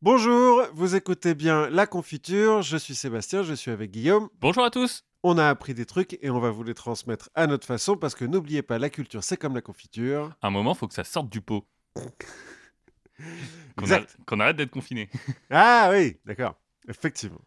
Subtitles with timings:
[0.00, 4.28] Bonjour, vous écoutez bien La Confiture, je suis Sébastien, je suis avec Guillaume.
[4.40, 5.04] Bonjour à tous.
[5.24, 8.14] On a appris des trucs et on va vous les transmettre à notre façon parce
[8.14, 10.32] que n'oubliez pas, la culture c'est comme la confiture.
[10.40, 11.66] À un moment, faut que ça sorte du pot.
[11.94, 13.96] Qu'on Exact.
[13.96, 15.10] arrête- qu'on arrête d'être confiné.
[15.50, 16.54] Ah oui, d'accord,
[16.88, 17.40] effectivement.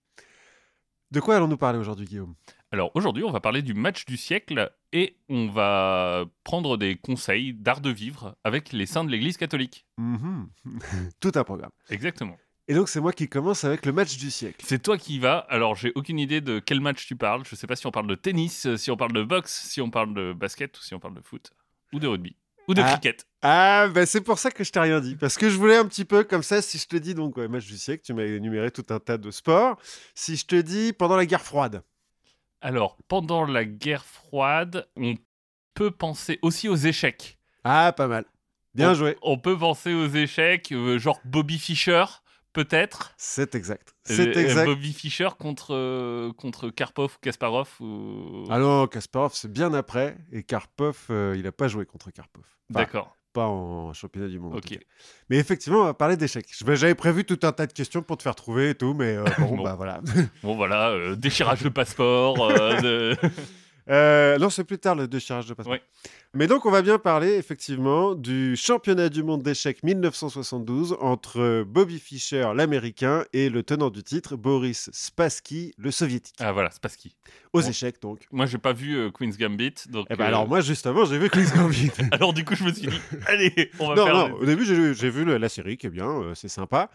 [1.11, 2.35] De quoi allons-nous parler aujourd'hui, Guillaume?
[2.73, 7.53] Alors aujourd'hui, on va parler du match du siècle et on va prendre des conseils
[7.53, 9.85] d'art de vivre avec les saints de l'Église catholique.
[9.97, 10.49] Mhm.
[11.19, 11.71] Tout un programme.
[11.89, 12.37] Exactement.
[12.69, 14.63] Et donc c'est moi qui commence avec le match du siècle.
[14.65, 15.39] C'est toi qui y vas.
[15.49, 17.43] Alors j'ai aucune idée de quel match tu parles.
[17.45, 19.89] Je sais pas si on parle de tennis, si on parle de boxe, si on
[19.89, 21.51] parle de basket ou si on parle de foot
[21.91, 22.37] ou de rugby
[22.69, 22.91] ou de Ah.
[22.91, 23.25] cricket.
[23.41, 25.15] Ah, ben c'est pour ça que je t'ai rien dit.
[25.15, 27.49] Parce que je voulais un petit peu comme ça, si je te dis donc ouais,
[27.49, 29.77] match du siècle, tu m'as énuméré tout un tas de sports.
[30.15, 31.83] Si je te dis pendant la guerre froide.
[32.61, 35.15] Alors pendant la guerre froide, on
[35.73, 37.37] peut penser aussi aux échecs.
[37.63, 38.25] Ah, pas mal.
[38.73, 39.17] Bien on, joué.
[39.21, 42.05] On peut penser aux échecs, euh, genre Bobby Fischer,
[42.53, 43.13] peut-être.
[43.17, 43.95] C'est exact.
[44.03, 44.65] C'est Euh, exact.
[44.65, 47.69] Bobby Fischer contre, euh, contre Karpov ou Kasparov.
[47.81, 48.45] Ou...
[48.49, 50.17] Ah non, Kasparov, c'est bien après.
[50.31, 52.43] Et Karpov, euh, il n'a pas joué contre Karpov.
[52.69, 53.15] Enfin, D'accord.
[53.33, 54.59] Pas en championnat du monde.
[55.29, 56.47] Mais effectivement, on va parler d'échecs.
[56.67, 59.23] J'avais prévu tout un tas de questions pour te faire trouver et tout, mais euh,
[59.39, 59.63] bon, Bon.
[59.63, 60.01] bah voilà.
[60.43, 62.41] Bon voilà, euh, déchirage de passeport.
[62.43, 63.15] euh, de-
[63.91, 65.73] Euh, non, c'est plus tard le déchirage de passeport.
[65.73, 65.81] Ouais.
[66.33, 71.99] Mais donc, on va bien parler effectivement du championnat du monde d'échecs 1972 entre Bobby
[71.99, 76.35] Fischer, l'américain, et le tenant du titre, Boris Spassky, le soviétique.
[76.39, 77.17] ah voilà, c'est pas ski.
[77.51, 77.67] Aux bon.
[77.67, 78.27] échecs, donc.
[78.31, 79.73] Moi j'ai pas vu euh, Queen's Gambit.
[79.89, 81.91] Donc, Eh ben euh, alors, moi, justement, j'ai vu Chris Gambit.
[82.11, 82.95] alors du coup je me suis dit,
[83.27, 84.15] allez, on va non, faire...
[84.15, 86.89] non, au début, j'ai vu la série qui est bien, euh, c'est sympa.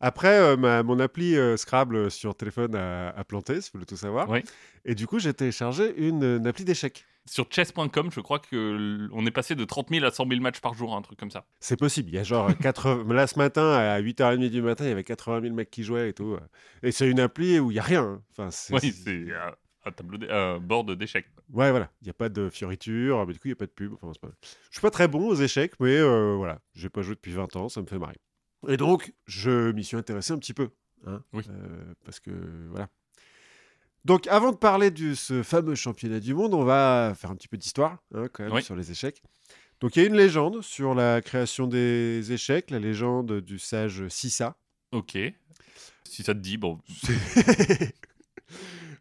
[0.00, 3.86] Après, euh, ma- mon appli euh, Scrabble sur téléphone a, a planté, si vous voulez
[3.86, 4.28] tout savoir.
[4.30, 4.40] Oui.
[4.84, 7.04] Et du coup, j'ai téléchargé une, une appli d'échecs.
[7.26, 10.40] Sur chess.com, je crois que l- on est passé de 30 000 à 100 000
[10.40, 11.44] matchs par jour, un truc comme ça.
[11.60, 12.08] C'est possible.
[12.10, 13.12] Il y a genre 80...
[13.12, 16.08] Là, ce matin, à 8h30 du matin, il y avait 80 000 mecs qui jouaient
[16.10, 16.34] et tout.
[16.34, 16.40] euh.
[16.82, 18.02] Et c'est une appli où il n'y a rien.
[18.04, 18.22] hein.
[18.30, 19.50] Enfin, c'est- Oui, c'est euh,
[19.84, 21.26] un tableau, un board d'échecs.
[21.52, 21.90] Ouais, voilà.
[22.00, 23.92] Il n'y a pas de fioriture, mais du coup, il n'y a pas de pub.
[24.00, 24.28] Enfin, pas...
[24.42, 24.48] Je
[24.78, 26.60] suis pas très bon aux échecs, mais euh, voilà.
[26.74, 28.16] J'ai pas joué depuis 20 ans, ça me fait marrer.
[28.66, 30.70] Et donc, je m'y suis intéressé un petit peu.
[31.06, 31.42] hein, Oui.
[31.48, 32.30] euh, parce que,
[32.70, 32.88] voilà.
[34.04, 37.48] Donc, avant de parler de ce fameux championnat du monde, on va faire un petit
[37.48, 38.62] peu d'histoire, hein, quand même, Oui.
[38.62, 39.22] sur les échecs.
[39.80, 44.08] Donc, il y a une légende sur la création des échecs, la légende du sage
[44.08, 44.56] Sissa.
[44.92, 45.16] Ok.
[46.04, 46.80] Si ça te dit, bon,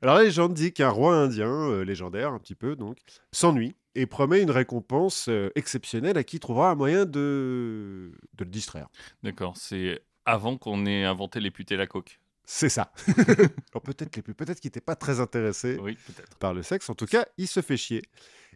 [0.01, 2.97] Alors la légende dit qu'un roi indien, euh, légendaire un petit peu donc,
[3.31, 8.49] s'ennuie et promet une récompense euh, exceptionnelle à qui trouvera un moyen de, de le
[8.49, 8.89] distraire.
[9.23, 12.19] d'accord, c'est avant qu'on ait inventé les putes et la coke.
[12.45, 12.91] C'est ça.
[13.17, 15.97] Alors peut-être les peut-être qu'il n'était pas très intéressé Oui,
[16.39, 16.89] par le sexe.
[16.89, 18.03] En tout cas, il se fait chier.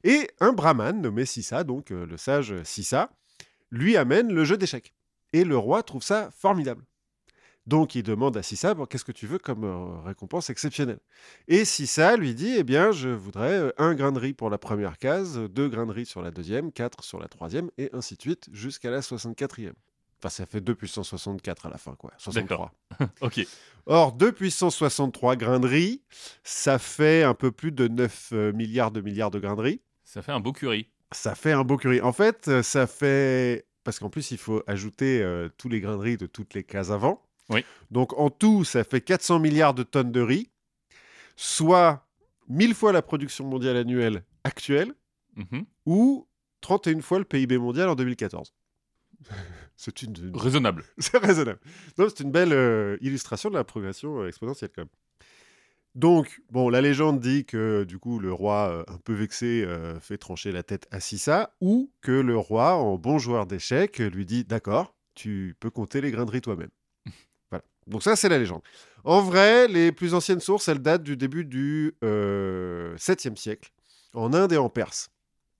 [0.03, 3.09] Et un brahman nommé Sissa, donc euh, le sage Sissa,
[3.72, 4.94] lui amène le jeu d'échecs.
[5.34, 6.84] Et le roi trouve ça formidable.
[7.67, 10.99] Donc il demande à Sissa, bon, qu'est-ce que tu veux comme euh, récompense exceptionnelle?
[11.47, 14.57] Et Sissa lui dit, eh bien, je voudrais euh, un grain de riz pour la
[14.57, 18.16] première case, deux grains de riz sur la deuxième, quatre sur la troisième, et ainsi
[18.16, 19.73] de suite jusqu'à la 64e.
[20.19, 22.11] Enfin, ça fait 2 puissance 64 à la fin, quoi.
[22.17, 22.72] 63.
[23.22, 23.41] Ok.
[23.88, 26.01] Or, 2 puissance 63 grains de riz,
[26.43, 29.81] ça fait un peu plus de 9 euh, milliards de milliards de grains de riz.
[30.03, 30.89] Ça fait un beau curry.
[31.11, 32.01] Ça fait un beau curry.
[32.01, 33.66] En fait, ça fait...
[33.83, 36.63] Parce qu'en plus, il faut ajouter euh, tous les grains de riz de toutes les
[36.63, 37.23] cases avant.
[37.51, 37.63] Oui.
[37.91, 40.50] Donc, en tout, ça fait 400 milliards de tonnes de riz,
[41.35, 42.07] soit
[42.47, 44.94] 1000 fois la production mondiale annuelle actuelle,
[45.38, 45.66] Mhm.
[45.85, 46.28] ou
[46.61, 48.53] 31 fois le PIB mondial en 2014.
[49.78, 50.84] C'est une, une- Raisonnable.
[50.97, 51.59] c'est raisonnable.
[51.97, 54.90] Non, c'est une belle euh, illustration de la progression euh, exponentielle quand même.
[55.95, 59.67] Donc, bon, la légende dit que du coup le roi, euh, un peu vexé,
[60.00, 64.25] fait trancher la tête à Sissa, ou que le roi, en bon joueur d'échecs, lui
[64.25, 66.69] dit d'accord, tu peux compter les grains de riz toi-même.
[67.88, 68.62] Donc ça, c'est la légende.
[69.03, 73.72] En vrai, les plus anciennes sources, elles datent du début du euh, 7e siècle,
[74.14, 75.09] en Inde et en Perse.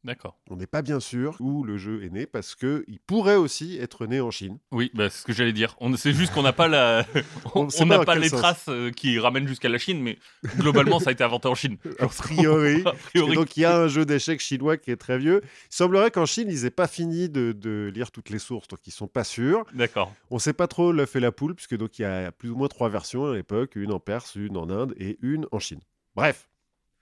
[0.04, 0.40] D'accord.
[0.50, 3.78] On n'est pas bien sûr où le jeu est né parce que il pourrait aussi
[3.78, 4.58] être né en Chine.
[4.72, 5.76] Oui, bah, c'est ce que j'allais dire.
[5.80, 7.06] On, c'est juste qu'on n'a pas la,
[7.56, 8.40] On les sens.
[8.40, 10.18] traces euh, qui ramènent jusqu'à la Chine, mais
[10.58, 11.78] globalement, ça a été inventé en Chine.
[12.00, 12.82] A priori.
[12.86, 13.36] A Et priori.
[13.36, 15.42] donc il y a un jeu d'échecs chinois qui est très vieux.
[15.44, 18.80] Il semblerait qu'en Chine, ils n'aient pas fini de, de lire toutes les sources, donc
[18.88, 19.66] ils sont pas sûrs.
[19.74, 20.14] D'accord.
[20.32, 22.50] On ne sait pas trop le fait la poule, puisque donc il y a plus
[22.50, 25.60] ou moins trois versions à l'époque, une en Perse, une en Inde et une en
[25.60, 25.82] Chine.
[26.16, 26.50] Bref,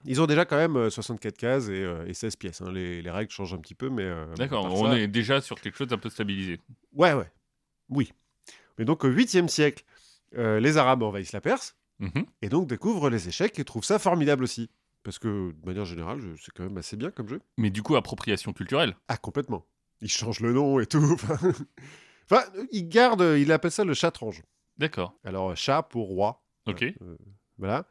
[0.06, 2.62] ils ont déjà quand même euh, 64 cases et, euh, et 16 pièces.
[2.62, 2.72] hein.
[2.72, 4.04] Les, les règles changent un petit peu, mais...
[4.04, 4.66] euh, D'accord.
[4.66, 6.60] On ça- est déjà sur quelque chose d'un peu stabilisé.
[6.94, 7.32] Ouais, ouais.
[7.90, 8.12] Oui.
[8.78, 9.84] Mais donc au 8e siècle,
[10.38, 12.26] euh, les Arabes envahissent la Perse, Mhm.
[12.42, 14.70] et donc découvrent les échecs et trouvent ça formidable aussi.
[15.04, 17.42] Parce que, de manière générale, c'est quand même assez bien comme jeu.
[17.58, 18.96] Mais du coup, appropriation culturelle.
[19.10, 19.66] Ah, complètement.
[20.02, 21.00] Ils changent le nom et tout.
[22.32, 24.44] Enfin, ils gardent, il appelle ça le chatrange.
[24.78, 25.14] D'accord.
[25.24, 26.44] Alors, chat pour roi.
[26.68, 26.84] Ok.
[26.84, 27.18] Euh,
[27.58, 27.86] voilà.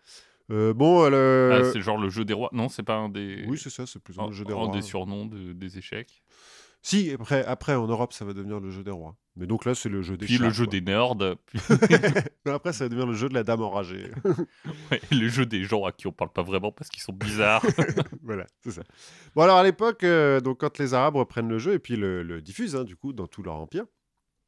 [0.51, 1.51] Euh, bon, le...
[1.63, 2.49] Ah, c'est genre le jeu des rois.
[2.53, 3.45] Non, c'est pas un des.
[3.49, 4.69] oui, c'est ça, c'est plus un, jeu des un rois.
[4.69, 6.23] des surnoms de- des échecs.
[6.81, 9.17] Si, après, après, en Europe, ça va devenir le jeu des rois.
[9.37, 10.71] Mais donc là, c'est le jeu des Puis le jeu quoi.
[10.71, 11.17] des nerds.
[11.49, 14.11] Puis après, ça va devenir le jeu de la dame enragée.
[14.91, 17.65] ouais, le jeu des gens à qui on parle pas vraiment parce qu'ils sont bizarres.
[18.23, 18.83] voilà, c'est ça.
[19.35, 22.23] Bon, alors à l'époque, euh, donc quand les Arabes reprennent le jeu et puis le,
[22.23, 23.85] le diffusent, hein, du coup, dans tout leur empire,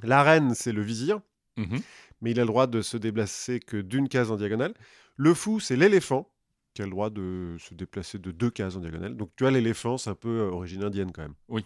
[0.03, 1.21] la reine, c'est le vizir,
[1.57, 1.81] Mhm.
[2.21, 4.75] Mais il a le droit de se déplacer que d'une case en diagonale.
[5.17, 6.31] Le fou, c'est l'éléphant,
[6.75, 9.17] qui a le droit de se déplacer de deux cases en diagonale.
[9.17, 11.35] Donc tu vois, l'éléphant, c'est un peu euh, origine indienne quand même.
[11.49, 11.65] Oui.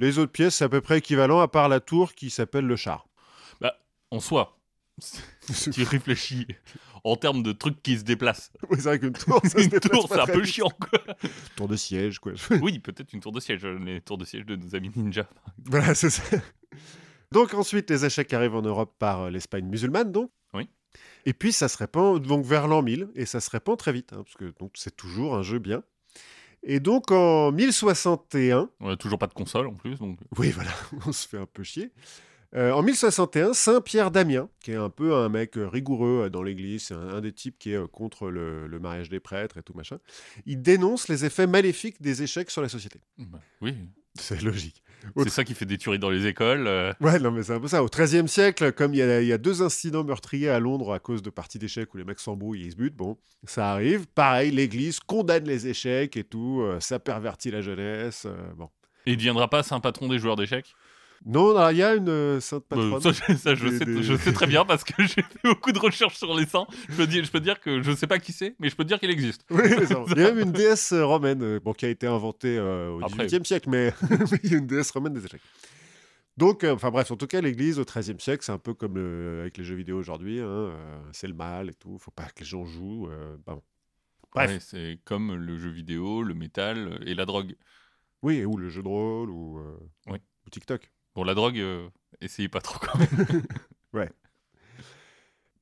[0.00, 2.76] Les autres pièces, c'est à peu près équivalent, à part la tour qui s'appelle le
[2.76, 3.06] char.
[4.10, 4.58] En soi,
[4.98, 6.46] si tu réfléchis
[7.04, 10.08] en termes de trucs qui se déplacent, Oui, c'est vrai qu'une tour, ça une tour,
[10.08, 10.54] c'est un peu vite.
[10.54, 10.70] chiant.
[10.70, 10.98] Quoi.
[11.56, 12.32] Tour de siège, quoi.
[12.62, 13.66] Oui, peut-être une tour de siège.
[13.66, 15.28] Les tours de siège de nos amis ninja.
[15.66, 16.22] Voilà, c'est ça.
[17.32, 20.30] Donc ensuite, les échecs arrivent en Europe par euh, l'Espagne musulmane, donc.
[20.54, 20.68] Oui.
[21.26, 24.12] Et puis ça se répand donc vers l'an 1000, et ça se répand très vite,
[24.12, 25.82] hein, parce que donc c'est toujours un jeu bien.
[26.62, 30.18] Et donc en 1061, On a toujours pas de console en plus, donc.
[30.38, 30.70] oui voilà,
[31.06, 31.92] on se fait un peu chier.
[32.54, 36.42] Euh, en 1061, Saint Pierre d'Amiens, qui est un peu un mec euh, rigoureux dans
[36.42, 39.62] l'Église, c'est un, un des types qui est contre le, le mariage des prêtres et
[39.62, 39.98] tout machin,
[40.46, 43.00] il dénonce les effets maléfiques des échecs sur la société.
[43.18, 43.74] Bah, oui,
[44.18, 44.82] C'est logique.
[45.16, 46.66] C'est ça qui fait des tueries dans les écoles.
[46.66, 47.82] euh, Ouais, non, mais c'est un peu ça.
[47.82, 50.92] Au XIIIe siècle, comme il y, a, il y a deux incidents meurtriers à Londres
[50.92, 53.72] à cause de parties d'échecs où les mecs s'embrouillent et ils se butent, bon, ça
[53.72, 54.06] arrive.
[54.14, 58.24] Pareil, l'Église condamne les échecs et tout, euh, ça pervertit la jeunesse.
[58.26, 58.68] euh, bon.
[59.06, 60.74] Et il deviendra pas saint patron des joueurs d'échecs?
[61.26, 63.00] Non, il y a une euh, sainte Euh, patronne.
[63.00, 65.38] ça, je- ça, je, Des- sais, des- je sais très bien parce que j'ai fait
[65.44, 66.66] beaucoup de recherches sur les saints.
[66.88, 68.84] Je peux, dire, je peux dire que je sais pas qui c'est, mais je peux
[68.84, 69.44] dire qu'il existe.
[69.50, 69.62] Oui,
[70.16, 73.00] il y a même une déesse euh, romaine bon, qui a été inventée euh, au.
[73.00, 73.92] XVIIIe siècle, mais
[74.44, 75.42] il y a une déesse romaine des échecs.
[76.36, 78.96] Donc, euh, enfin bref, en tout cas, l'Église au XIIIe siècle, c'est un peu comme
[79.40, 80.38] avec les jeux vidéo aujourd'hui.
[80.38, 81.98] hein, euh, c'est le mal et tout.
[81.98, 83.08] Faut pas que les gens jouent.
[83.10, 83.62] euh, bah bon.
[84.34, 84.50] Bref.
[84.52, 87.56] Ouais, c'est comme le jeu vidéo, le métal et la drogue.
[88.22, 89.60] Oui, ou le jeu de rôle, ou,
[90.08, 90.18] Oui.
[90.46, 90.90] ou TikTok.
[91.14, 91.88] Bon, la drogue, euh,
[92.20, 92.98] essayez pas trop quand
[93.94, 94.08] même.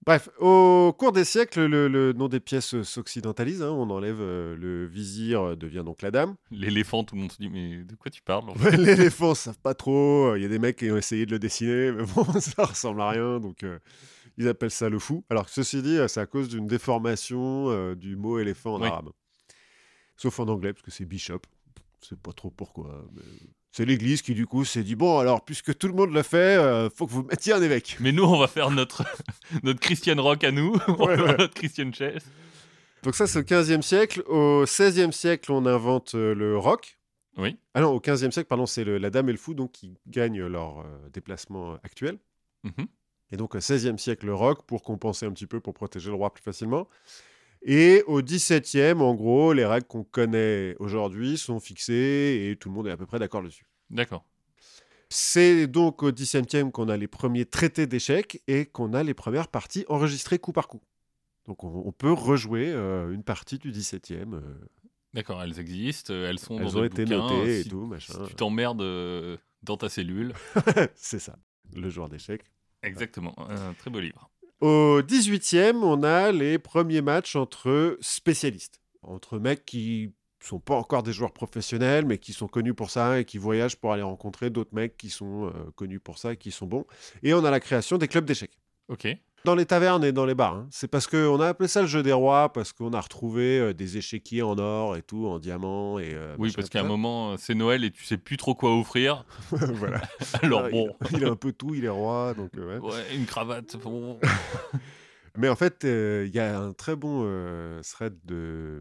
[0.04, 3.60] Bref, au cours des siècles, le, le nom des pièces s'occidentalise.
[3.60, 6.36] hein, on enlève euh, le vizir, euh, devient donc la dame.
[6.52, 8.76] L'éléphant, tout le monde se dit, mais de quoi tu parles en fait?
[8.76, 10.36] L'éléphant, ça savent pas trop.
[10.36, 13.00] Il y a des mecs qui ont essayé de le dessiner, mais bon, ça ressemble
[13.00, 13.40] à rien.
[13.40, 13.80] Donc, euh,
[14.38, 15.24] ils appellent ça le fou.
[15.28, 18.86] Alors que ceci dit, c'est à cause d'une déformation euh, du mot éléphant en Oui.
[18.86, 19.10] arabe.
[20.16, 21.40] Sauf en anglais, parce que c'est bishop.
[22.00, 23.04] Je sais pas trop pourquoi.
[23.12, 23.22] mais
[23.76, 26.56] C'est l'église qui, du coup, s'est dit bon, alors, puisque tout le monde le fait,
[26.56, 27.98] euh, faut que vous mettiez un évêque.
[28.00, 29.04] Mais nous, on va faire notre,
[29.62, 32.24] notre Christian Rock à nous, on va Ouais, notre Christian Chess.
[33.02, 34.22] Donc, ça, c'est au 15e siècle.
[34.28, 36.98] Au 16e siècle, on invente euh, le rock.
[37.36, 37.58] Oui.
[37.74, 40.46] Ah non, au 15e siècle, pardon, c'est la dame et le fou donc, qui gagnent
[40.46, 42.16] leur euh, déplacement euh, actuel.
[42.64, 42.86] Mhm.
[43.30, 46.16] Et donc au XVIe siècle, le rock pour compenser un petit peu, pour protéger le
[46.16, 46.88] roi plus facilement.
[47.60, 52.74] Et au XVIIe, en gros, les règles qu'on connaît aujourd'hui sont fixées et tout le
[52.74, 53.65] monde est à peu près d'accord dessus.
[53.90, 54.24] D'accord.
[55.08, 59.48] C'est donc au XVIIe qu'on a les premiers traités d'échecs et qu'on a les premières
[59.48, 60.82] parties enregistrées coup par coup.
[61.46, 64.24] Donc on, on peut rejouer euh, une partie du XVIIe.
[64.34, 64.40] euh,
[65.14, 68.14] D'accord, elles existent, euh, elles sont elles dans ont été bouquins, notées et tout, machin.
[68.24, 70.34] Si tu t'emmerdes euh, dans ta cellule.
[70.96, 71.38] C'est ça,
[71.72, 72.44] le joueur d'échecs.
[72.82, 74.28] Exactement, un très beau livre.
[74.60, 80.12] Au 18e, on a les premiers matchs entre spécialistes, entre mecs qui
[80.46, 83.76] sont pas encore des joueurs professionnels, mais qui sont connus pour ça et qui voyagent
[83.76, 86.84] pour aller rencontrer d'autres mecs qui sont euh, connus pour ça et qui sont bons.
[87.22, 88.58] Et on a la création des clubs d'échecs.
[88.88, 89.08] Ok.
[89.44, 90.54] Dans les tavernes et dans les bars.
[90.54, 90.66] hein.
[90.72, 93.72] C'est parce qu'on a appelé ça le jeu des rois, parce qu'on a retrouvé euh,
[93.74, 95.98] des échiquiers en or et tout, en diamant.
[96.00, 98.76] Et, euh, Oui, parce qu'à un moment, c'est Noël et tu sais plus trop quoi
[98.76, 99.24] offrir.
[99.50, 100.00] voilà.
[100.42, 102.34] Alors bon, il, il a un peu tout, il est roi.
[102.34, 102.78] Donc, ouais.
[102.78, 104.18] ouais, une cravate, bon.
[105.38, 107.22] Mais en fait, il y a un très bon
[107.82, 108.80] thread de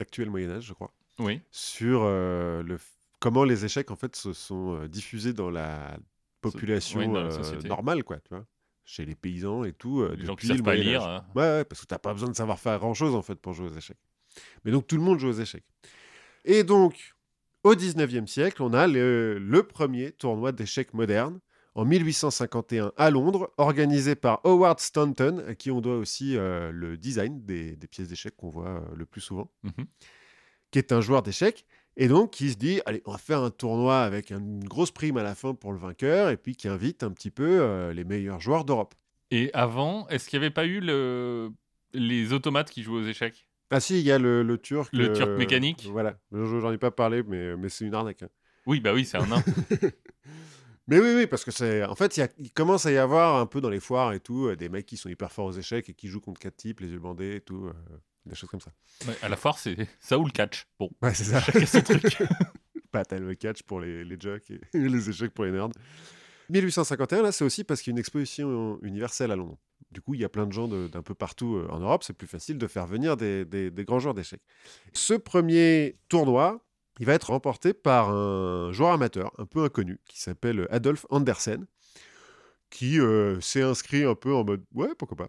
[0.00, 2.78] actuel Moyen Âge, je crois, Oui, sur euh, le
[3.20, 5.96] comment les échecs en fait se sont euh, diffusés dans la
[6.40, 8.44] population oui, dans la euh, normale, quoi, tu vois,
[8.84, 10.06] chez les paysans et tout.
[10.16, 11.02] les gens qui savent pas lire.
[11.06, 11.24] Hein.
[11.34, 13.52] Ouais, ouais, parce que t'as pas besoin de savoir faire grand chose en fait pour
[13.52, 13.98] jouer aux échecs.
[14.64, 15.64] Mais donc tout le monde joue aux échecs.
[16.44, 17.14] Et donc
[17.62, 21.40] au 19e siècle, on a le, le premier tournoi d'échecs moderne
[21.74, 26.96] en 1851 à Londres, organisé par Howard Staunton, à qui on doit aussi euh, le
[26.96, 29.86] design des, des pièces d'échecs qu'on voit euh, le plus souvent, Mhm.
[30.70, 31.66] qui est un joueur d'échecs.
[31.96, 35.16] Et donc, qui se dit, allez, on va faire un tournoi avec une grosse prime
[35.16, 38.04] à la fin pour le vainqueur, et puis qui invite un petit peu euh, les
[38.04, 38.94] meilleurs joueurs d'Europe.
[39.30, 41.50] Et avant, est-ce qu'il n'y avait pas eu le...
[41.92, 43.48] les automates qui jouaient aux échecs?
[43.70, 44.90] Ah si, il y a le, le turc.
[44.92, 48.22] Le turc mécanique Voilà, Je- j'en ai pas parlé, mais, mais c'est une arnaque.
[48.22, 48.28] hein.
[48.66, 49.42] Oui, bah oui, c'est un nain.
[50.86, 51.82] Mais oui, oui, parce que c'est.
[51.84, 54.12] En fait, il, y a- il commence à y avoir un peu dans les foires
[54.12, 56.40] et tout, euh, des mecs qui sont hyper forts aux échecs et qui jouent contre
[56.40, 57.72] quatre types, les yeux bandés et tout, euh,
[58.26, 58.70] des choses comme ça.
[59.08, 60.66] Ouais, à la foire, c'est ça ou le catch.
[60.78, 61.40] Bon, Ouais, c'est ça.
[61.40, 62.18] chacun son truc.
[62.92, 65.70] Pas tel le catch pour les, les jocks et les échecs pour les nerds.
[66.50, 69.58] 1851, là, c'est aussi parce qu'il y a une exposition universelle à Londres.
[69.90, 72.02] Du coup, il y a plein de gens d'un peu partout euh, en Europe.
[72.04, 74.42] C'est plus facile de faire venir des, des- des grands joueurs d'échecs.
[74.92, 76.63] Ce premier tournoi,
[77.00, 81.66] il va être remporté par un joueur amateur un peu inconnu qui s'appelle Adolf Andersen,
[82.70, 85.28] qui euh, s'est inscrit un peu en mode ouais, pourquoi pas.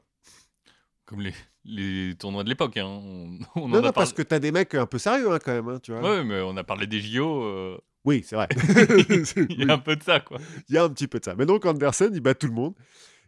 [1.05, 1.33] Comme les,
[1.65, 2.77] les tournois de l'époque.
[2.77, 2.85] Hein.
[2.87, 5.39] On, on en Non, a non, parce que t'as des mecs un peu sérieux hein,
[5.43, 6.01] quand même, hein, tu vois.
[6.01, 7.43] Ouais, mais on a parlé des JO.
[7.43, 8.47] euh, Oui, c'est vrai.
[9.49, 10.39] Il y a un peu de ça, quoi.
[10.67, 11.35] Il y a un petit peu de ça.
[11.35, 12.73] Mais donc Andersen, il bat tout le monde.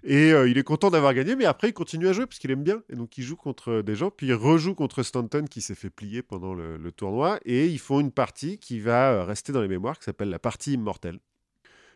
[0.03, 2.51] Et euh, il est content d'avoir gagné, mais après, il continue à jouer parce qu'il
[2.51, 2.81] aime bien.
[2.89, 5.89] Et donc, il joue contre des gens, puis il rejoue contre Stanton qui s'est fait
[5.89, 7.39] plier pendant le, le tournoi.
[7.45, 10.39] Et ils font une partie qui va euh, rester dans les mémoires, qui s'appelle la
[10.39, 11.19] partie immortelle,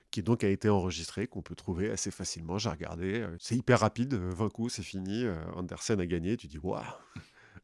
[0.10, 2.58] qui donc a été enregistrée, qu'on peut trouver assez facilement.
[2.58, 3.22] J'ai regardé.
[3.22, 4.16] euh, C'est hyper rapide.
[4.16, 5.24] euh, 20 coups, c'est fini.
[5.24, 6.36] euh, Andersen a gagné.
[6.38, 6.84] Tu dis, waouh,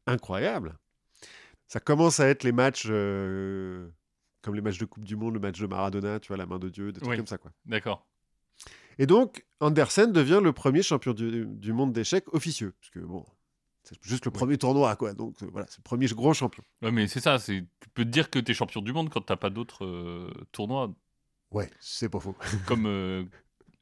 [0.06, 0.78] incroyable.
[1.68, 2.88] Ça commence à être les matchs.
[2.90, 3.90] euh,
[4.42, 6.58] comme les matchs de Coupe du Monde, le match de Maradona, tu vois, la main
[6.60, 7.18] de Dieu, des trucs Oui.
[7.18, 7.52] comme ça, quoi.
[7.66, 8.07] D'accord.
[9.00, 12.74] Et donc, Andersen devient le premier champion du, du monde d'échecs officieux.
[12.80, 13.26] Parce que, bon,
[13.84, 15.14] c'est juste le premier tournoi, quoi.
[15.14, 16.64] Donc, euh, voilà, c'est le premier gros champion.
[16.82, 17.38] Ouais, mais c'est ça.
[17.40, 20.94] Tu peux te dire que t'es champion du monde quand t'as pas d'autres euh, tournois.
[21.52, 22.36] Ouais, c'est pas faux.
[22.68, 23.24] Comme euh,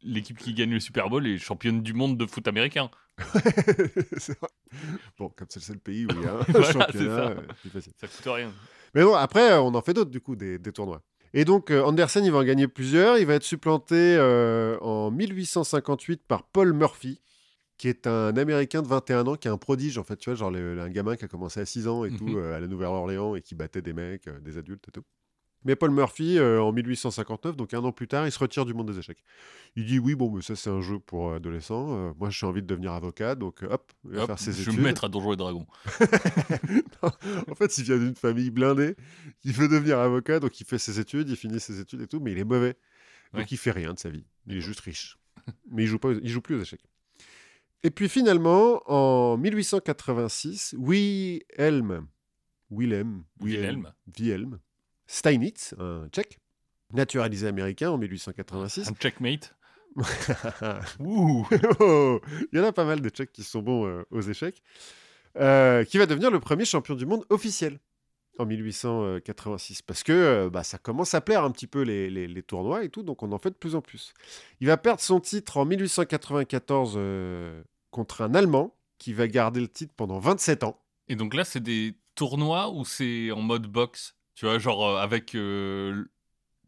[0.03, 2.91] l'équipe qui gagne le Super Bowl est championne du monde de foot américain.
[4.17, 4.49] C'est vrai.
[5.17, 7.35] bon, comme c'est le seul pays où il y a un Voilà, c'est championnat,
[7.73, 7.79] ça.
[7.95, 8.51] Ça coûte rien.
[8.93, 11.01] Mais bon, après, on en fait d'autres, du coup, des, des tournois.
[11.37, 13.17] Et donc, euh, Andersen, il va en gagner plusieurs.
[13.17, 17.19] Il va être supplanté euh, en 1858 par Paul Murphy,
[17.77, 20.35] qui est un Américain de 21 ans, qui est un prodige, en fait, tu vois,
[20.37, 22.37] genre le- un gamin qui a commencé à 6 ans et tout, Mhm.
[22.37, 25.03] euh, à la Nouvelle-Orléans, et qui battait des mecs, euh, des adultes et tout.
[25.65, 28.73] Mais Paul Murphy, euh, en 1859, donc un an plus tard, il se retire du
[28.73, 29.23] monde des échecs.
[29.75, 31.97] Il dit oui, bon, mais ça c'est un jeu pour adolescents.
[31.97, 34.51] Euh, moi, j'ai envie de devenir avocat, donc euh, hop, il va Hop, faire ses
[34.51, 34.79] je vais études.
[34.79, 35.65] me mettre à Donjons et Dragons.
[37.01, 38.95] en fait, il vient d'une famille blindée.
[39.43, 42.19] Il veut devenir avocat, donc il fait ses études, il finit ses études et tout,
[42.19, 42.75] mais il est mauvais.
[43.33, 43.47] Donc Ouais.
[43.51, 44.25] il fait rien de sa vie.
[44.47, 45.17] Il est juste riche.
[45.71, 46.85] mais il joue pas, aux- il joue plus aux échecs.
[47.83, 52.07] Et puis finalement, en 1886, Wilhelm,
[52.71, 53.91] Wilhelm, Wilhelm.
[54.17, 54.59] Wilhelm
[55.07, 56.39] Steinitz, un Tchèque,
[56.93, 58.89] naturalisé américain en 1886.
[58.89, 59.55] Un checkmate.
[60.99, 61.45] Ouh.
[62.51, 64.61] Il y en a pas mal de Tchèques qui sont bons euh, aux échecs,
[65.37, 67.79] euh, qui va devenir le premier champion du monde officiel
[68.37, 69.81] en 1886.
[69.83, 72.83] Parce que euh, bah, ça commence à plaire un petit peu les, les- les tournois
[72.83, 74.13] et tout, donc on en fait de plus en plus.
[74.59, 79.67] Il va perdre son titre en 1894 euh, contre un Allemand qui va garder le
[79.67, 80.81] titre pendant 27 ans.
[81.07, 84.15] Et donc là, c'est des tournois où c'est en mode boxe?
[84.35, 85.33] Tu vois, genre euh, avec.
[85.35, 86.03] euh,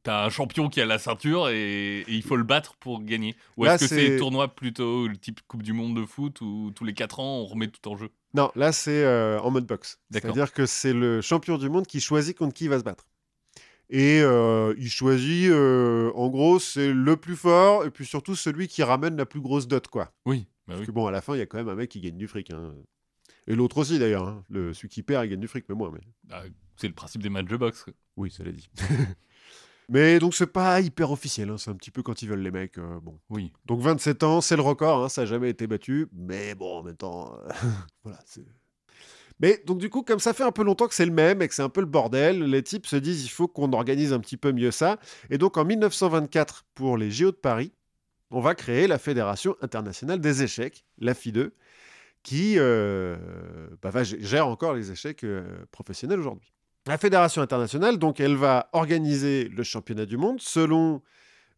[0.03, 3.35] T'as un champion qui a la ceinture et, et il faut le battre pour gagner.
[3.57, 6.85] Ou est-ce que c'est tournois plutôt le type Coupe du Monde de foot où tous
[6.85, 8.09] les 4 ans on remet tout en jeu?
[8.33, 9.99] Non, là c'est euh, en mode boxe.
[10.11, 13.05] C'est-à-dire que c'est le champion du monde qui choisit contre qui il va se battre.
[13.89, 18.83] Et euh, il choisit, en gros, c'est le plus fort et puis surtout celui qui
[18.83, 20.13] ramène la plus grosse dot, quoi.
[20.25, 20.41] Oui.
[20.67, 20.85] Bah Parce oui.
[20.85, 22.27] que bon, à la fin, il y a quand même un mec qui gagne du
[22.29, 22.49] fric.
[22.51, 22.75] hein.
[23.45, 24.25] Et l'autre aussi, d'ailleurs.
[24.27, 24.43] hein.
[24.49, 25.91] Le, celui qui perd, il gagne du fric, mais moins.
[25.91, 25.99] Mais...
[26.25, 26.43] Bah,
[26.77, 27.83] c'est le principe des matchs de boxe.
[27.83, 27.93] quoi.
[28.15, 28.69] Oui, ça l'a dit.
[29.89, 31.49] mais donc, c'est pas hyper officiel.
[31.49, 31.57] hein.
[31.57, 32.77] C'est un petit peu quand ils veulent les mecs.
[32.77, 33.19] euh, bon.
[33.29, 33.51] Oui.
[33.65, 36.83] Donc 27 ans, c'est le record, hein, ça n'a jamais été battu, mais bon, en
[36.83, 37.49] même temps, euh,
[38.03, 38.19] voilà.
[39.39, 41.47] Mais donc du coup, comme ça fait un peu longtemps que c'est le même et
[41.47, 44.19] que c'est un peu le bordel, les types se disent il faut qu'on organise un
[44.19, 44.97] petit peu mieux ça.
[45.29, 47.71] Et donc en 1924, pour les JO de Paris,
[48.31, 51.51] on va créer la Fédération internationale des échecs, la FIDE,
[52.23, 53.15] qui euh,
[53.81, 55.23] bah, va gère encore les échecs
[55.71, 56.51] professionnels aujourd'hui.
[56.87, 61.01] La Fédération internationale, donc, elle va organiser le championnat du monde selon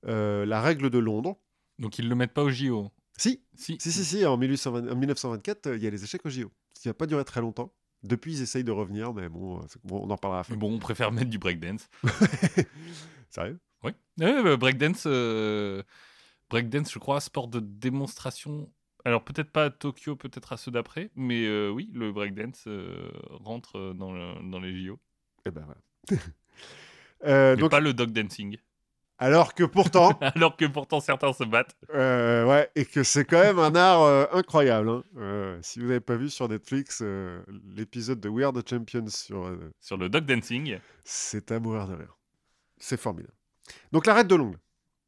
[0.07, 1.37] euh, la règle de Londres.
[1.77, 2.89] Donc ils le mettent pas au JO.
[3.17, 3.77] Si, Si.
[3.79, 6.51] si, si, si, en, 1820 en 1924, euh, il y a les échecs au JO.
[6.75, 7.73] Ce qui va pas durer très longtemps.
[8.03, 10.55] Depuis, ils essayent de revenir, mais bon, euh, bon, on en parlera après.
[10.55, 11.89] Bon, on préfère mettre du breakdance.
[13.29, 13.59] Sérieux?
[13.83, 13.91] Oui.
[14.17, 15.05] Bah, breakdance,
[16.49, 18.69] breakdance, je crois, sport de démonstration.
[19.05, 23.09] Alors peut-être pas à Tokyo, peut-être à ceux d'après, mais euh, oui, le breakdance euh,
[23.31, 24.99] rentre dans, le- dans les JO.
[25.49, 26.21] Eh ben voilà.
[27.25, 28.57] Euh, Mais donc, pas le dog dancing.
[29.17, 31.75] alors que pourtant, Alors que pourtant certains se battent.
[31.93, 34.89] euh, ouais, et que c'est quand même un art euh, incroyable.
[34.89, 35.03] hein.
[35.17, 37.03] Euh, si vous n'avez pas vu sur Netflix
[37.75, 41.95] l'épisode de We Are the Champions sur Sur le dog dancing, C'est à mourir de
[41.95, 42.17] rire.
[42.77, 43.35] C'est formidable.
[43.91, 44.57] Donc l'arrêt de l'ongle.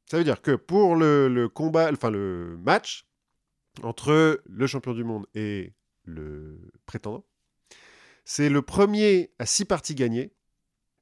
[0.09, 3.05] Ça veut dire que pour le, le combat, enfin le match
[3.83, 7.25] entre le champion du monde et le prétendant,
[8.25, 10.31] c'est le premier à six parties gagnées.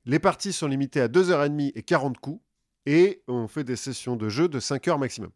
[0.06, 2.42] Les parties sont limitées à 2h30 et 40 coups.
[2.86, 5.30] et on fait des sessions de jeu de 5 heures maximum.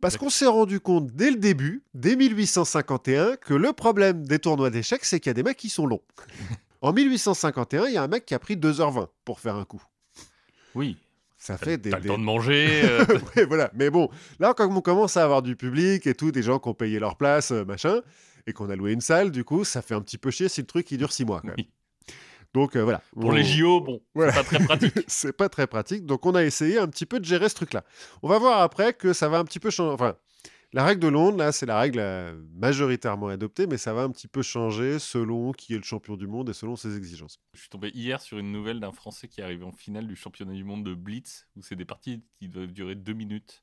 [0.00, 4.70] Parce qu'on s'est rendu compte dès le début, dès 1851, que le problème des tournois
[4.70, 6.02] d'échecs, c'est qu'il y a des mecs qui sont longs.
[6.80, 9.82] en 1851, il y a un mec qui a pris 2h20 pour faire un coup.
[10.76, 10.96] Oui.
[11.36, 11.90] Ça fait des.
[11.90, 12.82] T'as le des- temps de manger.
[12.84, 13.04] euh,
[13.36, 13.70] Ouais, voilà.
[13.74, 16.68] Mais bon, là, quand on commence à avoir du public et tout, des gens qui
[16.68, 18.00] ont payé leur place, euh, machin,
[18.48, 20.60] et qu'on a loué une salle, du coup, ça fait un petit peu chier si
[20.62, 21.40] le truc il dure 6 mois.
[21.42, 21.56] Quand même.
[21.58, 21.68] oui.
[22.54, 23.02] Donc euh, voilà.
[23.12, 24.32] Pour On- les JO, bon, Voilà.
[24.32, 24.94] c'est pas très pratique.
[25.06, 26.06] c'est pas très pratique.
[26.06, 27.84] Donc on a essayé un petit peu de gérer ce truc-là.
[28.22, 29.92] On va voir après que ça va un petit peu changer.
[29.92, 30.16] Enfin,
[30.72, 34.10] la règle de Londres, là, c'est la règle euh, majoritairement adoptée, mais ça va un
[34.10, 37.38] petit peu changer selon qui est le champion du monde et selon ses exigences.
[37.54, 40.16] Je suis tombé hier sur une nouvelle d'un Français qui est arrivé en finale du
[40.16, 43.62] championnat du monde de Blitz, où c'est des parties qui doivent durer deux minutes.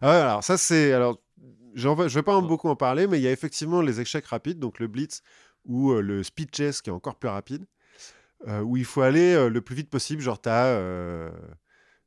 [0.00, 1.20] Ah alors ça c'est alors
[1.74, 4.58] je vais pas en beaucoup en parler, mais il y a effectivement les échecs rapides,
[4.58, 5.22] donc le blitz
[5.64, 7.64] ou euh, le speed chess qui est encore plus rapide,
[8.48, 10.20] euh, où il faut aller euh, le plus vite possible.
[10.22, 11.30] Genre euh,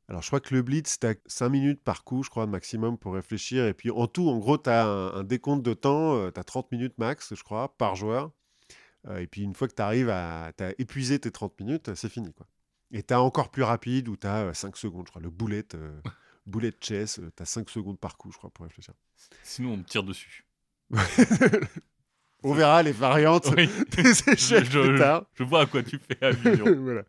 [0.08, 3.14] alors je crois que le blitz t'as 5 minutes par coup, je crois maximum pour
[3.14, 6.44] réfléchir, et puis en tout en gros t'as un, un décompte de temps, euh, t'as
[6.44, 8.30] 30 minutes max, je crois, par joueur.
[9.18, 12.32] Et puis une fois que tu arrives à t'as épuisé tes 30 minutes, c'est fini
[12.32, 12.46] quoi.
[12.92, 15.64] Et t'as encore plus rapide où t'as 5 secondes, je crois, le bullet.
[16.46, 18.94] Euh, Bullet chess, euh, t'as 5 secondes par coup, je crois, pour réfléchir.
[19.42, 20.44] Sinon, on me tire dessus.
[22.42, 23.68] On verra les variantes Oui.
[23.96, 25.24] des échecs Je- plus tard.
[25.34, 26.64] Je vois à quoi tu fais allusion.
[26.82, 27.02] Voilà.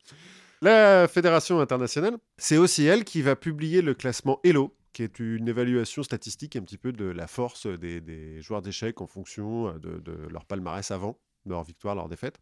[0.62, 5.48] La Fédération internationale, c'est aussi elle qui va publier le classement ELO, qui est une
[5.48, 9.74] évaluation statistique un petit peu de la force des, des joueurs d'échecs en fonction euh,
[9.78, 12.40] de, de leur palmarès avant, de leur victoire, leur défaite,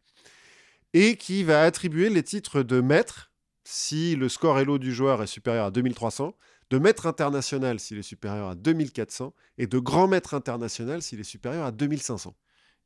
[0.93, 3.33] et qui va attribuer les titres de maître
[3.65, 6.37] si le score ELO du joueur est supérieur à 2300,
[6.69, 11.23] de maître international s'il est supérieur à 2400, et de grand maître international s'il est
[11.23, 12.35] supérieur à 2500.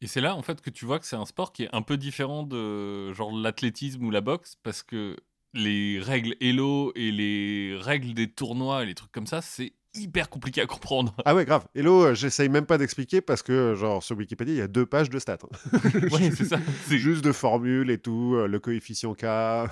[0.01, 1.81] Et c'est là, en fait, que tu vois que c'est un sport qui est un
[1.81, 5.17] peu différent de genre l'athlétisme ou la boxe, parce que
[5.53, 10.29] les règles Elo et les règles des tournois et les trucs comme ça, c'est hyper
[10.29, 11.15] compliqué à comprendre.
[11.25, 11.65] Ah ouais, grave.
[11.75, 14.85] Hello, euh, j'essaye même pas d'expliquer parce que, genre, sur Wikipédia, il y a deux
[14.85, 15.39] pages de stats.
[15.43, 15.79] hein.
[16.11, 16.59] ouais, c'est ça.
[16.87, 19.25] C'est juste de formules et tout, euh, le coefficient K.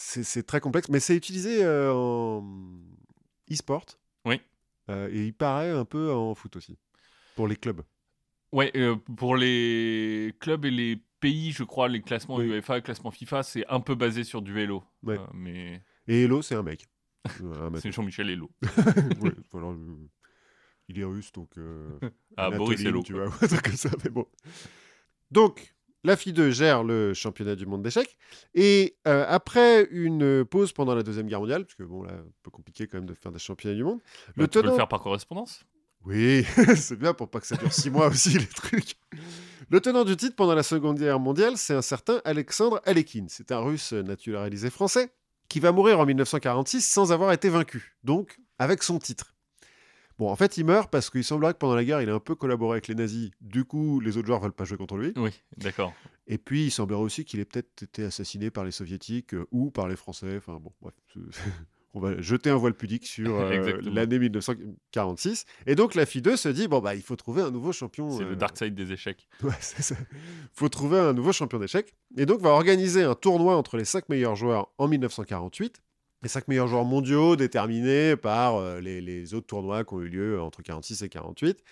[0.00, 2.44] c'est très complexe, mais c'est utilisé euh, en
[3.50, 3.84] e-sport.
[4.24, 4.40] Oui.
[4.90, 6.78] Euh, et il paraît un peu en foot aussi,
[7.34, 7.82] pour les clubs.
[8.52, 12.46] Ouais, euh, pour les clubs et les pays, je crois, les classements Oui.
[12.46, 14.84] UEFA, les classements FIFA, c'est un peu basé sur du vélo.
[15.02, 15.18] Ouais.
[15.18, 16.86] Euh, mais Et Hello, c'est un mec.
[17.80, 18.50] C'est Jean-Michel Hello.
[19.20, 19.76] Ouais, voilà,
[20.88, 21.50] il est russe, donc...
[22.36, 23.02] Ah, Boris Hello.
[23.02, 24.26] tu vois, ou un truc comme ça, mais bon.
[25.32, 28.16] Donc, la FI2 gère le championnat du monde d'échecs.
[28.54, 32.24] Et euh, après une pause pendant la Deuxième Guerre mondiale, parce que bon, là, un
[32.42, 33.98] peu compliqué quand même de faire des championnats du monde.
[34.28, 35.64] Bah, le tu peux tenant- le faire par correspondance
[36.04, 36.44] Oui,
[36.76, 38.96] c'est bien pour pas que ça dure six mois aussi, les trucs.
[39.70, 43.26] Le tenant du titre pendant la Seconde Guerre mondiale, c'est un certain Alexandre Alekhine.
[43.28, 45.10] C'est un russe naturalisé français
[45.48, 49.34] qui va mourir en 1946 sans avoir été vaincu, donc avec son titre.
[50.18, 52.20] Bon, en fait, il meurt parce qu'il semblerait que pendant la guerre, il a un
[52.20, 53.30] peu collaboré avec les nazis.
[53.40, 55.12] Du coup, les autres joueurs veulent pas jouer contre lui.
[55.16, 55.92] Oui, d'accord.
[56.26, 59.70] Et puis, il semblerait aussi qu'il ait peut-être été assassiné par les soviétiques euh, ou
[59.70, 60.36] par les français.
[60.36, 60.94] Enfin bon, bref.
[61.94, 65.46] On va jeter un voile pudique sur euh, l'année 1946.
[65.66, 68.10] Et donc, la FI2 se dit, bon, bah, il faut trouver un nouveau champion.
[68.10, 69.26] C'est euh, le dark side des échecs.
[69.42, 69.96] Ouais, c'est ça.
[70.52, 71.94] faut trouver un nouveau champion d'échecs.
[72.18, 75.80] Et donc, va organiser un tournoi entre les cinq meilleurs joueurs en 1948.
[76.22, 80.08] Les cinq meilleurs joueurs mondiaux déterminés par euh, les, les autres tournois qui ont eu
[80.08, 81.62] lieu entre 46 et 48.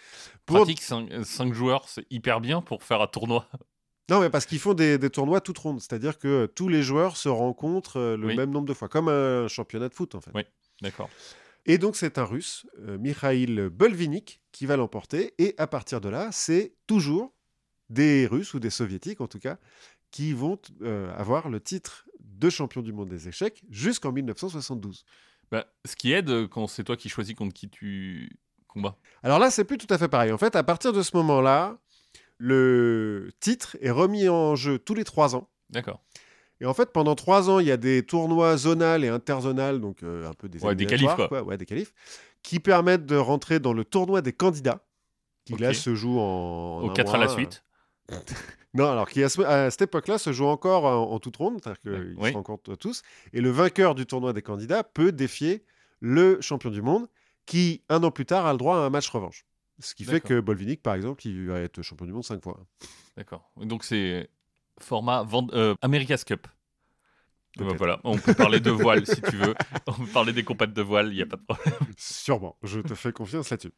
[0.44, 0.56] Pour...
[0.58, 3.48] Pratique, 5, joueurs, c'est hyper bien pour faire un tournoi.
[4.08, 5.80] Non, mais parce qu'ils font des, des tournois toutes rondes.
[5.80, 8.36] C'est-à-dire que euh, tous les joueurs se rencontrent euh, le Oui.
[8.36, 10.30] même nombre de fois, comme un championnat de foot, en fait.
[10.32, 10.42] Oui.
[10.80, 11.10] D'accord.
[11.64, 15.34] Et donc, c'est un russe, euh, Mikhail Bolvinik, qui va l'emporter.
[15.38, 17.34] Et à partir de là, c'est toujours
[17.90, 19.58] des Russes, ou des Soviétiques en tout cas,
[20.12, 22.05] qui vont euh, avoir le titre
[22.38, 25.04] de champion du monde des échecs jusqu'en 1972.
[25.50, 28.96] Bah, ce qui aide euh, quand c'est toi qui choisis contre qui tu combats.
[29.22, 30.32] Alors là, c'est plus tout à fait pareil.
[30.32, 31.78] En fait, à partir de ce moment-là,
[32.38, 35.48] le titre est remis en jeu tous les trois ans.
[35.70, 36.02] D'accord.
[36.60, 40.02] Et en fait, pendant trois ans, il y a des tournois zonal et interzonal, donc
[40.02, 41.42] euh, un peu des Ouais, des qualifs, quoi.
[41.42, 41.92] Ouais, des qualifs,
[42.42, 44.84] qui permettent de rentrer dans le tournoi des candidats,
[45.44, 47.62] qui là se joue en, en un 4 à la suite.
[48.76, 51.58] Non, alors qui à, ce- à cette époque-là se joue encore en, en toute ronde,
[51.62, 52.30] c'est-à-dire qu'ils Oui.
[52.30, 55.64] se rencontrent tous, et le vainqueur du tournoi des candidats peut défier
[56.00, 57.06] le champion du monde,
[57.46, 59.44] qui un an plus tard a le droit à un match revanche.
[59.78, 62.58] Ce qui fait que Bolvinic, par exemple, il va être champion du monde cinq fois.
[63.16, 63.50] D'accord.
[63.56, 64.30] Donc c'est
[64.80, 66.46] format Vend- euh, America's Cup.
[67.56, 67.78] Ben Peut-être.
[67.78, 69.54] voilà, on peut parler de voile si tu veux.
[69.86, 71.74] On peut parler des compètes de voile, il n'y a pas de problème.
[71.96, 73.72] Sûrement, je te fais confiance là-dessus.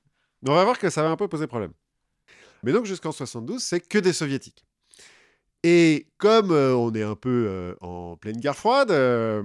[0.46, 1.72] On va voir que ça va un peu poser problème.
[2.64, 4.64] Mais donc jusqu'en 72, c'est que des soviétiques.
[5.64, 9.42] Et comme euh, on est un peu euh, en pleine guerre froide, euh,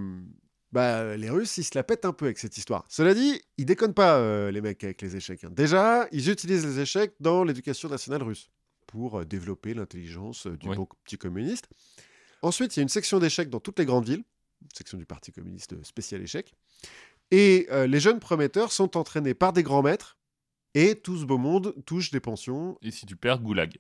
[0.71, 2.86] bah, les Russes, ils se la pètent un peu avec cette histoire.
[2.89, 5.43] Cela dit, ils déconnent pas, les mecs, avec les échecs.
[5.43, 5.49] hein.
[5.52, 8.49] Déjà, ils utilisent les échecs dans l'éducation nationale russe
[8.88, 10.76] pour développer l'intelligence du Oui.
[10.76, 11.67] bon petit communiste.
[12.41, 14.23] Ensuite, il y a une section d'échecs dans toutes les grandes villes,
[14.62, 16.54] une section du Parti communiste spécial échecs.
[17.32, 20.17] Et les jeunes prometteurs sont entraînés par des grands maîtres,
[20.76, 22.78] et tout ce beau monde touche des pensions.
[22.82, 23.78] Et si tu perds, goulag.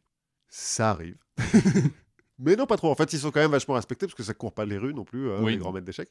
[0.49, 1.17] Ça arrive.
[2.39, 2.89] Mais non, pas trop.
[2.89, 4.93] En fait, ils sont quand même vachement respectés parce que ça court pas les rues
[4.93, 5.53] non plus, hein, Oui.
[5.53, 6.09] les grands maîtres d'échecs.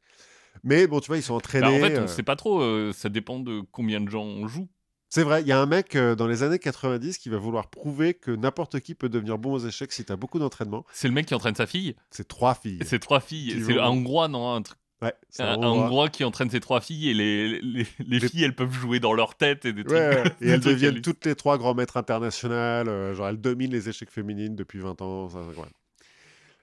[0.65, 1.81] Mais bon, tu vois, ils sont entraînés.
[1.81, 2.61] Bah, en fait, on euh, sait pas trop.
[2.61, 4.69] euh, ça dépend de combien de gens on joue.
[5.09, 7.69] C'est vrai, il y a un mec euh, dans les années 90 qui va vouloir
[7.69, 10.87] prouver que n'importe qui peut devenir bon aux échecs si tu as beaucoup d'entraînement.
[10.93, 11.97] C'est le mec qui entraîne sa fille.
[12.11, 12.79] C'est trois filles.
[12.87, 13.63] C'est trois filles.
[13.67, 16.09] C'est un Hongrois, non un, truc- Ouais, un, Hongrois.
[16.09, 19.13] Qui entraîne ses trois filles et les, les, les Les- filles, elles peuvent jouer dans
[19.13, 19.99] leur tête et des trucs.
[19.99, 20.33] Ouais, ouais.
[20.41, 22.55] Et elles deviennent toutes les trois grands maîtres internationaux.
[22.55, 25.29] euh, genre, elles dominent les échecs féminines depuis 20 ans.
[25.29, 25.75] ça, incroyable.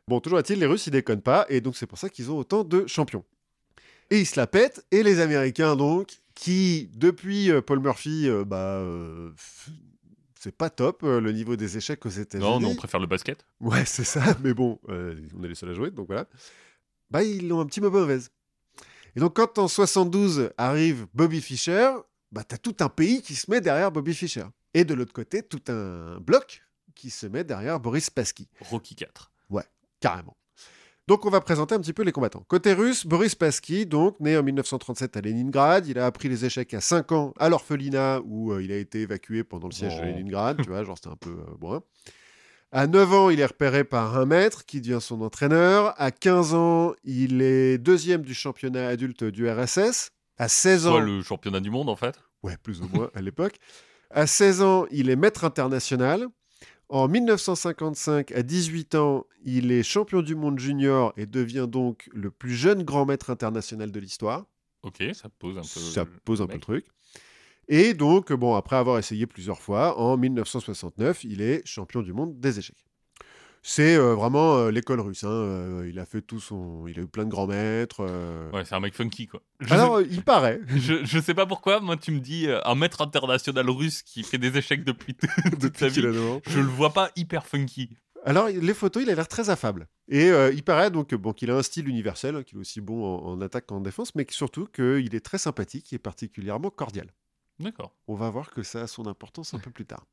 [0.10, 1.46] Bon, toujours est-il, les Russes, ils déconnent pas.
[1.50, 3.24] Et donc, c'est pour ça qu'ils ont autant de champions.
[4.10, 4.84] Et ils se la pètent.
[4.90, 8.58] Et les Américains, donc, qui, depuis euh, Paul Murphy, euh, bah.
[8.58, 9.30] euh,
[10.40, 12.50] c'est pas top le niveau des échecs aux États-Unis.
[12.50, 13.46] Non, non, on préfère le basket.
[13.60, 16.26] Ouais, c'est ça, mais bon, on est les seuls à jouer, donc voilà.
[17.12, 18.32] Bah, ils l'ont un petit peu mauvaise.
[19.16, 21.92] Et donc, quand en 72 arrive Bobby Fischer,
[22.32, 24.46] bah, t'as tout un pays qui se met derrière Bobby Fischer.
[24.74, 26.64] Et de l'autre côté, tout un bloc
[26.96, 29.30] qui se met derrière Boris Spassky, Rocky 4.
[30.00, 30.36] Carrément.
[31.08, 32.44] Donc, on va présenter un petit peu les combattants.
[32.48, 36.72] Côté russe, Boris Spassky, donc, né en 1937 à Leningrad, il a appris les échecs
[36.76, 40.06] à 5 ans à l'orphelinat où euh, il a été évacué pendant le siège de.
[40.06, 41.74] Leningrad, tu vois, genre c'était un peu euh, bon.
[41.78, 41.82] hein.
[42.72, 46.00] À 9 ans, il est repéré par un maître qui devient son entraîneur.
[46.00, 50.12] À 15 ans, il est deuxième du championnat adulte du RSS.
[50.38, 52.16] À 16 ans, Soit le championnat du monde, en fait?
[52.44, 53.56] ouais, plus ou moins à l'époque.
[54.12, 56.28] À 16 ans, il est maître international.
[56.90, 62.32] En 1955, à 18 ans, il est champion du monde junior et devient donc le
[62.32, 64.46] plus jeune grand maître international de l'histoire.
[64.82, 65.68] Ok, ça pose un peu.
[65.68, 66.86] Ça le- pose un peu le truc.
[67.68, 72.40] Et donc, bon, après avoir essayé plusieurs fois, en 1969, il est champion du monde
[72.40, 72.84] des échecs.
[73.62, 75.24] C'est euh, vraiment euh, l'école russe.
[75.24, 78.06] hein, euh, il a fait tout son, il a eu plein de grands maîtres.
[78.08, 78.50] euh.
[78.52, 79.42] Ouais, c'est un mec funky, quoi.
[79.60, 80.62] Je, Alors, il paraît.
[80.70, 84.24] je, je sais pas pourquoi, moi, tu me dis euh, un maître international russe qui
[84.24, 85.14] fait des échecs depuis
[85.60, 86.08] toute sa depuis vie.
[86.08, 86.42] a 9 ans.
[86.48, 87.90] Je le vois pas hyper funky.
[88.26, 89.88] Alors, les photos, il a l'air très affable.
[90.10, 92.82] Et euh, il paraît donc bon, qu'il a un style universel, hein, qu'il est aussi
[92.82, 96.70] bon en, en attaque qu'en défense, mais que surtout qu'il est très sympathique et particulièrement
[96.70, 97.08] cordial.
[97.60, 97.94] D'accord.
[98.08, 100.06] On va voir que ça a son importance un peu plus tard.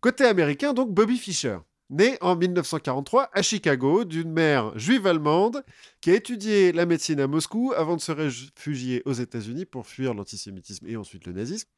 [0.00, 1.58] Côté américain, donc Bobby Fischer,
[1.90, 5.64] né en 1943 à Chicago d'une mère juive allemande
[6.00, 10.14] qui a étudié la médecine à Moscou avant de se réfugier aux États-Unis pour fuir
[10.14, 11.68] l'antisémitisme et ensuite le nazisme.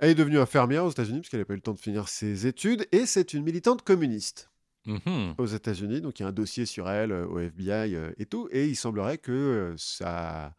[0.00, 2.08] Elle est devenue infirmière aux États-Unis parce qu'elle n'a pas eu le temps de finir
[2.08, 4.50] ses études et c'est une militante communiste
[4.86, 5.34] Mhm.
[5.36, 6.00] aux États-Unis.
[6.00, 8.48] Donc il y a un dossier sur elle euh, au FBI euh, et tout.
[8.52, 10.54] Et il semblerait que euh, ça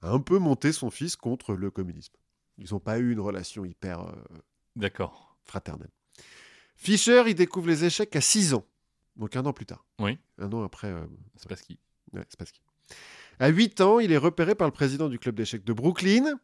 [0.00, 2.14] a un peu monté son fils contre le communisme.
[2.56, 4.12] Ils n'ont pas eu une relation hyper euh,
[4.76, 5.36] D'accord.
[5.42, 5.90] fraternelle.
[6.76, 8.64] Fischer, il découvre les échecs à 6 ans.
[9.16, 9.84] Donc un an plus tard.
[9.98, 10.18] Oui.
[10.38, 10.88] Un an après.
[10.88, 11.78] euh, C'est pas ce qui.
[12.12, 12.60] ouais, c'est pas ce qui-
[13.38, 16.38] À 8 ans, il est repéré par le président du club d'échecs de Brooklyn.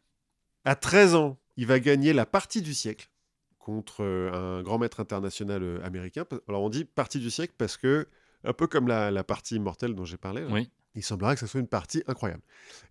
[0.64, 3.11] À 13 ans, il va gagner la partie du siècle
[3.59, 6.25] contre euh, un grand maître international euh, américain.
[6.49, 8.09] Alors on dit partie du siècle parce que,
[8.45, 10.71] un peu comme la, la partie immortelle dont j'ai parlé, là, Oui.
[10.95, 12.42] il semblerait que ce soit une partie incroyable.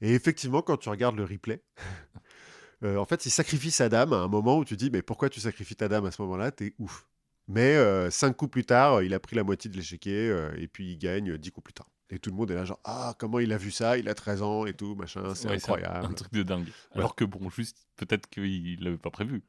[0.01, 1.61] Et effectivement, quand tu regardes le replay,
[2.83, 5.29] euh, en fait, il sacrifie sa dame à un moment où tu dis, mais pourquoi
[5.29, 6.51] tu sacrifies ta dame à ce moment-là?
[6.51, 7.07] T'es ouf.
[7.51, 10.67] Mais euh, cinq coups plus tard, il a pris la moitié de l'échiquier euh, et
[10.67, 11.89] puis il gagne euh, dix coups plus tard.
[12.09, 14.13] Et tout le monde est là, genre, ah, comment il a vu ça Il a
[14.13, 16.05] 13 ans et tout, machin, c'est Ouais, incroyable.
[16.05, 16.67] Un, truc de dingue.
[16.93, 19.43] Alors que bon, juste, peut-être qu'il l'avait pas prévu.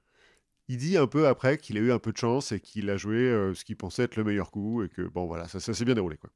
[0.68, 2.96] Il dit un peu après qu'il a eu un peu de chance et qu'il a
[2.96, 5.74] joué euh, ce qu'il pensait être le meilleur coup et que, bon, voilà, ça, ça
[5.74, 6.30] s'est bien déroulé, quoi.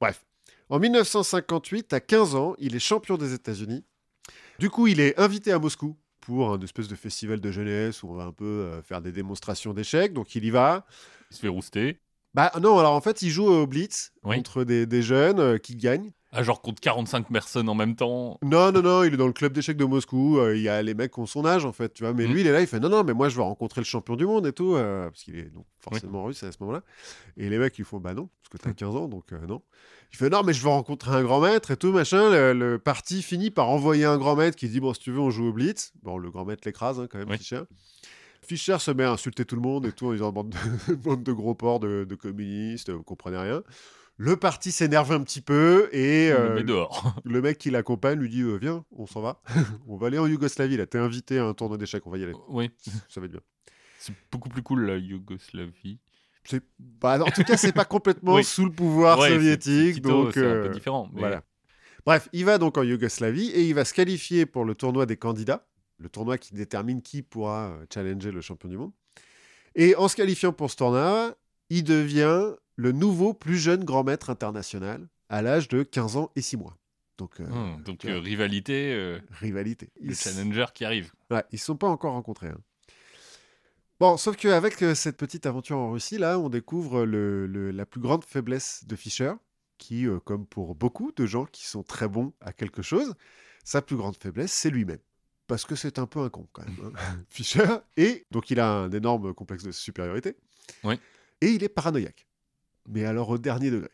[0.00, 0.24] Bref.
[0.68, 3.84] En 1958, à 15 ans, il est champion des États-Unis.
[4.58, 8.08] Du coup, il est invité à Moscou pour un espèce de festival de jeunesse où
[8.08, 10.14] on va un peu euh, faire des démonstrations d'échecs.
[10.14, 10.86] Donc, il y va.
[11.30, 12.00] Il se fait rouster.
[12.34, 14.36] Bah non, alors en fait, il joue au Blitz Oui.
[14.36, 16.12] contre des, des jeunes euh, qui gagnent.
[16.34, 18.38] Ah, genre contre 45 personnes en même temps.
[18.42, 20.38] Non, non, non, il est dans le club d'échecs de Moscou.
[20.38, 22.14] euh, il y a les mecs qui ont son âge, en fait, tu vois.
[22.14, 22.32] Mais Mhm.
[22.32, 24.16] lui, il est là, il fait non, non, mais moi, je veux rencontrer le champion
[24.16, 24.74] du monde et tout.
[24.74, 26.82] euh, parce qu'il est donc forcément russe à ce moment-là.
[27.36, 29.60] Et les mecs, ils font bah non, parce que t'as 15 ans, donc euh, non.
[30.10, 32.30] Il fait non, mais je veux rencontrer un grand maître et tout, machin.
[32.30, 35.20] Le, le parti finit par envoyer un grand maître qui dit bon, si tu veux,
[35.20, 35.92] on joue au Blitz.
[36.02, 37.36] Bon, le grand maître l'écrase, hein, quand même, Oui.
[37.36, 37.60] Fischer.
[38.40, 40.54] Fischer se met à insulter tout le monde et tout en disant bande
[40.88, 43.62] de, bande de gros porcs de, de communistes, vous comprenez rien.
[44.24, 47.16] Le parti s'énerve un petit peu et euh, le met dehors.
[47.24, 49.42] le mec qui l'accompagne lui dit euh, Viens, on s'en va.
[49.88, 50.86] on va aller en Yougoslavie, là.
[50.86, 52.32] T'es invité à un tournoi d'échecs, on va y aller.
[52.48, 52.70] oui.
[53.08, 53.40] Ça va être bien.
[53.98, 55.98] C'est beaucoup plus cool la Yougoslavie.
[56.44, 56.62] C'est...
[56.78, 58.44] Bah, en tout cas, c'est pas complètement Oui.
[58.44, 59.94] sous le pouvoir Ouais, c'est- soviétique.
[59.96, 61.10] Tito, donc, c'est un euh, peu différent.
[61.12, 61.42] mais- Voilà.
[62.06, 65.16] Bref, il va donc en Yougoslavie et il va se qualifier pour le tournoi des
[65.16, 65.66] candidats,
[65.98, 68.92] le tournoi qui détermine qui pourra challenger le champion du monde.
[69.74, 71.34] Et en se qualifiant pour ce tournoi,
[71.70, 76.42] il devient le nouveau plus jeune grand maître international à l'âge de 15 ans et
[76.42, 76.76] 6 mois.
[77.18, 79.90] Donc, euh, donc vois, euh, rivalité, euh, rivalité.
[80.00, 81.12] le challenger qui arrive.
[81.30, 82.48] Ouais, ils ne sont pas encore rencontrés.
[82.48, 82.58] hein.
[84.00, 88.00] Bon, sauf qu'avec cette petite aventure en Russie, là, on découvre le- le- la plus
[88.00, 89.32] grande faiblesse de Fischer,
[89.78, 93.14] qui, comme pour beaucoup de gens qui sont très bons à quelque chose,
[93.64, 94.98] sa plus grande faiblesse, c'est lui-même.
[95.46, 96.98] Parce que c'est un peu un con, quand même, hein,
[97.30, 97.66] Fischer.
[97.96, 100.36] Et donc, il a un énorme complexe de supériorité.
[100.82, 100.98] Oui.
[101.40, 102.26] Et il est paranoïaque.
[102.88, 103.90] Mais alors, au dernier degré.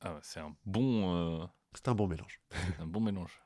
[0.00, 2.40] Ah, c'est un bon, euh, C'est un bon mélange
[2.80, 3.40] un bon mélange.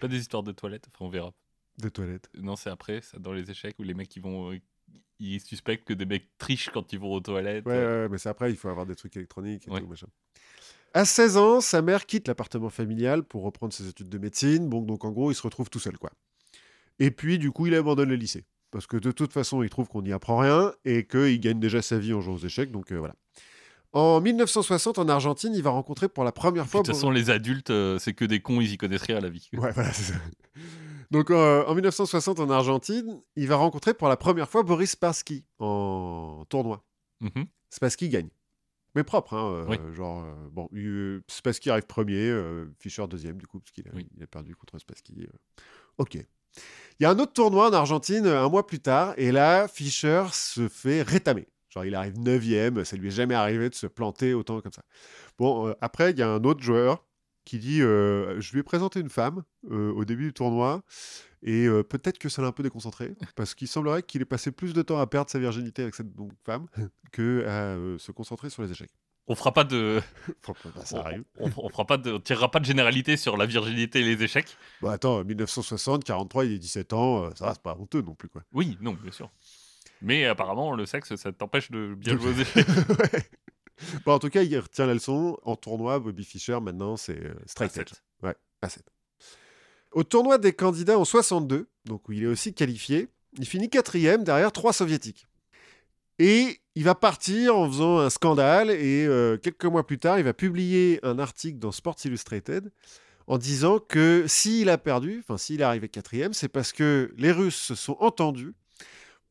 [0.00, 1.32] Pas des histoires de toilettes, enfin on verra.
[1.78, 2.28] de toilette.
[2.34, 4.60] Non, c'est après, ça, dans les échecs où les mecs ils vont, euh,
[5.18, 7.64] ils suspectent que des mecs trichent quand ils vont aux toilettes.
[7.66, 9.80] Ouais, ouais, ouais, mais c'est après, il faut avoir des trucs électroniques et Ouais.
[9.80, 10.06] tout, machin.
[10.94, 14.68] À 16 ans, sa mère quitte l'appartement familial pour reprendre ses études de médecine.
[14.68, 16.10] Bon, donc en gros, il se retrouve tout seul, quoi.
[16.98, 18.44] Et puis, du coup, il abandonne le lycée.
[18.70, 21.80] Parce que de toute façon, il trouve qu'on n'y apprend rien et qu'il gagne déjà
[21.82, 22.70] sa vie en jouant aux échecs.
[22.70, 23.14] Donc euh, voilà.
[23.92, 26.82] En 1960, en Argentine, il va rencontrer pour la première De fois.
[26.82, 29.30] toute façon, les adultes, euh, c'est que des cons, ils y connaissent rien à la
[29.30, 29.48] vie.
[29.54, 30.18] Ouais, voilà, c'est ça.
[31.10, 35.46] Donc euh, en 1960, en Argentine, il va rencontrer pour la première fois Boris Spassky
[35.58, 36.84] en tournoi.
[37.20, 37.46] Mhm.
[37.70, 38.28] Spassky gagne.
[38.94, 39.78] Mais propre, hein, euh, Oui.
[39.94, 42.34] genre, euh, bon, euh, Spassky arrive premier,
[42.78, 44.06] Fischer deuxième, du coup, parce qu'il a, Oui.
[44.16, 45.26] il a perdu contre Spassky.
[45.96, 46.14] Ok.
[46.16, 50.24] Il y a un autre tournoi en Argentine un mois plus tard, et là, Fischer
[50.32, 51.46] se fait rétamer.
[51.78, 54.82] Genre, il arrive neuvième, ça lui est jamais arrivé de se planter autant comme ça.
[55.38, 57.04] Bon, euh, après, il y a un autre joueur
[57.44, 60.82] qui dit euh, Je lui ai présenté une femme euh, au début du tournoi,
[61.44, 64.72] et peut-être que ça l'a un peu déconcentré, parce qu'il semblerait qu'il ait passé plus
[64.72, 66.66] de temps à perdre sa virginité avec cette donc, femme
[67.12, 68.90] que à se concentrer sur les échecs.
[69.28, 70.00] On fera pas de,
[70.48, 71.24] bah, ça on, arrive.
[71.38, 74.20] on- on fera pas de, on tirera pas de généralité sur la virginité et les
[74.24, 74.56] échecs.
[74.80, 78.28] Bon, attends, 1960, 43, il est 17 ans, ça va, c'est pas honteux non plus,
[78.30, 78.42] quoi.
[78.52, 79.30] Oui, non, bien sûr.
[80.02, 82.66] Mais apparemment, le sexe, ça t'empêche de bien échecs.
[82.88, 83.22] Ouais.
[84.04, 85.38] Bon, en tout cas, il retient la leçon.
[85.44, 87.92] En tournoi, Bobby Fischer, maintenant, c'est euh, straight edge.
[88.22, 88.84] Ouais, à 7.
[89.92, 93.08] Au tournoi des candidats en 62, donc où il est aussi qualifié,
[93.38, 95.26] il finit quatrième derrière trois soviétiques.
[96.18, 100.24] Et il va partir en faisant un scandale et euh, quelques mois plus tard, il
[100.24, 102.70] va publier un article dans Sports Illustrated
[103.28, 107.30] en disant que s'il a perdu, enfin s'il est arrivé quatrième, c'est parce que les
[107.30, 108.54] Russes se sont entendus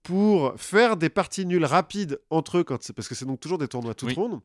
[0.08, 3.68] pour faire des parties nulles rapides entre eux, quand parce que c'est donc toujours des
[3.68, 4.16] tournois toutes Oui.
[4.16, 4.40] rondes,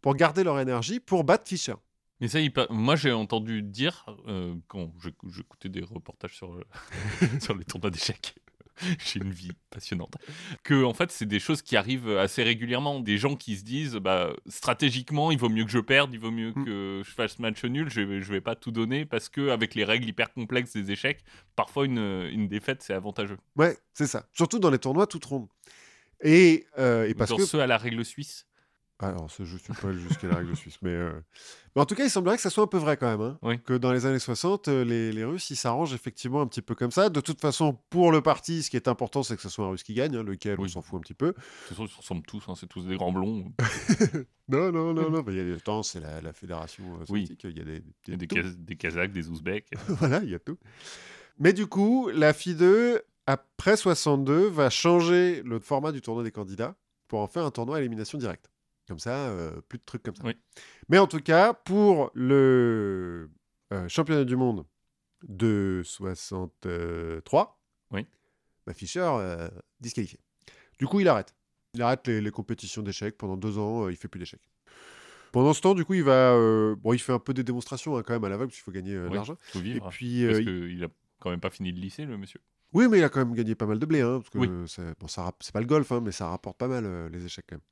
[0.00, 1.74] pour garder leur énergie, pour battre Fischer.
[2.20, 6.58] Mais ça, il pa- moi, j'ai entendu dire, euh, quand j'éc- j'écoutais des reportages sur,
[7.40, 8.34] sur les tournois d'échecs,
[9.04, 10.14] j'ai une vie passionnante,
[10.62, 13.00] que en fait, c'est des choses qui arrivent assez régulièrement.
[13.00, 16.30] Des gens qui se disent, bah, stratégiquement, il vaut mieux que je perde, il vaut
[16.30, 16.64] mieux Mm.
[16.64, 19.74] que je fasse match nul, je vais, je vais pas tout donner, parce que avec
[19.74, 21.24] les règles hyper complexes des échecs,
[21.56, 23.38] parfois une, une défaite, c'est avantageux.
[23.56, 24.26] Ouais, c'est ça.
[24.32, 25.48] Surtout dans les tournois toutes rondes.
[26.22, 28.46] Et, euh, et parce Dans que ceux à la règle suisse.
[29.00, 31.12] Alors, ça, je ne suis pas jusqu'à la règle suisse, mais, euh,
[31.74, 33.20] mais en tout cas, il semblerait que ça soit un peu vrai quand même.
[33.20, 33.38] hein.
[33.42, 33.60] Oui.
[33.60, 36.76] Que dans les années 60, euh, les, les Russes, ils s'arrangent effectivement un petit peu
[36.76, 37.10] comme ça.
[37.10, 39.70] De toute façon, pour le parti, ce qui est important, c'est que ce soit un
[39.70, 40.70] Russe qui gagne, hein, lequel on Oui.
[40.70, 41.26] s'en fout un petit peu.
[41.28, 43.52] De toute façon, ils se ressemblent tous, hein, c'est tous des grands blonds.
[44.46, 45.24] Non, non, non, non.
[45.28, 47.22] Il y a le temps, c'est la, la fédération euh, Oui.
[47.26, 47.44] soviétique.
[47.44, 48.36] Il y a des, Il y a des, tout.
[48.36, 49.68] Kaz- des Kazakhs, des Ouzbeks.
[49.88, 50.58] voilà, il y a tout.
[51.38, 56.76] Mais du coup, la FIDE, après 62, va changer le format du tournoi des candidats
[57.08, 58.50] pour en faire un tournoi à élimination directe.
[58.88, 60.24] Comme ça, euh, plus de trucs comme ça.
[60.24, 60.36] Oui.
[60.88, 63.30] Mais en tout cas, pour le
[63.72, 64.66] euh, championnat du monde
[65.26, 67.60] de 63,
[67.92, 68.06] Oui.
[68.66, 69.48] bah, Fischer euh,
[69.80, 70.18] disqualifié.
[70.78, 71.34] Du coup, il arrête.
[71.74, 73.88] Il arrête les, les compétitions d'échecs pendant deux ans.
[73.88, 74.48] il fait plus d'échecs.
[75.32, 77.96] Pendant ce temps, du coup, il va, euh, bon, il fait un peu des démonstrations
[77.96, 79.36] hein, quand même à l'aveugle parce qu'il faut gagner euh, de l'argent.
[79.40, 79.88] faut Et vivre.
[79.90, 80.88] puis, Parce il- qu'il a
[81.20, 82.40] quand même pas fini le lycée, le monsieur.
[82.72, 84.48] oui, mais il a quand même gagné pas mal de blé, hein, parce que Oui.
[84.68, 87.24] c'est bon, ça rapp- c'est pas le golf, hein, mais ça rapporte pas mal les
[87.24, 87.62] échecs quand même.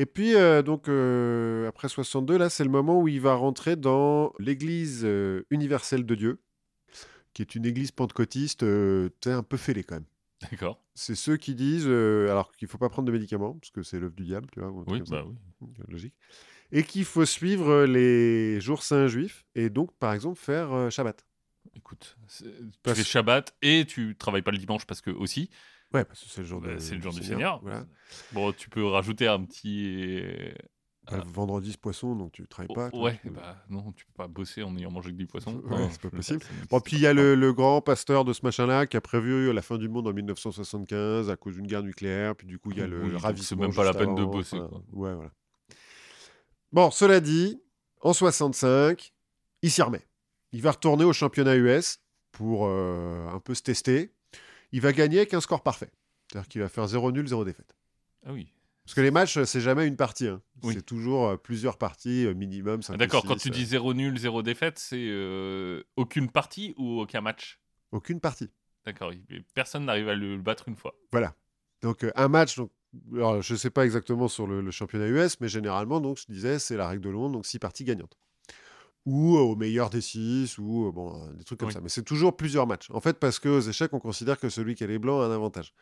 [0.00, 3.74] Et puis, euh, donc, euh, après 62, là, c'est le moment où il va rentrer
[3.76, 6.40] dans l'Église euh, universelle de Dieu,
[7.34, 10.06] qui est une église pentecôtiste un peu fêlée quand même.
[10.50, 10.80] D'accord.
[10.94, 14.14] C'est ceux qui disent, alors qu'il faut pas prendre de médicaments, parce que c'est l'œuvre
[14.14, 15.68] du diable, tu vois, Oui, bah oui.
[15.88, 16.14] logique.
[16.70, 21.26] Et qu'il faut suivre les jours saints juifs, et donc, par exemple, faire Shabbat.
[21.74, 25.50] Écoute, c'est- tu Parce- fais Shabbat et tu travailles pas le dimanche parce que aussi,
[25.94, 27.60] Ouais, parce que c'est le jour, bah, de- c'est le jour du Seigneur, Seigneur.
[27.62, 27.86] Voilà.
[28.32, 30.20] Bon, tu peux rajouter un petit.
[31.10, 32.90] Bah, vendredi, ce poisson, donc tu travailles pas.
[32.90, 33.00] toi.
[33.04, 35.56] Ouais, bah non, tu peux pas bosser en ayant mangé que du poisson.
[35.64, 36.40] Ouais, Non, c'est pas possible.
[36.68, 39.50] Bon, puis il y a le, le grand pasteur de ce machin-là qui a prévu
[39.50, 42.36] la fin du monde en 1975 à cause d'une guerre nucléaire.
[42.36, 43.62] Puis du coup, il y a le, Oui, le ravissement.
[43.62, 45.30] c'est même pas la peine de bosser, enfin, ouais, voilà.
[46.72, 47.58] Bon, cela dit,
[48.02, 49.14] en 65,
[49.62, 50.06] il s'y remet.
[50.52, 52.00] Il va retourner au championnat US
[52.32, 54.12] pour euh, un peu se tester.
[54.72, 55.90] Il va gagner avec un score parfait.
[56.30, 57.74] C'est-à-dire qu'il va faire 0 nul, 0 défaite.
[58.26, 58.52] Ah oui.
[58.84, 60.28] Parce que les matchs, c'est jamais une partie.
[60.28, 60.42] hein.
[60.62, 60.74] Oui.
[60.74, 62.80] C'est toujours euh, plusieurs parties euh, minimum.
[62.88, 67.00] Ah, D'accord, quand tu euh, dis 0 nul, 0 défaite, c'est euh, aucune partie ou
[67.00, 67.60] aucun match?
[67.92, 68.50] Aucune partie.
[68.86, 69.12] D'accord,
[69.54, 70.94] personne n'arrive à le battre une fois.
[71.12, 71.34] Voilà.
[71.82, 72.70] Donc euh, un match, donc,
[73.12, 76.32] alors, je ne sais pas exactement sur le, le championnat US, mais généralement, donc, je
[76.32, 78.16] disais, c'est la règle de Londres, donc six parties gagnantes.
[79.06, 81.74] Ou euh, au meilleur des six, ou euh, bon, euh, des trucs comme Oui.
[81.74, 81.80] ça.
[81.80, 82.90] Mais c'est toujours plusieurs matchs.
[82.90, 85.30] En fait, parce qu'aux échecs, on considère que celui qui a les blancs a un
[85.32, 85.72] avantage.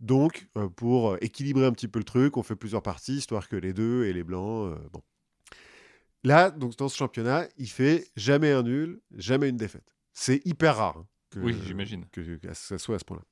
[0.00, 3.56] Donc, euh, pour équilibrer un petit peu le truc, on fait plusieurs parties, histoire que
[3.56, 4.72] les deux et les blancs.
[4.72, 5.02] euh, bon.
[6.24, 9.92] Là, donc, dans ce championnat, il fait jamais un nul, jamais une défaite.
[10.12, 12.04] C'est hyper rare hein, que, Oui, j'imagine.
[12.12, 13.24] que, que ça soit à ce point-là.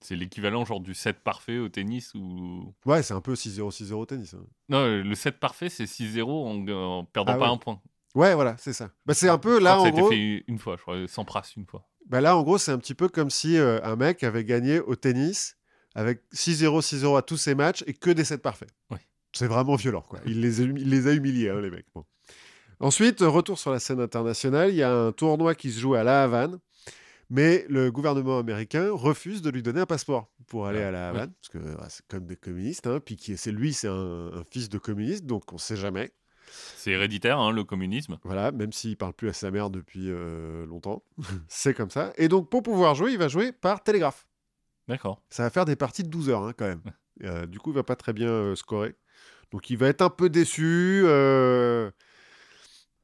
[0.00, 2.74] C'est l'équivalent genre du 7 parfait au tennis ou.
[2.84, 4.34] Ouais, c'est un peu 6-0, 6-0 au tennis.
[4.34, 4.44] hein.
[4.68, 7.54] Non, le 7 parfait, c'est 6-0 en, en perdant Ah pas ouais.
[7.54, 7.80] un point.
[8.14, 8.90] Ouais, voilà, c'est ça.
[9.06, 10.06] Bah, c'est un peu là, en ça a gros.
[10.10, 11.86] été fait une fois, je crois, sans prasse une fois.
[12.06, 14.78] Bah, là, en gros, c'est un petit peu comme si euh, un mec avait gagné
[14.80, 15.56] au tennis
[15.94, 18.70] avec 6-0, 6-0 à tous ses matchs et que des 7 parfaits.
[18.90, 18.98] Ouais.
[19.32, 20.20] C'est vraiment violent, quoi.
[20.26, 21.86] Il les a, humi- il les a humiliés, hein, les mecs.
[21.94, 22.04] Bon.
[22.80, 24.70] Ensuite, euh, retour sur la scène internationale.
[24.70, 26.58] Il y a un tournoi qui se joue à La Havane,
[27.30, 30.98] mais le gouvernement américain refuse de lui donner un passeport pour aller Ah, à La
[31.12, 31.18] ouais.
[31.18, 32.86] Havane, parce que ah, c'est comme des communistes.
[32.86, 36.12] Hein, puis c'est lui, c'est un, un fils de communiste, donc on sait jamais.
[36.76, 38.18] C'est héréditaire, hein, le communisme.
[38.24, 41.02] Voilà, même s'il parle plus à sa mère depuis euh, longtemps.
[41.48, 42.12] c'est comme ça.
[42.16, 44.26] Et donc, pour pouvoir jouer, il va jouer par télégraphe.
[44.88, 45.22] D'accord.
[45.30, 46.82] Ça va faire des parties de 12 heures, hein, quand même.
[47.22, 48.96] Euh, du coup, il va pas très bien euh, scorer.
[49.52, 51.04] Donc, il va être un peu déçu.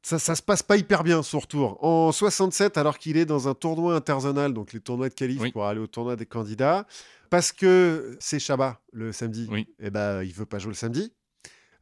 [0.02, 1.78] Ça, ça se passe pas hyper bien, son retour.
[1.84, 5.52] En 67, alors qu'il est dans un tournoi interzonal, donc les tournois de qualif Oui.
[5.52, 6.86] pour aller au tournoi des candidats,
[7.28, 9.68] parce que c'est Shabbat le samedi, Oui.
[9.78, 11.12] et ben, il veut pas jouer le samedi.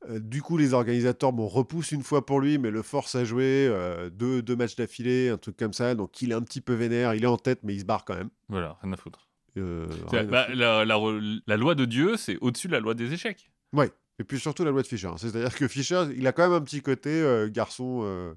[0.09, 3.25] Euh, du coup, les organisateurs bon, repoussent une fois pour lui, mais le forcent à
[3.25, 5.95] jouer euh, deux, deux matchs d'affilée, un truc comme ça.
[5.95, 8.05] Donc, il est un petit peu vénère, il est en tête, mais il se barre
[8.05, 8.31] quand même.
[8.49, 9.29] Voilà, rien à foutre.
[9.57, 10.59] Euh, à bah, foutre.
[10.59, 13.51] la, la loi de Dieu, c'est au-dessus de la loi des échecs.
[13.73, 13.91] Ouais.
[14.21, 15.11] Et puis surtout la loi de Fischer.
[15.17, 18.35] C'est-à-dire que Fischer, il a quand même un petit côté garçon.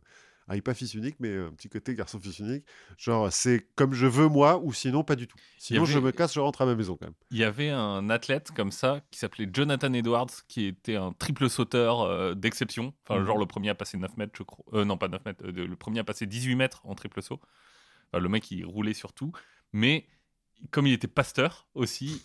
[0.50, 2.66] Euh, pas fils unique, mais un petit côté garçon-fils unique.
[2.98, 5.38] Genre, c'est comme je veux moi, ou sinon pas du tout.
[5.58, 7.16] Sinon, avait- je me casse, je rentre à ma maison quand même.
[7.32, 11.50] Il y avait un athlète comme ça qui s'appelait Jonathan Edwards, qui était un triple
[11.50, 12.94] sauteur euh, d'exception.
[13.06, 13.26] Enfin, Mhm.
[13.28, 14.66] genre le premier à passer 9 mètres, je crois.
[14.74, 17.40] Euh, non, pas 9 mètres, euh, le premier à passer 18 mètres en triple saut.
[18.12, 19.32] Enfin, le mec, il roulait sur tout.
[19.74, 20.06] Mais
[20.72, 22.22] comme il était pasteur aussi,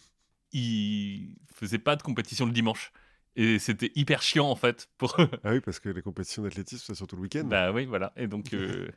[0.52, 2.92] il faisait pas de compétition le dimanche.
[3.36, 4.88] Et c'était hyper chiant en fait.
[4.98, 5.16] Pour...
[5.18, 7.44] Ah oui, parce que les compétitions d'athlétisme, c'est surtout le week-end.
[7.44, 8.12] bah oui, voilà.
[8.16, 8.88] Et donc, euh,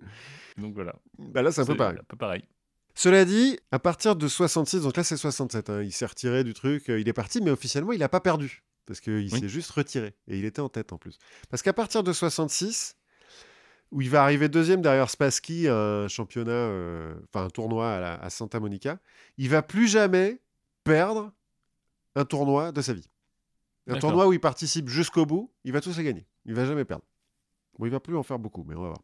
[0.56, 0.94] donc voilà.
[1.18, 1.98] Bah là, c'est un peu pareil.
[2.00, 2.42] Un peu pareil.
[2.94, 6.52] Cela dit, à partir de 66, donc là c'est 67, hein, il s'est retiré du
[6.52, 9.40] truc, euh, il est parti, mais officiellement il n'a pas perdu, parce qu'il Oui.
[9.40, 11.18] s'est juste retiré, et il était en tête en plus.
[11.48, 12.94] Parce qu'à partir de 66,
[13.92, 18.14] où il va arriver deuxième derrière Spassky, un championnat, euh, enfin un tournoi à, la-
[18.16, 18.98] à Santa Monica,
[19.38, 20.42] il va plus jamais
[20.84, 21.32] perdre
[22.14, 23.08] un tournoi de sa vie.
[23.88, 26.84] Un tournoi où il participe jusqu'au bout, il va tous les gagner, il va jamais
[26.84, 27.04] perdre.
[27.78, 29.00] Bon, il va plus en faire beaucoup, mais on va voir.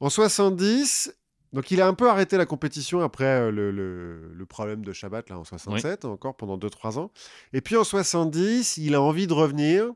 [0.00, 1.14] En 70,
[1.52, 4.92] donc il a un peu arrêté la compétition après euh, le, le- le problème de
[4.92, 7.10] Shabbat là en 67, encore pendant 2-3 ans.
[7.52, 9.90] Et puis en 70, il a envie de revenir.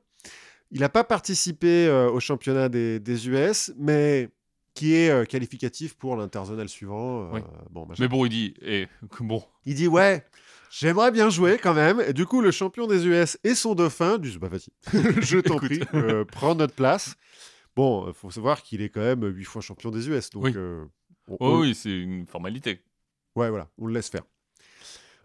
[0.71, 4.31] Il n'a pas participé euh, au championnat des, des US, mais
[4.73, 7.25] qui est euh, qualificatif pour l'interzonal suivant.
[7.25, 7.41] euh, Oui.
[7.71, 8.03] bon, machin.
[8.03, 8.87] Mais bon, il dit, eh,
[9.21, 10.25] bon, Il dit ouais,
[10.71, 12.01] j'aimerais bien jouer quand même.
[12.07, 14.71] Et du coup, le champion des US et son dauphin disent bah vas-y,
[15.23, 17.15] je t'en prie, euh, prends notre place.
[17.77, 20.53] Bon, il faut savoir qu'il est quand même huit fois champion des US, donc Oui.
[20.57, 20.85] euh,
[21.29, 22.81] on- oh, on- oui, c'est une formalité.
[23.37, 24.23] Ouais, voilà, on le laisse faire.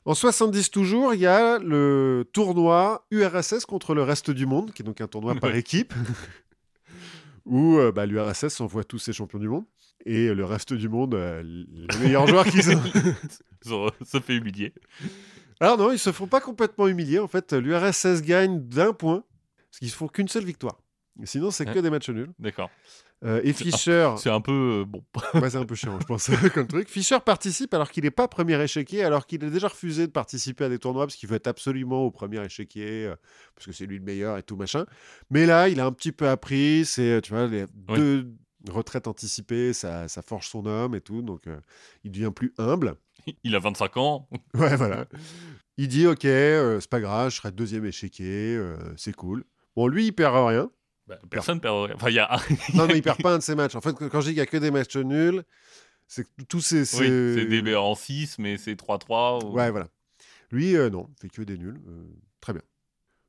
[0.05, 4.83] En 70 toujours, il y a le tournoi URSS contre le reste du monde, qui
[4.83, 5.93] est donc un tournoi par équipe,
[7.45, 9.65] où euh, bah, l'URSS envoie tous ses champions du monde,
[10.05, 12.81] et le reste du monde, euh, les meilleurs joueurs qu'ils ont.
[14.05, 14.73] Ça fait humilier.
[15.59, 17.19] Alors non, ils se font pas complètement humilier.
[17.19, 19.23] En fait, l'URSS gagne d'un point,
[19.71, 20.79] parce qu'ils font qu'une seule victoire.
[21.23, 22.31] Sinon, c'est que des matchs nuls.
[22.39, 22.69] D'accord.
[23.23, 25.01] Euh, et Fischer, C'est un peu euh, bon.
[25.33, 26.89] Ouais, c'est un peu chiant, je pense, comme truc.
[26.89, 30.65] Fischer participe alors qu'il n'est pas premier échiquier, alors qu'il a déjà refusé de participer
[30.65, 33.15] à des tournois parce qu'il veut être absolument au premier échiquier, euh,
[33.55, 34.85] parce que c'est lui le meilleur et tout machin.
[35.29, 37.97] Mais là, il a un petit peu appris, c'est, euh, tu vois, les Oui.
[37.97, 38.27] deux
[38.69, 41.43] retraites anticipées, ça, ça forge son homme et tout, donc
[42.03, 42.95] il devient plus humble.
[43.43, 44.29] Il a 25 ans.
[44.53, 45.05] Ouais, voilà.
[45.77, 49.43] Il dit, ok, euh, c'est pas grave, je serai deuxième échiquier, euh, c'est cool.
[49.75, 50.69] Bon, lui, il perd rien.
[51.07, 51.85] Bah, personne perd.
[51.85, 51.95] rien.
[51.95, 52.39] Enfin, il y a.
[52.73, 53.75] Non, mais il perd pas un de ses matchs.
[53.75, 55.43] En fait, quand je dis qu'il y a que des matchs nuls,
[56.07, 56.79] c'est que tous ces...
[56.79, 59.43] Oui, ces- c'est des en 6, mais c'est 3-3.
[59.45, 59.87] ou- Ouais, voilà.
[60.51, 61.81] Lui, euh, non, il fait que des nuls.
[61.87, 62.03] euh,
[62.39, 62.61] très bien.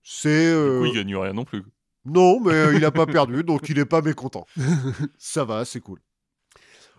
[0.02, 0.52] C'est.
[0.52, 1.64] Du coup, il gagne rien non plus.
[2.04, 4.46] Non, mais il n'a pas perdu, donc il n'est pas mécontent.
[5.18, 5.98] Ça va, c'est cool.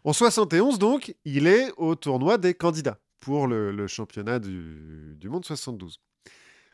[0.07, 5.27] En 71, donc, il est au tournoi des candidats pour le, le championnat du, du
[5.27, 5.99] monde 72.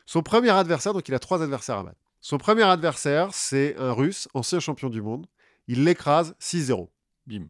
[0.06, 1.98] Son premier adversaire, donc il a trois adversaires à battre.
[2.20, 5.26] Son premier adversaire, c'est un Russe, ancien champion du monde.
[5.66, 6.88] Il l'écrase 6-0.
[7.26, 7.48] Bim.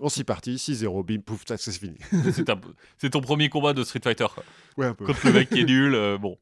[0.00, 1.98] En six parties, 6-0, bim, pouf, c'est fini.
[2.98, 4.26] C'est ton premier combat de Street Fighter.
[4.76, 5.06] Ouais, un peu.
[5.06, 6.36] Contre le mec qui est nul, euh, bon.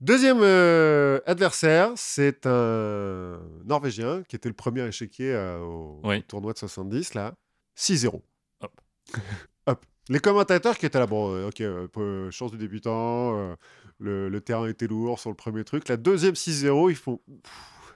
[0.00, 6.18] Deuxième euh, adversaire, c'est un Norvégien qui était le premier à échequer euh, au, Oui.
[6.18, 7.34] au tournoi de 70, là.
[7.78, 8.20] 6-0.
[8.60, 8.80] Hop.
[9.66, 9.86] Hop.
[10.08, 13.56] Les commentateurs qui étaient là, bon, euh, ok, euh, chance du débutant,
[13.98, 15.88] le, le terrain était lourd sur le premier truc.
[15.88, 17.20] La deuxième 6-0, ils font.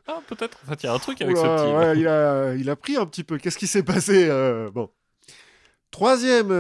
[0.07, 0.59] Ah, peut-être.
[0.65, 1.77] En fait, il y a un truc avec Oula, ce petit.
[1.77, 3.37] ouais, il, a, il a pris un petit peu.
[3.39, 4.27] Qu'est-ce qui s'est passé
[4.73, 4.91] Bon.
[5.91, 6.51] Troisième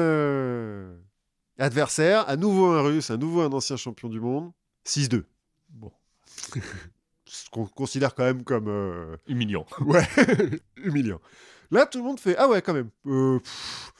[1.59, 4.53] adversaire, à nouveau un russe, à nouveau un ancien champion du monde.
[4.87, 5.25] 6-2.
[5.71, 5.93] Bon.
[7.27, 9.67] Ce qu'on considère quand même comme euh, Humiliant.
[9.83, 10.07] ouais,
[10.77, 11.21] humiliant.
[11.71, 12.91] Là, tout le monde fait Ah ouais, quand même.
[13.07, 13.93] Euh, pff,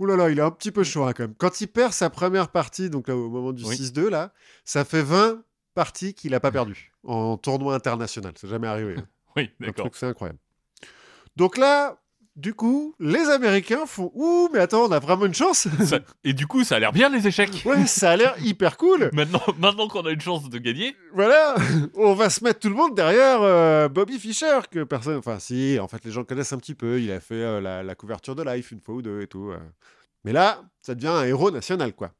[0.00, 1.34] Ouh là là, il est un petit peu chaud hein, quand même.
[1.36, 3.76] Quand il perd sa première partie, donc là, au moment du Oui.
[3.76, 4.32] 6-2, là,
[4.64, 5.44] ça fait 20
[5.74, 8.32] parties qu'il n'a pas perdu en tournoi international.
[8.36, 8.96] C'est jamais arrivé.
[8.98, 9.06] hein.
[9.36, 9.84] Oui, Un d'accord.
[9.86, 10.38] truc, c'est incroyable.
[11.36, 12.00] Donc là,
[12.36, 16.32] du coup, les Américains font Ouh, mais attends, on a vraiment une chance Ça- Et
[16.32, 17.62] du coup, ça a l'air bien les échecs.
[17.64, 21.54] Ouais, ça a l'air hyper cool Maintenant, maintenant qu'on a une chance de gagner, Voilà
[21.94, 25.16] On va se mettre tout le monde derrière euh, Bobby Fischer, que personne.
[25.16, 27.00] Enfin, si, en fait, les gens connaissent un petit peu.
[27.00, 29.50] Il a fait euh, la, la couverture de Life une fois ou deux et tout.
[29.50, 29.58] euh.
[30.24, 32.10] Mais là, ça devient un héros national, quoi.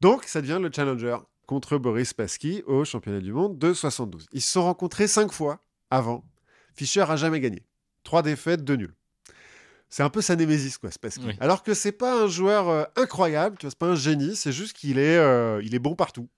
[0.00, 1.16] Donc, ça devient le challenger
[1.46, 4.26] contre Boris Spassky au championnat du monde de 72.
[4.32, 5.58] Ils se sont rencontrés cinq fois
[5.90, 6.24] avant.
[6.74, 7.62] Fischer a jamais gagné.
[8.04, 8.94] Trois défaites, deux nuls.
[9.90, 11.24] C'est un peu sa némésis, quoi, Spassky.
[11.26, 11.36] Oui.
[11.40, 14.52] Alors que c'est pas un joueur euh, incroyable, tu vois, c'est pas un génie, c'est
[14.52, 16.28] juste qu'il est, euh, il est bon partout.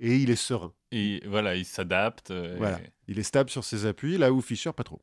[0.00, 0.72] Et il est serein.
[0.92, 2.30] et voilà, il s'adapte.
[2.30, 2.80] euh, Voilà.
[3.08, 5.00] Il est stable sur ses appuis, là où Fischer, pas trop.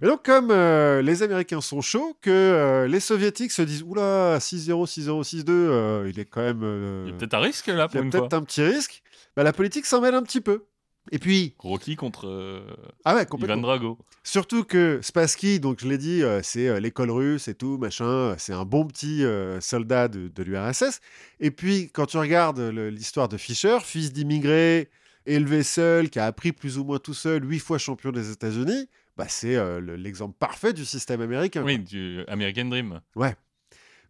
[0.00, 4.38] Et donc, comme euh, les Américains sont chauds, que euh, les Soviétiques se disent Oula,
[4.38, 6.62] 6-0, 6-0, 6-2, euh, il est quand même.
[7.06, 9.02] Il y a peut-être un risque là il y a peut-être un petit risque.
[9.36, 10.64] Bah, la politique s'en mêle un petit peu.
[11.10, 12.64] Et puis, Rocky contre euh,
[13.04, 13.56] ah ouais, Ivan.
[13.62, 13.98] Drago.
[14.22, 18.04] Surtout que Spassky, donc je l'ai dit, euh, c'est euh, l'école russe et tout, machin,
[18.06, 19.24] euh, c'est un bon petit
[19.60, 21.00] soldat de, de l'URSS.
[21.40, 24.90] Et puis, quand tu regardes l'histoire de Fischer, fils d'immigré,
[25.26, 28.88] élevé seul, qui a appris plus ou moins tout seul, huit fois champion des États-Unis,
[29.16, 31.62] bah, c'est le- l'exemple parfait du système américain.
[31.64, 33.00] Oui, du American Dream.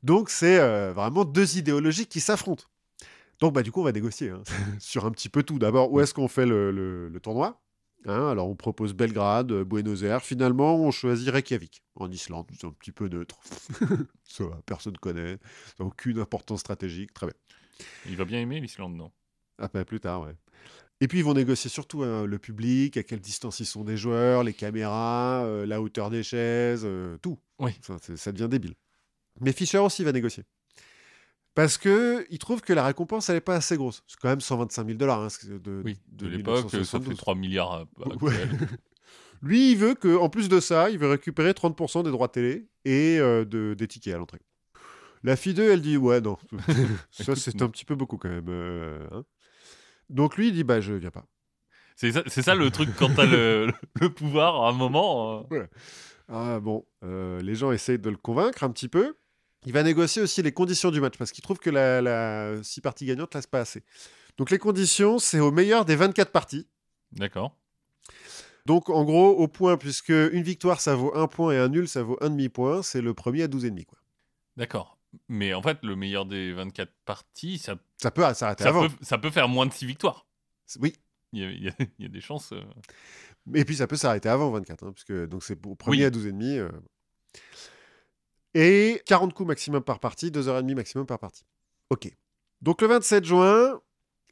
[0.02, 0.58] Donc, c'est
[0.92, 2.64] vraiment deux idéologies qui s'affrontent.
[3.42, 4.42] Donc, bah, du coup, on va négocier hein,
[4.78, 5.58] sur un petit peu tout.
[5.58, 7.60] D'abord, où est-ce qu'on fait le, le- le tournoi
[8.06, 10.22] Hein, Alors, on propose Belgrade, euh, Buenos Aires.
[10.22, 12.46] Finalement, on choisit Reykjavik, en Islande.
[12.56, 13.38] C'est un petit peu neutre.
[14.24, 15.38] ça va, personne connaît.
[15.66, 17.12] Ça n'a aucune importance stratégique.
[17.14, 17.34] Très bien.
[18.06, 19.10] Il va bien aimer l'Islande, non?
[19.58, 20.34] Ah, bah, plus tard, ouais.
[21.00, 23.96] Et puis, ils vont négocier surtout hein, le public, à quelle distance ils sont des
[23.96, 27.38] joueurs, les caméras, euh, la hauteur des chaises, euh, tout.
[27.58, 27.72] Oui.
[27.82, 28.74] Ça, ça devient débile.
[29.40, 30.44] Mais Fischer aussi va négocier.
[31.54, 34.02] Parce que il trouve que la récompense, elle n'est pas assez grosse.
[34.06, 37.08] C'est quand même 125 000 dollars hein, de, Oui, de, de l'époque, ça 1972.
[37.08, 37.84] fait 3 milliards euh,
[38.20, 38.32] Ouais.
[38.32, 38.58] actuels.
[39.42, 42.68] Lui, il veut que, en plus de ça, il veut récupérer 30% des droits télé
[42.84, 44.40] et euh, de, des tickets à l'entrée.
[45.24, 46.38] La fille 2, elle dit Ouais, non,
[47.10, 48.46] ça c'est un petit peu beaucoup quand même.
[48.48, 49.24] euh, hein.
[50.08, 51.26] Donc lui, il dit Bah, je viens pas.
[51.96, 53.72] C'est ça, le truc quand t'as le,
[54.16, 55.46] pouvoir à un moment.
[55.52, 55.66] euh,
[56.28, 59.16] Ah bon, les gens essayent de le convaincre un petit peu.
[59.66, 62.80] Il va négocier aussi les conditions du match parce qu'il trouve que la, la six
[62.80, 63.82] parties gagnantes laisse pas assez.
[64.38, 66.66] Donc les conditions, c'est au meilleur des 24 parties.
[67.12, 67.56] D'accord.
[68.66, 71.88] Donc en gros, au point, puisque une victoire ça vaut un point et un nul
[71.88, 73.84] ça vaut un demi-point, c'est le premier à 12,5.
[73.84, 73.98] Quoi.
[74.56, 74.98] D'accord.
[75.28, 78.88] Mais en fait, le meilleur des 24 parties, ça, Ça peut s'arrêter avant.
[78.88, 80.26] peut, ça peut faire moins de 6 victoires.
[80.80, 80.94] Oui,
[81.34, 82.52] Il y a, il y a- il y a des chances.
[82.52, 82.62] euh,
[83.54, 86.04] et puis ça peut s'arrêter avant 24, hein, puisque donc c'est au premier Oui.
[86.04, 86.58] à 12,5.
[86.58, 86.70] euh.
[88.54, 91.44] Et 40 coups maximum par partie, 2h30 maximum par partie.
[91.90, 92.10] Ok.
[92.60, 93.80] Donc le 27 juin,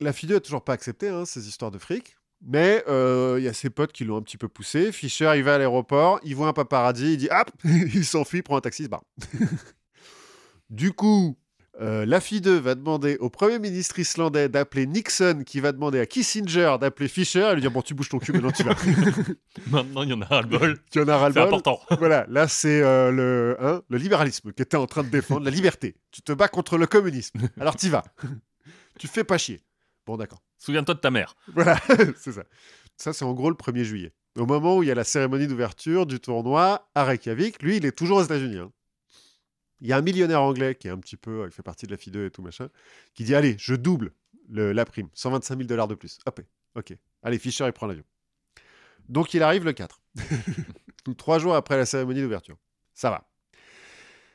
[0.00, 2.16] la FIDE a toujours pas accepté hein, ces histoires de fric.
[2.42, 4.92] Mais euh, il y a ses potes qui l'ont un petit peu poussé.
[4.92, 8.56] Fischer, il va à l'aéroport, il voit un paparazzi, il dit hop, il s'enfuit, prend
[8.56, 9.04] un taxi, se barre.
[10.70, 11.36] du coup,
[11.80, 16.06] euh, la FIDE va demander au Premier ministre islandais d'appeler Nixon, qui va demander à
[16.06, 18.74] Kissinger d'appeler Fischer et lui dire Bon, tu bouges ton cul, maintenant tu vas.
[19.70, 20.78] Maintenant, il y en a ras le bol.
[20.90, 21.42] tu en as C'est ras-le-bol.
[21.44, 21.80] important.
[21.98, 25.50] Voilà, là c'est euh, le, hein, le libéralisme qui était en train de défendre la
[25.50, 25.96] liberté.
[26.10, 27.40] Tu te bats contre le communisme.
[27.60, 28.04] Alors t'y vas.
[28.98, 29.60] tu fais pas chier.
[30.06, 30.42] Bon, d'accord.
[30.58, 31.34] Souviens-toi de ta mère.
[31.54, 31.78] Voilà,
[32.16, 32.42] c'est ça.
[32.96, 34.12] Ça, c'est en gros le 1er juillet.
[34.38, 37.86] Au moment où il y a la cérémonie d'ouverture du tournoi à Reykjavik, lui, il
[37.86, 38.58] est toujours aux États-Unis.
[38.58, 38.70] hein.
[39.80, 41.90] Il y a un millionnaire anglais qui est un petit peu, il fait partie de
[41.92, 42.68] la FIDE et tout machin,
[43.14, 44.12] qui dit Allez, je double
[44.48, 46.18] le- la prime, 125 000 dollars de plus.
[46.26, 46.40] Hop,
[46.74, 46.94] ok.
[47.22, 48.04] Allez, Fischer, il prend l'avion.
[49.08, 50.00] Donc il arrive le 4.
[51.04, 52.56] Donc trois jours après la cérémonie d'ouverture.
[52.94, 53.26] Ça va.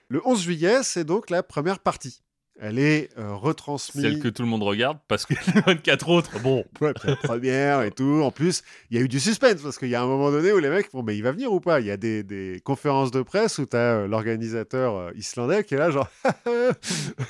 [0.09, 2.21] Le 11 juillet, c'est donc la première partie.
[2.57, 4.01] Elle est euh, retransmise.
[4.01, 6.63] Celle que tout le monde regarde parce que les 24 autres, bon.
[6.81, 8.21] Ouais, la première et tout.
[8.23, 10.53] En plus, il y a eu du suspense parce qu'il y a un moment donné
[10.53, 11.81] où les mecs font Mais il va venir ou pas?
[11.81, 15.75] Il y a des, des conférences de presse où tu as l'organisateur euh, islandais qui
[15.75, 16.07] est là, genre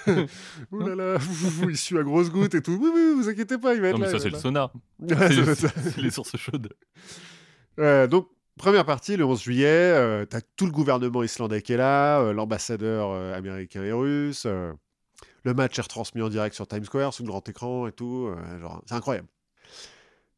[0.07, 1.17] là là,
[1.69, 2.77] il suit à grosses gouttes et tout.
[2.79, 4.11] Oui, oui, vous inquiétez pas, il va être Non, mais là.
[4.11, 4.71] ça, c'est le sonar.
[4.99, 6.69] Ouais, C'est les sources chaudes.
[7.79, 11.77] Euh, donc, première partie, le 11 juillet, tu as tout le gouvernement islandais qui est
[11.77, 14.47] là, euh, l'ambassadeur euh, américain et russe.
[15.45, 18.27] Le match est retransmis en direct sur Times Square, sous le grand écran et tout.
[18.27, 19.27] euh, genre, c'est incroyable.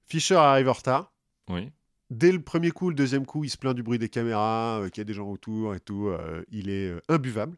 [0.06, 1.12] Fischer arrive en retard.
[1.50, 1.72] Oui.
[2.10, 4.90] Dès le premier coup, le deuxième coup, il se plaint du bruit des caméras, euh,
[4.90, 6.08] qu'il y a des gens autour et tout.
[6.08, 7.58] euh, il est euh, imbuvable.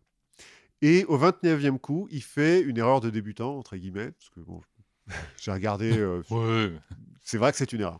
[0.81, 4.11] Et au 29e coup, il fait une erreur de débutant, entre guillemets.
[4.11, 4.61] Parce que bon,
[5.37, 5.95] j'ai regardé.
[5.97, 6.71] euh, Ouais.
[7.21, 7.99] c'est vrai que c'est une erreur.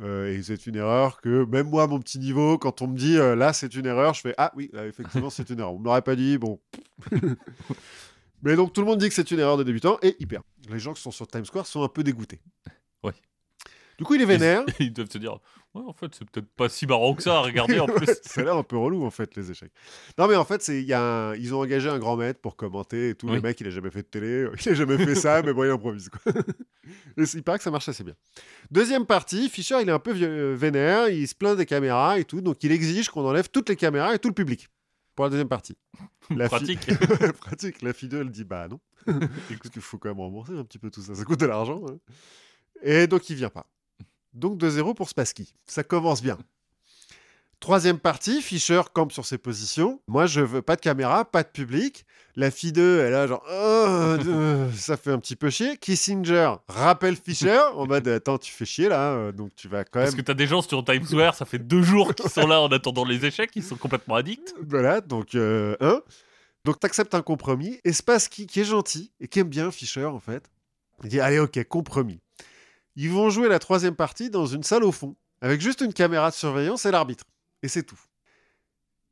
[0.00, 2.96] Euh, et c'est une erreur que même moi, à mon petit niveau, quand on me
[2.96, 5.74] dit euh, là c'est une erreur, je fais ah oui, là, effectivement c'est une erreur.
[5.74, 6.60] On l'aurait pas dit, bon.
[8.42, 10.42] Mais donc tout le monde dit que c'est une erreur de débutant et il perd.
[10.70, 12.40] Les gens qui sont sur Times Square sont un peu dégoûtés.
[13.02, 13.12] Ouais.
[13.98, 14.62] Du coup, il est vénère.
[14.78, 15.38] Ils, ils doivent se dire
[15.74, 18.06] Ouais, en fait, c'est peut-être pas si marrant que ça à regarder en plus.
[18.22, 19.70] ça a l'air un peu relou en fait les échecs.
[20.18, 23.10] Non mais en fait y a un- ils ont engagé un grand maître pour commenter
[23.10, 23.28] et tout.
[23.28, 23.36] Oui.
[23.36, 25.64] Le mec il a jamais fait de télé, il a jamais fait ça mais bon
[25.64, 26.32] il improvise quoi.
[27.16, 28.14] Et c'est- il paraît que ça marche assez bien.
[28.70, 32.24] Deuxième partie, Fischer il est un peu vieux- vénère, il se plaint des caméras et
[32.24, 34.68] tout donc il exige qu'on enlève toutes les caméras et tout le public
[35.20, 35.76] pour la deuxième partie.
[36.30, 36.86] La Pratique.
[37.40, 37.82] Pratique.
[37.82, 38.80] La fille d'eux, elle dit bah non.
[39.04, 41.14] Parce qu'il faut quand même rembourser un petit peu tout ça.
[41.14, 41.82] Ça coûte de l'argent.
[41.90, 41.98] hein.
[42.82, 43.66] Et donc il vient pas.
[44.32, 45.52] Donc 2-0 pour Spassky.
[45.66, 46.38] Ça commence bien.
[47.60, 50.00] Troisième partie, Fischer campe sur ses positions.
[50.08, 52.06] Moi, je veux pas de caméra, pas de public.
[52.34, 53.84] La fille d'eux, elle a genre, Oh,
[54.26, 55.76] euh, ça fait un petit peu chier.
[55.76, 59.98] Kissinger rappelle Fischer en mode, attends, tu fais chier là, euh, donc tu vas quand
[59.98, 60.06] même.
[60.06, 62.62] Parce que t'as des gens sur Times Square, ça fait deux jours qu'ils sont là
[62.62, 64.54] en attendant les échecs, ils sont complètement addicts.
[64.66, 66.00] Voilà, donc, euh, hein.
[66.64, 67.78] Donc, t'acceptes un compromis.
[67.84, 70.44] Et Spassky, qui est gentil et qui aime bien Fischer, en fait,
[71.04, 72.20] il dit Allez, ok, compromis.
[72.96, 76.30] Ils vont jouer la troisième partie dans une salle au fond, avec juste une caméra
[76.30, 77.24] de surveillance et l'arbitre.
[77.62, 78.00] Et c'est tout.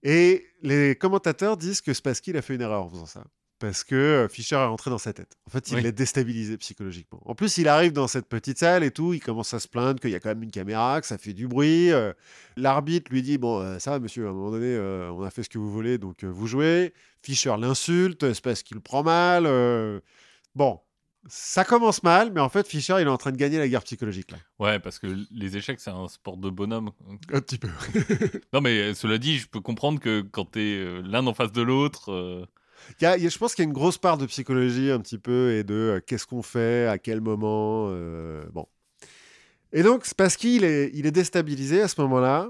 [0.02, 3.24] Et les commentateurs disent que Spassky a fait une erreur en faisant ça.
[3.58, 5.36] Parce que euh, Fischer est rentré dans sa tête.
[5.46, 5.82] En fait, il Oui.
[5.82, 7.20] l'a déstabilisé psychologiquement.
[7.24, 9.98] En plus, il arrive dans cette petite salle et tout, il commence à se plaindre
[10.00, 11.90] qu'il y a quand même une caméra, que ça fait du bruit.
[11.90, 12.12] euh,
[12.56, 15.30] L'arbitre lui dit Bon, euh, ça va, monsieur, à un moment donné, euh, on a
[15.30, 16.94] fait ce que vous voulez, donc vous jouez.
[17.20, 19.48] Fischer l'insulte, c'est parce qu'il le prend mal.
[20.54, 20.78] Bon,
[21.28, 23.82] ça commence mal, mais en fait, Fischer, il est en train de gagner la guerre
[23.84, 24.38] psychologique, là.
[24.58, 26.90] Ouais, parce que les échecs, c'est un sport de bonhomme.
[27.32, 27.68] Un petit peu.
[28.52, 31.52] Non, mais euh, cela dit, je peux comprendre que quand t'es euh, l'un en face
[31.52, 32.12] de l'autre.
[32.12, 32.44] euh,
[33.00, 34.26] Il y a- il y a- je pense qu'il y a une grosse part de
[34.26, 37.86] psychologie un petit peu et de euh, qu'est-ce qu'on fait, à quel moment.
[37.90, 38.66] euh, bon.
[39.72, 42.48] Et donc, c'est parce qu'il est, il est déstabilisé à ce moment-là.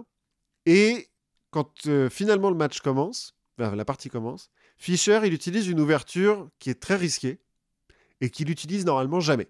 [0.66, 1.09] Et
[1.51, 1.72] quand
[2.11, 6.79] finalement le match commence, enfin, la partie commence, Fischer, il utilise une ouverture qui est
[6.81, 7.41] très risquée
[8.21, 9.47] et qu'il utilise normalement jamais.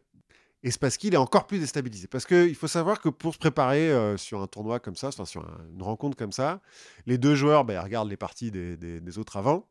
[0.65, 2.09] Et c'est parce qu'il est encore plus déstabilisé.
[2.09, 5.25] Parce qu'il faut savoir que pour se préparer euh, sur un tournoi comme ça, enfin,
[5.25, 6.61] sur un- une rencontre comme ça,
[7.07, 9.69] les deux joueurs ils regardent les parties des- des- des autres avant.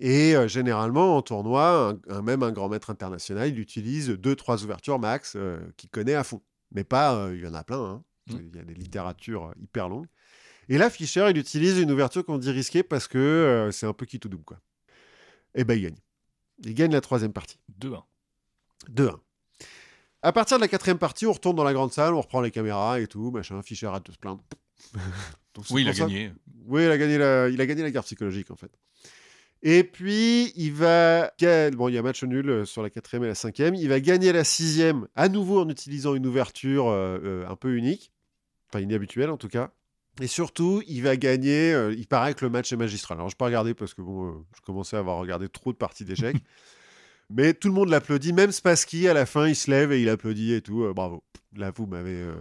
[0.00, 4.36] Et euh, généralement, en tournoi, un, un- même un grand maître international, il utilise deux,
[4.36, 6.40] trois ouvertures max euh, qu'il connaît à fond.
[6.70, 7.82] Mais pas, il y en a plein.
[7.82, 8.04] hein.
[8.30, 8.36] Mm.
[8.52, 10.06] Il y a des littératures hyper longues.
[10.68, 14.06] Et là, Fischer, il utilise une ouverture qu'on dit risquée parce que c'est un peu
[14.06, 14.44] qui tout double.
[14.44, 14.60] Quoi.
[15.56, 15.96] Et ben, il gagne.
[16.64, 17.58] Il gagne la troisième partie.
[17.80, 18.02] 2-1.
[18.90, 19.16] 2-1.
[20.22, 22.50] À partir de la quatrième partie, on retourne dans la grande salle, on reprend les
[22.50, 23.62] caméras et tout, machin.
[23.62, 24.42] Fischer arrête de se plaindre.
[25.54, 26.32] Donc, Oui, il a ça- gagné.
[26.66, 28.70] oui, il a gagné la, il a gagné la guerre psychologique en fait.
[29.62, 31.32] Et puis, il va.
[31.72, 33.74] Bon, il y a match nul euh, sur la quatrième et la cinquième.
[33.74, 37.74] Il va gagner la sixième, à nouveau en utilisant une ouverture euh, euh, un peu
[37.76, 38.12] unique.
[38.70, 39.72] Enfin, inhabituelle en tout cas.
[40.20, 41.72] Et surtout, il va gagner.
[41.72, 43.18] euh, il paraît que le match est magistral.
[43.18, 45.72] Alors, je peux pas regarder parce que bon, euh, je commençais à avoir regardé trop
[45.72, 46.36] de parties d'échecs.
[47.30, 48.32] Mais tout le monde l'applaudit.
[48.32, 50.84] Même Spassky, à la fin, il se lève et il applaudit et tout.
[50.84, 51.22] Euh, bravo.
[51.56, 52.14] Là, vous m'avez.
[52.22, 52.34] euh,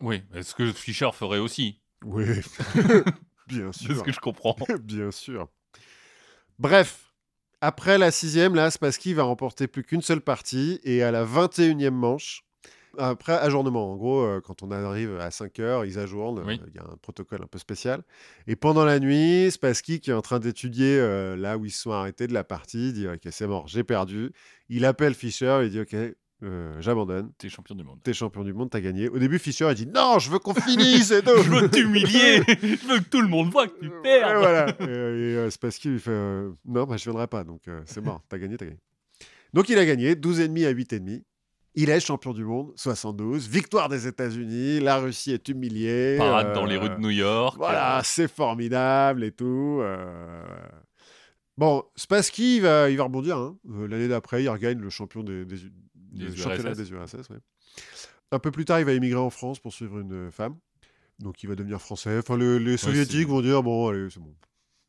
[0.00, 2.24] Oui, est-ce que Fischer ferait aussi Oui.
[3.48, 3.98] Bien C'est sûr.
[3.98, 4.56] ce que je comprends.
[4.82, 5.48] Bien sûr.
[6.58, 7.12] Bref,
[7.60, 10.80] après la sixième, là, Spassky va remporter plus qu'une seule partie.
[10.84, 12.44] Et à la 21e manche,
[12.98, 16.42] après ajournement, en gros, euh, quand on arrive à 5 heures, ils ajournent.
[16.46, 16.60] Oui.
[16.62, 18.02] euh, Il y a un protocole un peu spécial.
[18.46, 21.82] Et pendant la nuit, Spassky, qui est en train d'étudier euh, là où ils se
[21.82, 24.30] sont arrêtés de la partie, dit Ok, c'est mort, j'ai perdu.
[24.68, 25.94] Il appelle Fischer, il dit Ok,
[26.42, 27.30] euh, j'abandonne.
[27.38, 27.98] T'es champion du monde.
[28.02, 29.08] T'es champion du monde, t'as gagné.
[29.08, 31.10] Au début, Fischer, il dit Non, je veux qu'on finisse.
[31.10, 34.68] et Je veux t'humilier Je veux que tout le monde voit que tu perds voilà.
[34.80, 34.86] Et, et,
[35.36, 38.56] euh, Spassky lui fait euh, Non, bah, je viendrai pas, donc c'est mort, t'as gagné,
[38.56, 38.78] t'as gagné.
[39.54, 41.22] Donc il a gagné 12,5 à 8,5.
[41.76, 43.48] Il est champion du monde, 72.
[43.48, 46.16] Victoire des États-Unis, la Russie est humiliée.
[46.18, 47.56] Parade euh, dans les rues de New York.
[47.56, 49.78] Voilà, euh, c'est formidable et tout.
[49.80, 50.44] euh,
[51.56, 53.36] Bon, Spassky, il va, il va rebondir.
[53.38, 53.56] hein.
[53.70, 55.56] Euh, L'année d'après, il regagne le champion des, des,
[55.94, 56.76] Des le championnat URSS.
[56.78, 57.28] des URSS.
[57.30, 57.38] ouais.
[58.32, 60.56] Un peu plus tard, il va émigrer en France pour suivre une femme.
[61.20, 62.18] Donc, il va devenir français.
[62.18, 64.34] Enfin, le- les soviétiques vont dire bon, allez, c'est bon.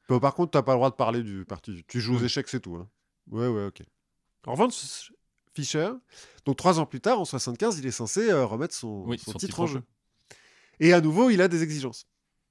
[0.10, 1.84] Bon, par contre, t'as pas le droit de parler du parti.
[1.88, 2.76] Tu joues aux échecs, c'est tout.
[2.76, 2.88] hein.
[3.30, 3.82] Ouais, ouais, ok.
[4.48, 5.12] En revanche,
[5.56, 5.90] Fischer,
[6.46, 9.32] donc trois ans plus tard, en 75, il est censé euh, remettre son, Oui, son
[9.32, 9.84] son titre titre en jeu.
[10.82, 12.08] Et à nouveau, il a des exigences.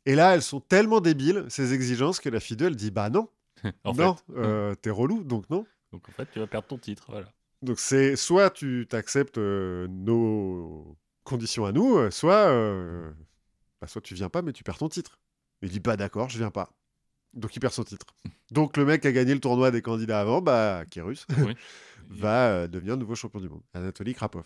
[0.06, 3.28] Et là, elles sont tellement débiles, ces exigences, que la FIDE, elle dit Bah non,
[3.84, 5.66] en non, euh, t'es relou, donc non.
[5.92, 7.04] Donc en fait, tu vas perdre ton titre.
[7.08, 7.30] Voilà.
[7.62, 13.10] Donc c'est soit tu t'acceptes euh, nos conditions à nous, soit, euh,
[13.80, 15.18] bah, soit tu viens pas, mais tu perds ton titre.
[15.62, 16.70] Il dit Bah d'accord, je viens pas.
[17.32, 18.06] Donc il perd son titre.
[18.50, 21.54] Donc le mec a gagné le tournoi des candidats avant, bah, qui est russe, Oui.
[22.10, 24.44] va euh, devenir nouveau champion du monde, Anatoly Krapov.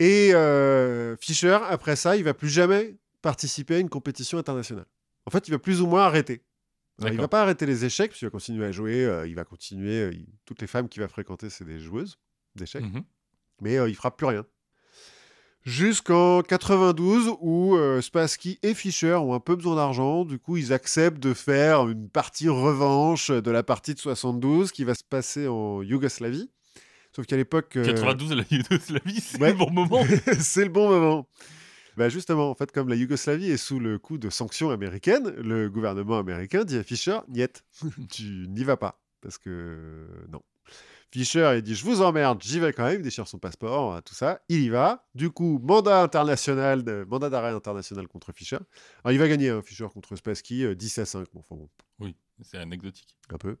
[0.00, 4.86] Et euh, Fischer, après ça, il va plus jamais participer à une compétition internationale.
[5.26, 6.42] En fait, il va plus ou moins arrêter.
[7.00, 9.44] Alors, il va pas arrêter les échecs, puisqu'il va continuer à jouer, euh, il va
[9.44, 10.02] continuer.
[10.02, 12.18] euh, il- Toutes les femmes qu'il va fréquenter, c'est des joueuses
[12.56, 13.04] d'échecs, Mhm.
[13.60, 14.44] mais euh, il fera plus rien.
[15.68, 20.72] Jusqu'en 92, où euh, Spassky et Fischer ont un peu besoin d'argent, du coup, ils
[20.72, 25.46] acceptent de faire une partie revanche de la partie de 72 qui va se passer
[25.46, 26.50] en Yougoslavie.
[27.14, 27.76] Sauf qu'à l'époque.
[27.76, 29.50] euh, 92 à la Yougoslavie, c'est ouais.
[29.50, 30.02] le bon moment.
[30.40, 31.28] c'est le bon moment.
[31.98, 35.68] Bah justement, en fait, comme la Yougoslavie est sous le coup de sanctions américaines, le
[35.68, 37.62] gouvernement américain dit à Fischer, niet,
[38.10, 39.02] tu n'y vas pas.
[39.20, 40.40] Parce que non.
[41.10, 44.00] Fischer, il dit, je vous emmerde, j'y vais quand même, il déchire son passeport, euh,
[44.02, 45.06] tout ça, il y va.
[45.14, 48.58] Du coup, mandat international, de- mandat d'arrêt international contre Fischer.
[49.04, 51.26] Alors, il va gagner, hein, Fischer contre Spassky, euh, 10 à 5.
[51.32, 53.16] Bon, enfin bon, Oui, c'est anecdotique.
[53.32, 53.56] un peu.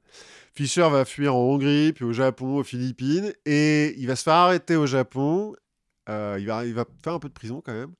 [0.54, 4.34] Fischer va fuir en Hongrie, puis au Japon, aux Philippines, et il va se faire
[4.34, 5.54] arrêter au Japon.
[6.10, 7.94] Euh, il, va, il va faire un peu de prison quand même.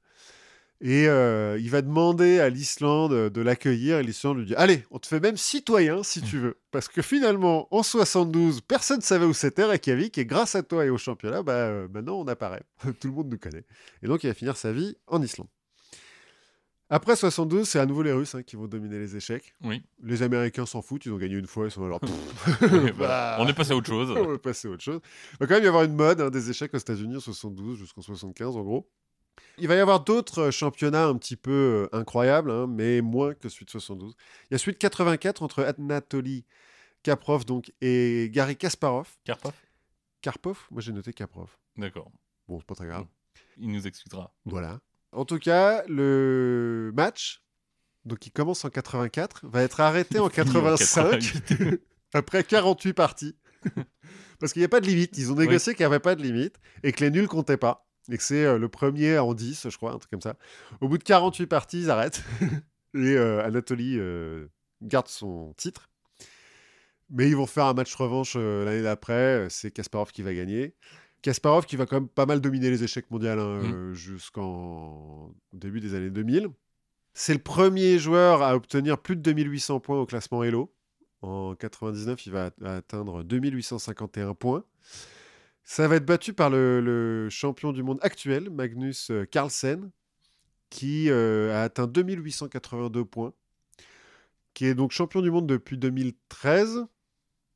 [0.81, 5.01] Et euh, il va demander à l'Islande de l'accueillir, et l'Islande lui dit Allez, on
[5.01, 6.61] te fait même citoyen si tu veux.
[6.71, 10.85] Parce que finalement, en 72, personne ne savait où c'était Reykjavik, et grâce à toi
[10.85, 12.63] et au championnat, bah, euh, maintenant on apparaît.
[13.01, 13.65] Tout le monde nous connaît.
[14.03, 15.49] Et donc il va finir sa vie en Islande.
[16.91, 19.55] Après 72, c'est à nouveau les Russes hein, qui vont dominer les échecs.
[19.63, 19.83] Oui.
[20.03, 22.01] Les Américains s'en foutent, ils ont gagné une fois, ils sont alors.
[22.63, 23.37] Oui, voilà.
[23.41, 24.11] On est passé à autre chose.
[24.11, 25.01] On va passer à autre chose.
[25.33, 27.79] Il va quand même y avoir une mode hein, des échecs aux États-Unis en 72
[27.79, 28.89] jusqu'en 75 en gros.
[29.59, 33.35] Il va y avoir d'autres euh, championnats un petit peu euh, incroyables, hein, mais moins
[33.35, 34.15] que celui de 72.
[34.51, 36.45] Il y a celui de 84 entre Anatoly
[37.03, 39.09] Kaprov donc, et Gary Kasparov.
[39.25, 39.53] Karpov?
[40.21, 40.67] Karpov?
[40.71, 41.51] Moi j'ai noté Kaprov.
[41.77, 42.11] D'accord.
[42.49, 43.07] Bon, c'est pas très grave.
[43.59, 44.33] Il nous expliquera.
[44.45, 44.81] Voilà.
[45.13, 47.43] En tout cas, le match,
[48.05, 51.83] donc qui commence en 84, va être arrêté en Fini en 85 88.
[52.15, 53.37] après 48 parties.
[54.39, 55.17] Parce qu'il n'y a pas de limite.
[55.19, 57.88] Ils ont négocié qu'il n'y avait pas de limite et que les nuls comptaient pas.
[58.11, 60.35] Et que c'est euh, le premier en 10, je crois, un truc comme ça.
[60.81, 62.23] Au bout de 48 parties, ils arrêtent.
[62.95, 64.47] et euh, Anatoly euh,
[64.83, 65.91] garde son titre.
[67.11, 69.47] Mais ils vont faire un match revanche euh, l'année d'après.
[69.51, 70.75] C'est Kasparov qui va gagner.
[71.23, 73.95] Kasparov qui va quand même pas mal dominer les échecs mondiaux hein, Mm.
[73.95, 76.49] jusqu'en début des années 2000.
[77.15, 80.73] C'est le premier joueur à obtenir plus de 2800 points au classement Elo.
[81.21, 84.63] En 99, il va atteindre 2851 points.
[85.71, 89.91] Ça va être battu par le, le champion du monde actuel, Magnus euh, Carlsen,
[90.71, 93.35] qui euh, a atteint 2882 points,
[94.55, 96.87] qui est donc champion du monde depuis 2013,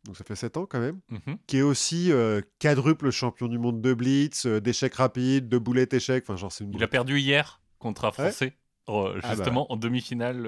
[0.04, 1.38] donc ça fait 7 ans quand même, Mhm.
[1.46, 5.94] qui est aussi euh, quadruple champion du monde de blitz, euh, d'échecs rapides, de boulettes
[5.94, 8.58] échecs, enfin genre c'est une Il a perdu hier contre un Français,
[8.88, 8.92] Ah
[9.22, 9.30] bah.
[9.30, 10.46] justement en demi-finale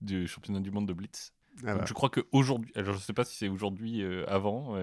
[0.00, 1.34] du championnat du monde de Blitz.
[1.66, 1.84] Ah Donc, bah.
[1.86, 4.74] je crois qu'aujourd'hui, alors je sais pas si c'est aujourd'hui, avant,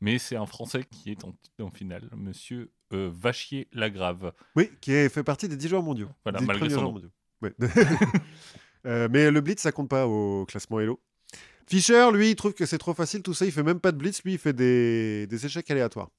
[0.00, 4.32] mais c'est un Français qui est en, en finale, Monsieur euh, Vachier-Lagrave.
[4.56, 6.08] Oui, qui est, fait partie des 10 joueurs mondiaux.
[6.24, 6.92] Voilà, malgré son nom.
[6.92, 7.10] mondiaux.
[7.42, 7.54] Ouais.
[8.86, 11.02] Euh, mais le blitz, ça compte pas au classement Elo.
[11.66, 13.44] Fischer, lui, il trouve que c'est trop facile, tout ça.
[13.44, 16.10] Il fait même pas de blitz, lui, il fait des, des échecs aléatoires.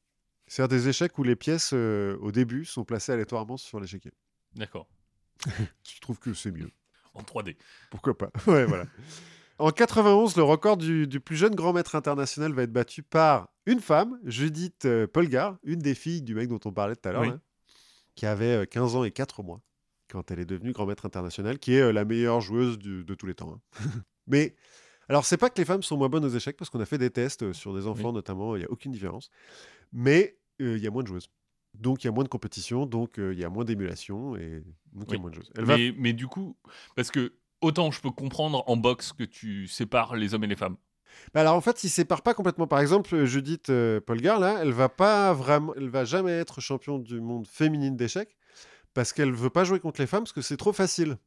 [0.45, 4.11] C'est-à-dire des échecs où les pièces, euh, au début, sont placées aléatoirement sur l'échiquier.
[4.55, 4.87] D'accord.
[5.47, 6.69] Je trouve que c'est mieux.
[7.13, 7.55] En 3D.
[7.89, 8.29] Pourquoi pas?
[8.45, 8.85] Ouais, voilà.
[9.59, 13.49] En 91, le record du, du plus jeune grand maître international va être battu par
[13.65, 17.11] une femme, Judith euh, Polgar, une des filles du mec dont on parlait tout à
[17.11, 17.27] l'heure, Oui.
[17.29, 17.39] là,
[18.15, 19.61] qui avait euh, 15 ans et 4 mois
[20.09, 23.13] quand elle est devenue grand maître international, qui est euh, la meilleure joueuse du- de
[23.15, 23.51] tous les temps.
[23.53, 23.61] hein.
[24.27, 24.55] Mais
[25.09, 26.97] alors, c'est pas que les femmes sont moins bonnes aux échecs, parce qu'on a fait
[26.97, 29.29] des tests euh, sur des enfants notamment, il n'y a aucune différence.
[29.91, 31.27] Mais euh, il y a moins de joueuses.
[31.73, 34.63] Donc, il y a moins de compétition, donc euh, il y a moins d'émulation, et
[34.93, 35.51] donc il y a moins de joueuses.
[35.55, 36.55] Elle va Mais, mais du coup,
[36.95, 40.55] parce que autant je peux comprendre en boxe que tu sépares les hommes et les
[40.55, 40.77] femmes.
[41.33, 42.67] Bah alors en fait, ils séparent pas complètement.
[42.67, 46.97] Par exemple, Judith euh, Polgar là, elle va pas vraiment, elle va jamais être champion
[46.99, 48.37] du monde féminine d'échecs
[48.93, 51.17] parce qu'elle veut pas jouer contre les femmes parce que c'est trop facile.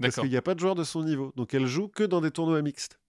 [0.00, 1.32] Parce qu'il n'y a pas de joueurs de son niveau.
[1.36, 3.00] Donc elle joue que dans des tournois mixtes.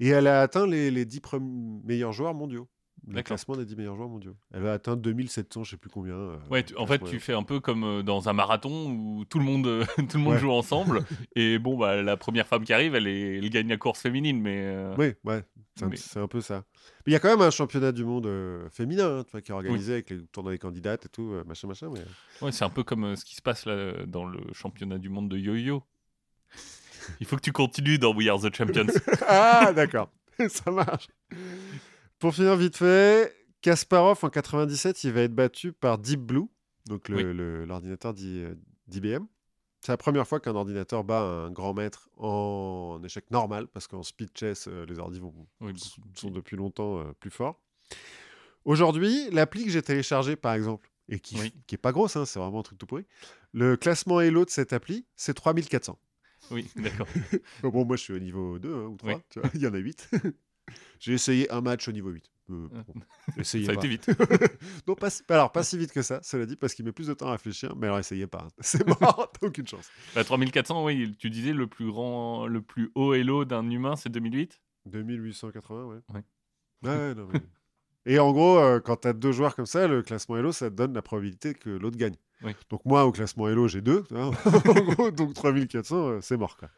[0.00, 2.68] Et elle a atteint les, les 10 prem- meilleurs joueurs mondiaux.
[3.08, 4.34] Le classement des 10 meilleurs joueurs mondiaux.
[4.52, 6.14] Elle a atteint 2700, je sais plus combien.
[6.14, 9.24] euh, Ouais, tu- en fait, tu fais un peu comme euh, dans un marathon où
[9.24, 10.38] tout le monde, euh, tout le monde Ouais.
[10.40, 11.04] joue ensemble.
[11.36, 14.40] et bon, bah, la première femme qui arrive, elle, est, elle gagne la course féminine.
[14.40, 15.44] Mais euh, Oui, ouais,
[15.76, 16.64] c'est un, Mais- c'est un peu ça.
[17.06, 19.40] Mais il y a quand même un championnat du monde euh, féminin hein, tu vois,
[19.40, 21.88] qui est organisé avec les tournois des candidates et tout, machin, machin.
[21.92, 22.00] Mais...
[22.44, 25.28] ouais, c'est un peu comme ce qui se passe là dans le championnat du monde
[25.28, 25.82] de yo-yo.
[27.20, 28.86] Il faut que tu continues dans We Are the Champions.
[29.28, 30.10] ah, d'accord,
[30.48, 31.06] ça marche.
[32.18, 36.46] Pour finir vite fait, Kasparov en 97, il va être battu par Deep Blue,
[36.86, 37.22] donc Oui.
[37.66, 38.54] l'ordinateur d'I- euh,
[38.88, 39.24] d'IBM.
[39.82, 44.02] C'est la première fois qu'un ordinateur bat un grand maître en échec normal, parce qu'en
[44.02, 45.74] speed chess, euh, les ordi vont, Oui,
[46.14, 47.60] sont depuis longtemps euh, plus forts.
[48.64, 51.52] Aujourd'hui, l'appli que j'ai téléchargée, par exemple, et qui, Oui.
[51.66, 53.06] qui est pas grosse, hein, c'est vraiment un truc tout pourri,
[53.52, 55.98] le classement Elo de cette appli, c'est 3400.
[56.50, 57.06] Oui, d'accord.
[57.62, 59.20] Bon, bon, moi, je suis au niveau 2 hein, ou 3, Oui.
[59.30, 60.08] tu vois, il y en a 8.
[61.00, 62.30] j'ai essayé un match au niveau 8.
[62.50, 62.94] Euh, bon,
[63.38, 63.80] essayez Ça a pas.
[63.80, 64.08] été vite.
[64.86, 67.14] non, pas, alors, pas si vite que ça, cela dit, parce qu'il met plus de
[67.14, 68.44] temps à réfléchir, mais alors essayez pas.
[68.44, 68.48] hein.
[68.60, 69.88] C'est mort, t'as aucune chance.
[70.14, 74.08] La 3400, oui, tu disais le plus grand, le plus haut elo d'un humain, c'est
[74.10, 75.96] 2008 2880, ouais.
[76.14, 76.22] Ouais.
[76.82, 77.40] Ouais, ouais, non, mais-
[78.08, 80.70] Et en gros, euh, quand tu as deux joueurs comme ça, le classement Elo, ça
[80.70, 82.14] te donne la probabilité que l'autre gagne.
[82.42, 82.52] Oui.
[82.70, 84.04] Donc moi, au classement Elo, j'ai deux.
[84.14, 84.30] hein.
[84.44, 86.56] en gros, donc 3400, euh, c'est mort.
[86.56, 86.68] Quoi.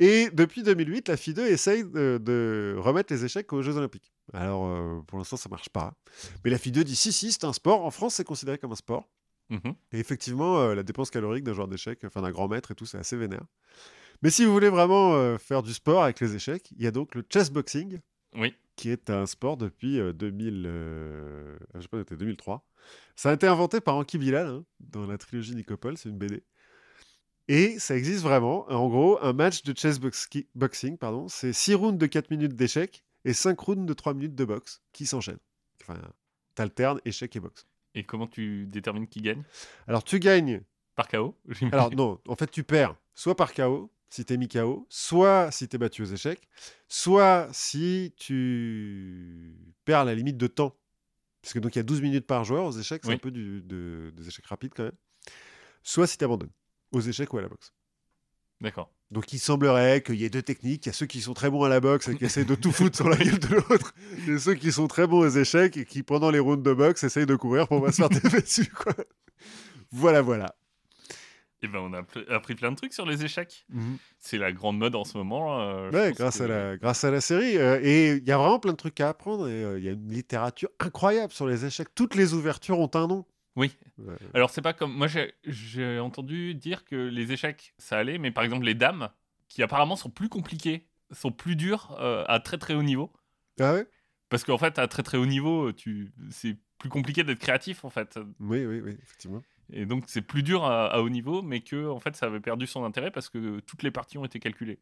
[0.00, 4.12] Et depuis 2008, la FIDE essaye de, de remettre les échecs aux Jeux Olympiques.
[4.32, 5.94] Alors, euh, pour l'instant, ça marche pas.
[6.42, 7.84] Mais la FIDE dit si, si, c'est un sport.
[7.84, 9.08] En France, c'est considéré comme un sport.
[9.50, 9.74] Mhm.
[9.92, 12.86] Et effectivement, euh, la dépense calorique d'un joueur d'échecs, enfin d'un grand maître et tout,
[12.86, 13.44] c'est assez vénère.
[14.22, 16.90] Mais si vous voulez vraiment euh, faire du sport avec les échecs, il y a
[16.90, 17.98] donc le chessboxing,
[18.36, 22.66] Oui, qui est un sport depuis euh, 2000, euh, je sais pas, c'était 2003.
[23.16, 26.42] Ça a été inventé par Anki Bilal hein, dans la trilogie Nicopole, c'est une BD.
[27.48, 28.70] Et ça existe vraiment.
[28.70, 33.02] En gros, un match de chessboxing, boxing, pardon, c'est 6 rounds de 4 minutes d'échecs
[33.24, 35.38] et 5 rounds de 3 minutes de boxe qui s'enchaînent.
[35.82, 36.00] Enfin,
[36.54, 37.66] t'alternes échecs et boxe.
[37.94, 39.42] et comment tu détermines qui gagne?
[39.88, 40.62] Alors, tu gagnes
[40.94, 41.36] Par KO.
[41.72, 45.66] Alors non, en fait tu perds soit par KO, si t'es mis KO, soit si
[45.68, 46.48] t'es battu aux échecs,
[46.88, 50.76] soit si tu perds la limite de temps.
[51.42, 53.14] Parce que donc il y a 12 minutes par joueur aux échecs, c'est Oui.
[53.14, 54.96] un peu du- de- des échecs rapides quand même.
[55.82, 56.50] Soit si t'abandonnes,
[56.92, 57.72] aux échecs ou à la boxe.
[58.60, 58.90] D'accord.
[59.10, 60.86] Donc il semblerait qu'il y ait deux techniques.
[60.86, 62.54] Il y a ceux qui sont très bons à la boxe et qui essaient de
[62.54, 63.94] tout foutre sur la gueule de l'autre.
[64.28, 67.02] Et ceux qui sont très bons aux échecs et qui, pendant les rounds de boxe,
[67.02, 68.66] essayent de courir pour pas se faire dessus.
[68.70, 68.92] Quoi.
[69.90, 70.54] Voilà, voilà.
[71.62, 72.02] Et ben on a
[72.34, 73.66] appris plein de trucs sur les échecs.
[74.18, 75.60] C'est la grande mode en ce moment.
[75.60, 77.58] euh, Ouais, grâce, que- à la, grâce à la série.
[77.58, 79.46] euh, et il y a vraiment plein de trucs à apprendre.
[79.48, 81.88] Euh, il y a une littérature incroyable sur les échecs.
[81.94, 83.26] Toutes les ouvertures ont un nom.
[83.56, 83.76] Oui.
[83.98, 84.14] Ouais.
[84.34, 88.30] Alors c'est pas comme moi j'ai- j'ai entendu dire que les échecs ça allait, mais
[88.30, 89.08] par exemple les dames
[89.48, 93.12] qui apparemment sont plus compliquées, sont plus dures euh, à très très haut niveau.
[93.58, 93.86] Ah ouais?
[94.28, 97.90] Parce qu'en fait à très très haut niveau, tu c'est plus compliqué d'être créatif en
[97.90, 98.18] fait.
[98.38, 99.42] Oui, oui, oui, effectivement.
[99.72, 102.40] Et donc c'est plus dur à, à haut niveau, mais que en fait ça avait
[102.40, 104.78] perdu son intérêt parce que toutes les parties ont été calculées.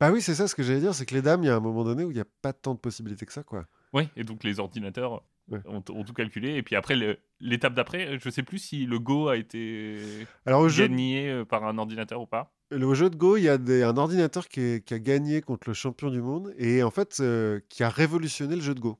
[0.00, 0.94] Bah oui, c'est ça ce que j'allais dire.
[0.94, 2.52] C'est que les dames, il y a un moment donné où il n'y a pas
[2.52, 3.42] tant de possibilités que ça.
[3.44, 3.66] quoi.
[3.92, 5.58] Oui, et donc les ordinateurs Ouais.
[5.66, 6.54] ont, ont tout calculé.
[6.54, 9.98] Et puis après, le- l'étape d'après, je sais plus si le Go a été
[10.46, 12.54] Alors jeu, gagné euh, par un ordinateur ou pas.
[12.72, 15.40] au jeu de Go, il y a des- un ordinateur qui, est- qui a gagné
[15.42, 18.80] contre le champion du monde et en fait euh, qui a révolutionné le jeu de
[18.80, 18.98] Go.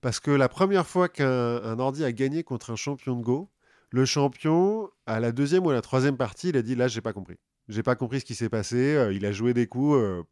[0.00, 1.26] Parce que la première fois qu'un
[1.62, 3.50] un ordi a gagné contre un champion de Go,
[3.90, 7.00] le champion, à la deuxième ou à la troisième partie, il a dit là, j'ai
[7.00, 7.36] pas compris.
[7.68, 8.94] J'ai pas compris ce qui s'est passé.
[8.96, 10.22] Euh, il a joué des coups euh,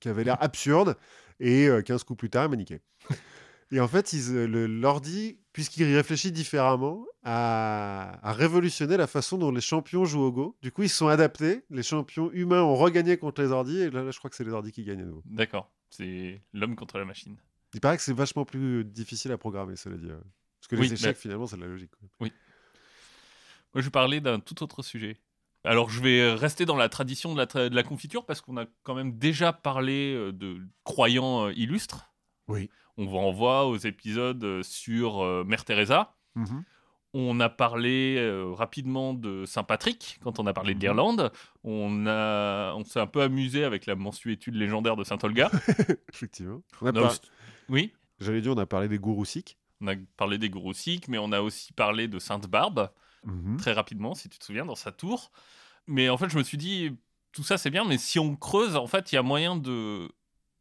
[0.00, 0.96] qui avaient l'air absurdes
[1.40, 2.80] et euh, 15 coups plus tard, il m'a niqué.
[3.72, 9.60] Et en fait, euh, l'ordi, puisqu'il réfléchit différemment, a, a révolutionné la façon dont les
[9.62, 10.56] champions jouent au Go.
[10.62, 11.64] Du coup, ils se sont adaptés.
[11.70, 13.78] Les champions humains ont regagné contre les ordis.
[13.78, 15.22] Et là, là, je crois que c'est les ordis qui gagnent à nouveau.
[15.24, 17.36] D'accord, c'est l'homme contre la machine.
[17.74, 20.10] Il paraît que c'est vachement plus difficile à programmer, cela dit.
[20.10, 20.18] euh.
[20.60, 21.90] Parce que les Oui, échecs, mais- finalement, c'est de la logique.
[21.98, 22.08] quoi.
[22.20, 25.16] Moi, je vais parler d'un tout autre sujet.
[25.64, 28.58] Alors, je vais rester dans la tradition de la, tra- de la confiture parce qu'on
[28.58, 32.11] a quand même déjà parlé euh, de croyants illustres.
[32.48, 32.70] Oui.
[32.96, 36.14] On vous renvoie aux épisodes euh, sur euh, Mère Teresa.
[36.34, 36.64] Mhm.
[37.14, 40.82] On a parlé euh, rapidement de Saint-Patrick quand on a parlé de Mhm.
[40.82, 41.32] l'Irlande.
[41.62, 45.50] On, a, on s'est un peu amusé avec la mensuétude légendaire de Saint-Olga.
[46.12, 46.62] Effectivement.
[46.80, 47.12] On a par-
[47.68, 49.58] Oui, J'allais dire, on a parlé des gourous sikhs.
[49.80, 52.90] on a parlé des gourous sikhs, mais on a aussi parlé de Sainte-Barbe.
[53.24, 53.56] Mhm.
[53.56, 55.30] très rapidement, si tu te souviens, dans sa tour.
[55.86, 56.90] Mais en fait, je me suis dit,
[57.32, 60.08] tout ça c'est bien, mais si on creuse, en fait, il y a moyen de,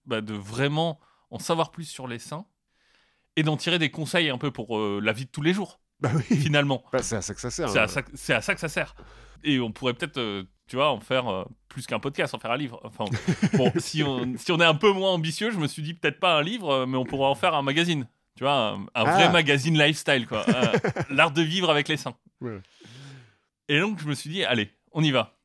[0.06, 1.00] bah, de vraiment
[1.32, 2.46] en savoir plus sur les saints
[3.36, 5.80] et d'en tirer des conseils un peu pour euh, la vie de tous les jours,
[6.00, 6.38] Bah oui.
[6.38, 6.84] finalement.
[6.92, 7.70] Bah, c'est à ça que ça sert.
[7.70, 8.94] C'est à, ça, c'est à ça que ça sert.
[9.44, 12.52] Et on pourrait peut-être, euh, tu vois, en faire euh, plus qu'un podcast, en faire
[12.52, 12.80] un livre.
[12.84, 13.06] Enfin,
[13.58, 16.20] bon, si on, si on est un peu moins ambitieux, je me suis dit peut-être
[16.20, 18.08] pas un livre, mais on pourrait en faire un magazine.
[18.38, 19.30] Tu vois, un, un vrai Ah.
[19.32, 20.46] magazine lifestyle, quoi.
[20.50, 20.74] Euh,
[21.10, 22.16] L'art de vivre avec les seins.
[22.42, 22.60] Ouais.
[23.68, 25.38] Et donc, je me suis dit, allez, on y va.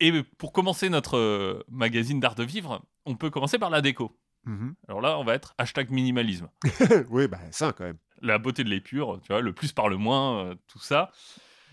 [0.00, 4.16] Et pour commencer notre euh, magazine d'art de vivre, on peut commencer par la déco.
[4.46, 4.74] Mhm.
[4.88, 6.48] Alors là, on va être hashtag minimalisme.
[7.10, 7.98] oui, bah, ça, quand même.
[8.22, 11.10] La beauté de l'épure, tu vois, le plus par le moins, euh, tout ça.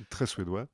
[0.10, 0.68] Très suédois.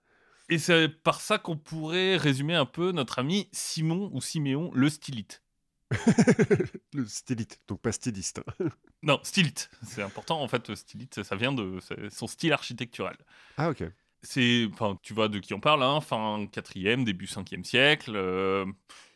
[0.48, 4.90] Et c'est par ça qu'on pourrait résumer un peu notre ami Simon ou Siméon, le
[4.90, 5.44] stylite.
[6.94, 8.42] Le stylite, donc pas styliste.
[9.02, 11.80] Non, stylite, c'est important en fait, stylite, ça vient de
[12.10, 13.16] son style architectural.
[13.56, 13.84] Ah, ok.
[14.22, 18.12] C'est, enfin, tu vois de qui on parle, hein, fin 4e, début 5e siècle.
[18.16, 18.66] euh,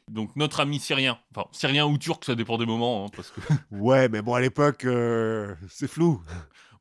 [0.10, 3.41] donc notre ami syrien, enfin syrien ou turc, ça dépend des moments, hein, parce que
[3.72, 6.22] Ouais, mais bon, à l'époque, euh, c'est flou.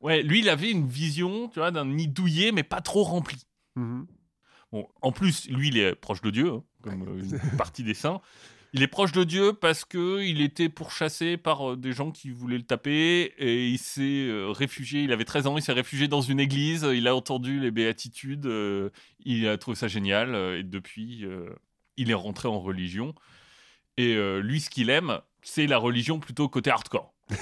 [0.01, 3.37] ouais, lui il avait une vision, tu vois, d'un nid douillet mais pas trop rempli.
[3.75, 4.07] Mhm.
[4.71, 7.93] Bon, en plus, lui, il est proche de Dieu, hein, comme euh, une partie des
[7.93, 8.21] saints.
[8.75, 12.31] Il est proche de Dieu parce que il était pourchassé par euh, des gens qui
[12.31, 15.03] voulaient le taper et il s'est réfugié.
[15.03, 16.87] Il avait 13 ans, il s'est réfugié dans une église.
[16.91, 18.49] Il a entendu les béatitudes.
[19.25, 21.23] il a trouvé ça génial et depuis,
[21.97, 23.13] il est rentré en religion.
[23.97, 27.13] Et euh, lui, ce qu'il aime, c'est la religion plutôt côté hardcore.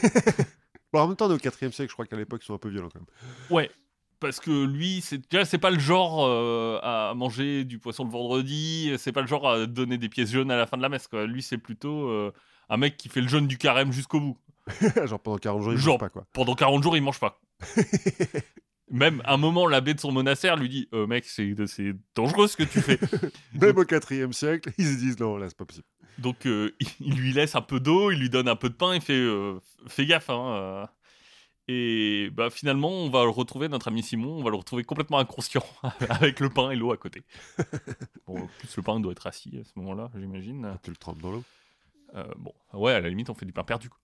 [0.94, 2.54] Bon, en même temps, on est au 4 siècle, je crois qu'à l'époque, ils sont
[2.54, 3.08] un peu violents quand même.
[3.50, 3.72] Ouais.
[4.20, 8.12] Parce que lui, c'est déjà c'est pas le genre euh, à manger du poisson le
[8.12, 10.90] vendredi, c'est pas le genre à donner des pièces jaunes à la fin de la
[10.90, 11.08] messe.
[11.08, 11.26] Quoi.
[11.26, 12.34] Lui, c'est plutôt euh,
[12.70, 14.38] un mec qui fait le jeûne du carême jusqu'au bout.
[15.06, 15.94] Genre pendant 40 jours, ils Genre.
[15.94, 16.28] mangent pas, quoi.
[16.34, 17.40] Pendant 40 jours, il mange pas.
[18.92, 21.56] Même un moment, l'abbé de son monastère lui dit Euh, Mec, c'est
[22.14, 23.00] dangereux ce que tu fais.
[23.54, 25.88] Même au 4 siècle, ils se disent non, là, c'est pas possible.
[26.18, 28.94] Donc, euh, il lui laisse un peu d'eau, il lui donne un peu de pain,
[28.94, 30.30] il fait euh, Fais gaffe.
[30.30, 30.90] Hein.
[31.70, 35.20] Et bah, finalement, on va le retrouver, notre ami Simon, on va le retrouver complètement
[35.20, 35.64] inconscient
[36.10, 37.24] avec le pain et l'eau à côté.
[38.28, 40.78] Bon, en plus, le pain doit être assis à ce moment-là, j'imagine.
[40.84, 41.44] Tu le trempes dans l'eau.
[42.38, 43.88] Bon, ouais, à la limite, on fait du pain perdu.
[43.90, 44.00] quoi.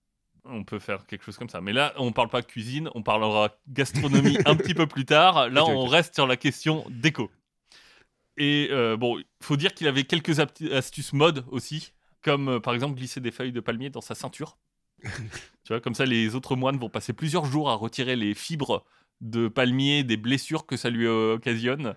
[0.50, 1.60] On peut faire quelque chose comme ça.
[1.60, 5.48] Mais là, on parle pas cuisine, on parlera gastronomie un petit peu plus tard.
[5.50, 7.30] Là, on reste sur la question déco.
[8.36, 10.38] Et euh, bon, il faut dire qu'il avait quelques
[10.72, 11.92] astuces mode aussi,
[12.22, 14.58] comme euh, par exemple glisser des feuilles de palmier dans sa ceinture.
[15.02, 15.08] tu
[15.68, 18.84] vois, comme ça, les autres moines vont passer plusieurs jours à retirer les fibres
[19.20, 21.94] de palmier des blessures que ça lui euh, occasionne.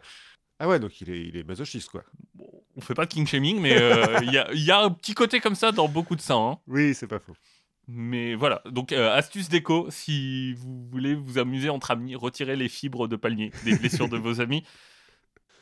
[0.59, 2.03] Ah ouais, donc il est, il est masochiste, quoi.
[2.35, 5.13] Bon, on fait pas de king shaming, mais euh, il y, y a un petit
[5.13, 6.51] côté comme ça dans beaucoup de saints.
[6.53, 6.59] hein.
[6.67, 7.35] Oui, c'est pas faux.
[7.93, 12.69] Mais voilà, donc euh, astuce déco, si vous voulez vous amuser entre amis, retirez les
[12.69, 14.63] fibres de palmier des blessures de vos amis.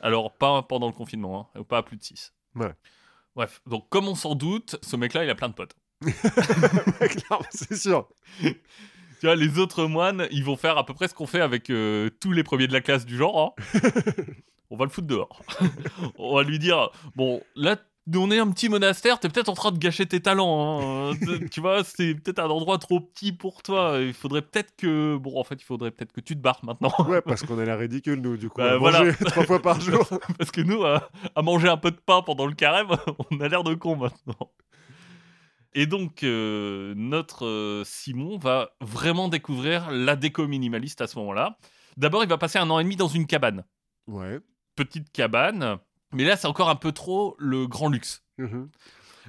[0.00, 2.32] Alors, pas pendant le confinement, hein, pas à plus de 6.
[2.54, 2.72] Ouais.
[3.34, 5.74] Bref, donc comme on s'en doute, ce mec-là, il a plein de potes.
[7.50, 8.08] C'est sûr.
[8.40, 11.68] Tu vois, les autres moines, ils vont faire à peu près ce qu'on fait avec
[11.68, 13.54] euh, tous les premiers de la classe du genre.
[13.58, 13.80] hein.
[14.70, 15.42] on va le foutre dehors.
[16.16, 17.76] on va lui dire, bon, là,
[18.18, 20.80] on est un petit monastère, t'es peut-être en train de gâcher tes talents.
[20.80, 21.14] hein.
[21.28, 23.98] Euh, tu vois, c'est peut-être un endroit trop petit pour toi.
[24.00, 25.16] Il faudrait peut-être que...
[25.16, 26.92] Bon, en fait, il faudrait peut-être que tu te barres maintenant.
[27.06, 28.58] Ouais, parce qu'on a l'air ridicule, nous, du coup.
[28.58, 29.00] Bah, à voilà.
[29.04, 30.06] manger trois fois par jour.
[30.38, 32.88] Parce que nous, à, à manger un peu de pain pendant le carême,
[33.30, 34.50] on a l'air de con maintenant.
[35.74, 41.58] Et donc, euh, notre euh, Simon va vraiment découvrir la déco minimaliste à ce moment-là.
[41.96, 43.64] D'abord, il va passer un an et demi dans une cabane.
[44.08, 44.40] Ouais.
[44.74, 45.78] Petite cabane.
[46.12, 48.24] Mais là, c'est encore un peu trop le grand luxe.
[48.38, 48.68] Mhm.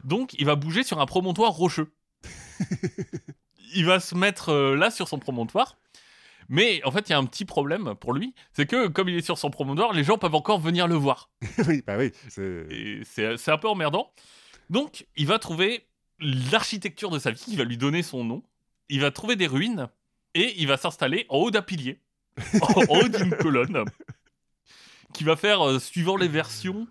[0.04, 1.92] Donc, il va bouger sur un promontoire rocheux.
[3.76, 5.78] il va se mettre euh, là sur son promontoire.
[6.50, 8.34] Mais en fait, il y a un petit problème pour lui.
[8.54, 11.30] C'est que, comme il est sur son promontoire, les gens peuvent encore venir le voir.
[11.68, 12.12] oui, bah oui.
[12.28, 14.12] c'est- un peu emmerdant.
[14.70, 15.88] Donc, il va trouver
[16.20, 18.44] l'architecture de sa vie, il va lui donner son nom,
[18.90, 19.88] il va trouver des ruines,
[20.34, 22.00] et il va s'installer en haut d'un pilier,
[22.62, 23.86] en haut d'une colonne,
[25.14, 26.88] qui va faire, euh, suivant les versions,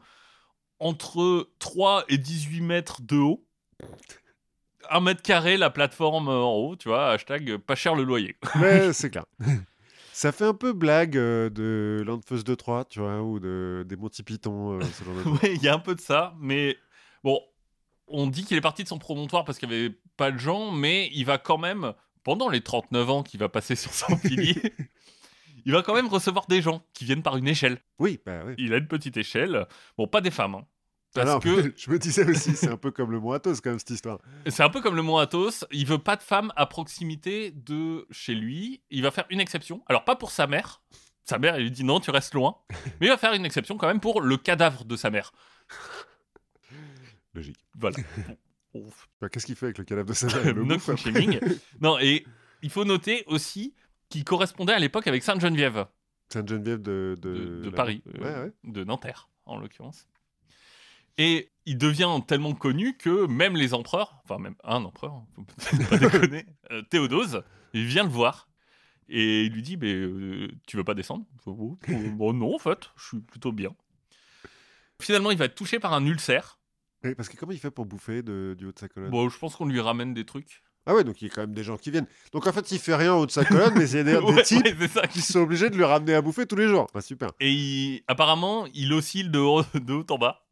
[0.79, 3.47] entre 3 et 18 mètres de haut.
[4.91, 8.03] Un mètre carré la plateforme euh, en haut, tu vois, hashtag euh, pas cher le
[8.03, 8.37] loyer.
[8.61, 9.25] Mais c'est clair.
[10.21, 14.23] Ça fait un peu blague euh, de Landfeuse 2-3, tu vois, ou de, des Monty
[14.23, 15.43] Python, euh, ce genre de truc.
[15.43, 16.77] Ouais, il y a un peu de ça, mais
[17.25, 17.41] bon,
[18.07, 20.73] on dit qu'il est parti de son promontoire parce qu'il n'y avait pas de gens,
[20.73, 24.75] mais il va quand même, pendant les 39 ans qu'il va passer sur son pilier,
[25.65, 27.79] il va quand même recevoir des gens qui viennent par une échelle.
[27.99, 28.55] Oui, bah oui.
[28.59, 30.67] Il a une petite échelle, bon, pas des femmes, hein,
[31.13, 33.71] parce Alors, que je me disais aussi, c'est un peu comme le Mont Athos, quand
[33.71, 34.19] même, cette histoire.
[34.47, 38.07] c'est un peu comme le Mont Athos, il veut pas de femmes à proximité de
[38.11, 40.83] chez lui, il va faire une exception, alors pas pour sa mère.
[41.25, 42.57] Sa mère, elle lui dit non, tu restes loin.
[43.01, 45.33] Mais il va faire une exception quand même pour le cadavre de sa mère.
[47.35, 47.59] Logique.
[47.79, 47.97] Voilà.
[49.21, 50.55] Bah, Qu'est-ce qu'il fait avec le cadavre de sa mère?
[50.55, 50.65] Le.
[51.81, 52.25] Non, et
[52.63, 53.75] il faut noter aussi
[54.11, 55.87] qu'il correspondait à l'époque avec Sainte-Geneviève
[56.29, 60.07] Sainte-Geneviève de, de, de, de la- Paris, euh, Ouais, de Nanterre en l'occurrence.
[61.19, 65.23] Et il devient tellement connu que même les empereurs, enfin même un empereur,
[65.59, 67.43] faut pas déconner, euh, Théodose,
[67.73, 68.49] il vient le voir
[69.09, 71.25] et il lui dit mais euh, tu veux pas descendre?
[71.47, 71.77] Bon,
[72.17, 73.75] bon, non en fait, je suis plutôt bien.
[75.01, 76.59] Finalement, il va être touché par un ulcère.
[77.05, 79.11] Oui, parce que comment il fait pour bouffer de- du haut de sa colonne?
[79.11, 80.63] Bon, je pense qu'on lui ramène des trucs.
[80.87, 82.07] Ah ouais, donc il y a quand même des gens qui viennent.
[82.33, 84.03] Donc en fait, il fait rien en haut de sa colonne, mais il y a
[84.05, 85.07] des, des Ouais, types ouais, c'est ça.
[85.07, 86.87] qui sont obligés de lui ramener à bouffer tous les jours.
[86.95, 87.31] Bah, super.
[87.39, 90.47] Et il- apparemment, il oscille de haut, de haut en bas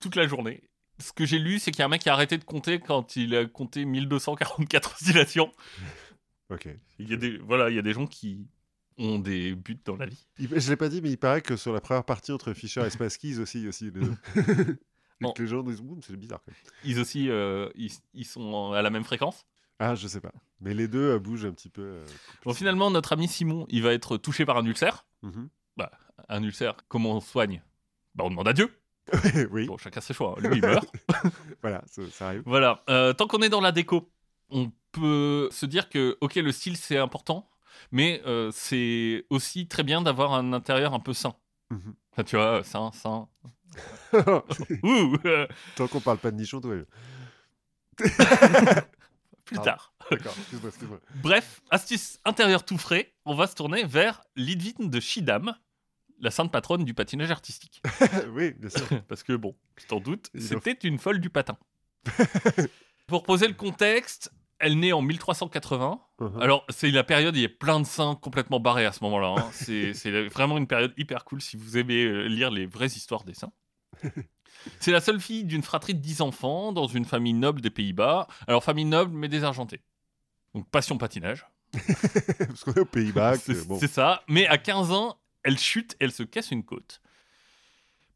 [0.00, 0.62] toute la journée.
[0.98, 2.78] Ce que j'ai lu, c'est qu'il y a un mec qui a arrêté de compter
[2.80, 5.52] quand il a compté 1244 oscillations.
[6.50, 6.68] Ok.
[6.98, 8.46] Il y a des, voilà, il y a des gens qui
[8.98, 10.26] ont des buts dans la vie.
[10.38, 12.90] Je l'ai pas dit, mais il paraît que sur la première partie entre Fischer et
[12.90, 14.12] Spassky, ils aussi, aussi les deux.
[15.22, 15.32] Bon.
[15.32, 16.40] que les gens disent, c'est bizarre.
[16.44, 16.60] Quand même.
[16.84, 19.46] Ils aussi, euh, ils, ils sont à la même fréquence.
[19.78, 20.32] Ah, je sais pas.
[20.60, 21.82] Mais les deux euh, bougent un petit peu.
[21.82, 22.06] euh,
[22.44, 25.06] Bon, finalement, notre ami Simon, il va être touché par un ulcère.
[25.22, 25.48] mhm.
[26.28, 27.62] Un ulcère, comment on soigne?
[28.14, 28.70] Bah, On demande à Dieu.
[29.50, 30.36] oui, Bon, chacun ses choix.
[30.38, 30.48] hein.
[30.48, 30.88] Lui, il meurt.
[31.62, 32.42] voilà, ça, ça arrive.
[32.46, 32.82] Voilà.
[33.18, 34.10] Tant qu'on est dans la déco,
[34.50, 37.50] on peut se dire que, ok, le style c'est important,
[37.90, 41.34] mais c'est aussi très bien d'avoir un intérieur un peu sain.
[41.70, 41.94] Mhm.
[42.12, 43.28] Enfin, tu vois, sain, sain.
[44.82, 45.16] Ouh,
[45.76, 46.84] Tant qu'on parle pas de nichon, tout va bien.
[49.44, 49.92] plus tard.
[50.10, 51.00] D'accord, excuse-moi, excuse-moi.
[51.22, 55.54] Bref, astuce intérieure tout frais, on va se tourner vers Lidvine de Schiedam,
[56.20, 57.82] la sainte patronne du patinage artistique.
[58.34, 58.86] oui, bien sûr.
[59.08, 61.56] Parce que bon, tu t'en doutes, c'était une folle du patin.
[63.06, 66.00] Pour poser le contexte, elle naît en 1380.
[66.20, 66.40] Mhm.
[66.40, 69.34] Alors, c'est la période, il y a plein de saints complètement barrés à ce moment-là.
[69.38, 69.50] hein.
[69.52, 73.24] C'est c'est vraiment une période hyper cool si vous aimez euh, lire les vraies histoires
[73.24, 73.52] des saints.
[74.80, 78.26] C'est la seule fille d'une fratrie de 10 enfants dans une famille noble des Pays-Bas.
[78.46, 79.80] Alors, famille noble, mais désargentée.
[80.54, 81.46] Donc, passion patinage.
[82.38, 83.36] Parce qu'on est aux Pays-Bas.
[83.38, 83.78] C'est bon.
[83.78, 84.22] c'est ça.
[84.28, 87.00] Mais à 15 ans, elle chute et elle se casse une côte.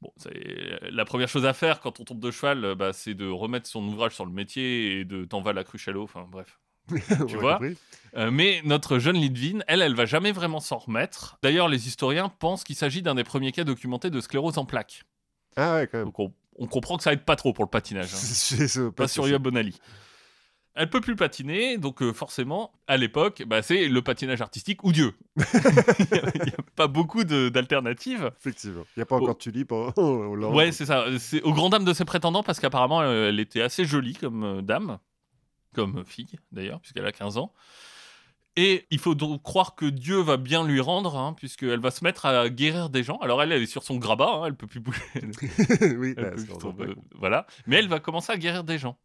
[0.03, 3.15] Bon, c'est la première chose à faire quand on tombe de cheval, euh, bah, c'est
[3.15, 6.05] de remettre son ouvrage sur le métier et de t'en va la cruche à l'eau.
[6.05, 6.61] Enfin, bref.
[7.11, 7.61] A vois.
[8.17, 11.39] Euh, mais notre jeune Lidvine, elle, elle va jamais vraiment s'en remettre.
[11.43, 15.03] D'ailleurs, les historiens pensent qu'il s'agit d'un des premiers cas documentés de sclérose en plaques.
[15.57, 16.07] Ah ouais, quand même.
[16.07, 18.13] Donc on, on comprend que ça aide pas trop pour le patinage.
[18.15, 18.91] hein.
[18.97, 19.79] Pas sur Yoa Bonali.
[20.79, 24.93] Elle peut plus patiner, donc euh, forcément, à l'époque, bah, c'est le patinage artistique ou
[24.93, 25.15] Dieu.
[25.39, 28.31] Il n'y a, pas beaucoup d'alternatives.
[28.39, 28.85] Effectivement.
[28.95, 30.55] Il n'y a pas encore tulipe en Hollande.
[30.55, 31.07] Ouais, c'est ça.
[31.19, 34.45] C'est aux grandes dames de ses prétendants parce qu'apparemment, euh, elle était assez jolie comme
[34.45, 34.99] euh, dame,
[35.75, 37.55] comme fille d'ailleurs, puisqu'elle a 15 ans.
[38.59, 42.03] Et il faut donc croire que Dieu va bien lui rendre, hein, puisqu'elle va se
[42.03, 43.19] mettre à guérir des gens.
[43.19, 45.03] Alors elle, elle est sur son grabat, hein, elle peut plus bouger.
[45.99, 47.47] oui, Elle bah, plus euh, voilà.
[47.67, 48.99] Mais elle va commencer à guérir des gens.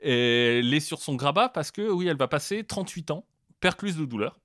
[0.00, 3.24] Et elle est sur son grabat parce que, oui, elle va passer 38 ans,
[3.60, 4.40] percluse de douleur.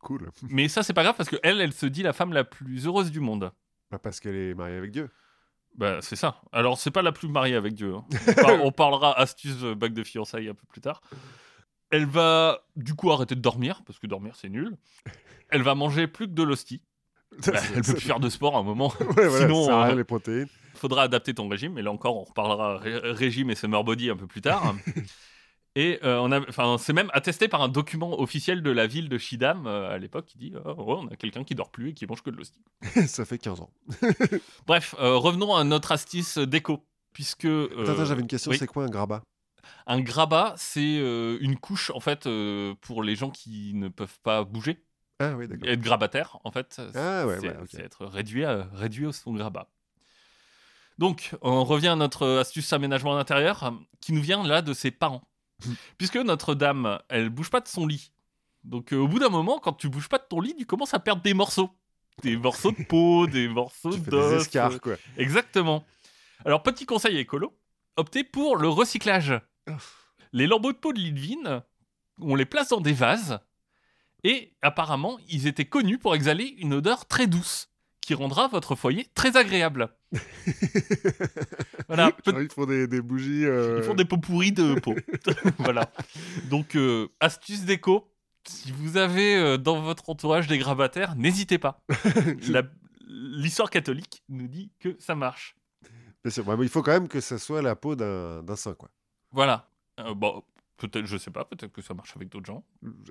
[0.00, 0.30] Cool.
[0.50, 2.86] Mais ça, c'est pas grave parce que elle, elle se dit la femme la plus
[2.86, 3.52] heureuse du monde.
[3.92, 5.08] Bah, parce qu'elle est mariée avec Dieu.
[5.76, 6.42] Bah, c'est ça.
[6.50, 7.94] Alors, c'est pas la plus mariée avec Dieu.
[7.94, 8.04] hein.
[8.26, 11.00] On, par- on parlera astuce euh, bac de fiançailles un peu plus tard.
[11.92, 14.76] Elle va, du coup, arrêter de dormir, parce que dormir, c'est nul.
[15.50, 16.82] Elle va manger plus que de l'hostie.
[17.46, 18.92] Bah, elle peut plus faire de sport à un moment.
[19.00, 20.48] Ouais, voilà, Sinon, ça euh, les protéines.
[20.74, 21.78] faudra adapter ton régime.
[21.78, 24.74] Et là encore, on reparlera ré- régime et summer body un peu plus tard.
[25.74, 29.08] Et euh, on a, enfin, c'est même attesté par un document officiel de la ville
[29.08, 31.88] de Schiedam euh, à l'époque qui dit oh, ouais, on a quelqu'un qui dort plus
[31.90, 32.60] et qui mange que de l'hostie.
[33.06, 33.70] ça fait 15 ans.
[34.66, 36.84] Bref, euh, revenons à notre astuce déco.
[37.14, 37.44] Puisque.
[37.46, 38.50] euh, Attends, attends, j'avais une question.
[38.50, 38.58] oui.
[38.58, 39.22] C'est quoi un grabat
[39.86, 44.18] Un grabat, c'est euh, une couche en fait euh, pour les gens qui ne peuvent
[44.22, 44.82] pas bouger,
[45.18, 45.68] Ah oui, d'accord.
[45.68, 46.80] être grabataire en fait.
[46.94, 49.68] Ah ouais, c'est ouais, être réduit, à, réduit au son grabat.
[50.98, 55.22] Donc, on revient à notre astuce aménagement d'intérieur qui nous vient là de ses parents.
[55.98, 58.12] Puisque Notre-Dame, elle bouge pas de son lit.
[58.64, 60.94] Donc, euh, au bout d'un moment, quand tu bouges pas de ton lit, tu commences
[60.94, 61.70] à perdre des morceaux.
[62.22, 64.42] Des morceaux de peau, des morceaux Tu fais des d'os.
[64.42, 64.94] escarres, quoi.
[65.16, 65.84] Exactement.
[66.44, 67.58] Alors, petit conseil écolo,
[67.96, 69.32] optez pour le recyclage.
[70.32, 71.62] Les lambeaux de peau de Lidvine,
[72.20, 73.40] on les place dans des vases,
[74.24, 77.68] et apparemment, ils étaient connus pour exhaler une odeur très douce,
[78.00, 79.88] qui rendra votre foyer très agréable.
[81.88, 83.44] voilà, peut- ils font des, des bougies.
[83.44, 84.94] euh, ils font des pots pourris de peau.
[85.58, 85.92] voilà.
[86.50, 88.08] Donc, euh, astuce déco,
[88.46, 91.82] si vous avez euh, dans votre entourage des grabataires, n'hésitez pas.
[92.48, 92.62] La-
[93.14, 95.54] L'histoire catholique nous dit que ça marche.
[96.24, 96.56] Bien sûr.
[96.56, 98.88] Mais il faut quand même que ça soit la peau d'un d'un saint, quoi.
[99.32, 99.68] Voilà.
[100.00, 100.42] Euh, bon,
[100.76, 102.64] peut-être, je sais pas, peut-être que ça marche avec d'autres gens.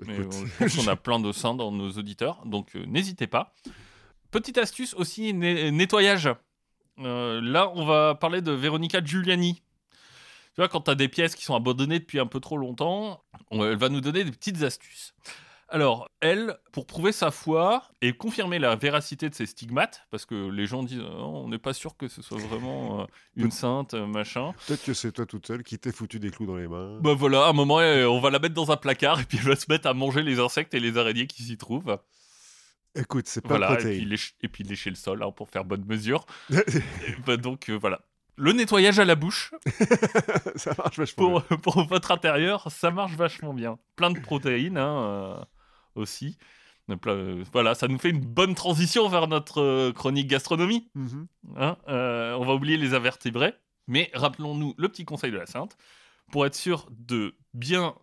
[0.06, 0.34] Mais Écoute.
[0.34, 3.54] on, je pense qu'on a plein de saints dans nos auditeurs, donc euh, n'hésitez pas.
[4.30, 6.28] Petite astuce aussi, nettoyage.
[6.98, 9.62] Euh, là, on va parler de Veronica Giuliani.
[10.54, 13.22] Tu vois, quand tu as des pièces qui sont abandonnées depuis un peu trop longtemps,
[13.50, 15.14] on- elle va nous donner des petites astuces.
[15.72, 20.50] Alors, elle, pour prouver sa foi et confirmer la véracité de ses stigmates, parce que
[20.50, 23.04] les gens disent Oh, on n'est pas sûr que ce soit vraiment euh,
[23.36, 24.52] une sainte, euh, machin.
[24.66, 26.98] Peut-être que c'est toi toute seule qui t'es foutu des clous dans les mains.
[27.00, 29.38] Bah voilà, à un moment, euh, on va la mettre dans un placard et puis
[29.38, 31.98] elle va se mettre à manger les insectes et les araignées qui s'y trouvent.
[32.94, 35.64] Écoute, c'est pas Voilà, et puis, lécher, et puis lécher le sol hein, pour faire
[35.64, 36.26] bonne mesure.
[37.26, 38.00] Bah donc euh, voilà.
[38.36, 39.52] Le nettoyage à la bouche,
[40.56, 41.40] ça marche vachement.
[41.40, 43.78] pour, pour votre intérieur, ça marche vachement bien.
[43.96, 45.44] Plein de protéines hein, euh,
[45.94, 46.38] aussi.
[46.90, 50.88] Euh, euh, Voilà, ça nous fait une bonne transition vers notre euh, chronique gastronomie.
[50.94, 51.26] Mhm.
[51.56, 51.76] hein.
[51.88, 53.54] Euh, on va oublier les invertébrés,
[53.86, 55.76] mais rappelons-nous le petit conseil de la Sainte.
[56.30, 57.94] Pour être sûr de bien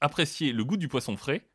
[0.00, 1.46] apprécier le goût du poisson frais,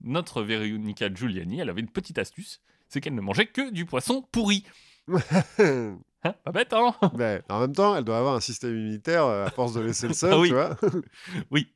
[0.00, 4.22] notre Véronica Giuliani, elle avait une petite astuce, c'est qu'elle ne mangeait que du poisson
[4.32, 4.64] pourri.
[6.24, 9.46] Hein Pas bête, hein Mais en même temps, elle doit avoir un système immunitaire euh,
[9.46, 10.48] à force de laisser le sol, Ah oui.
[10.48, 10.76] tu vois.
[11.50, 11.72] Oui,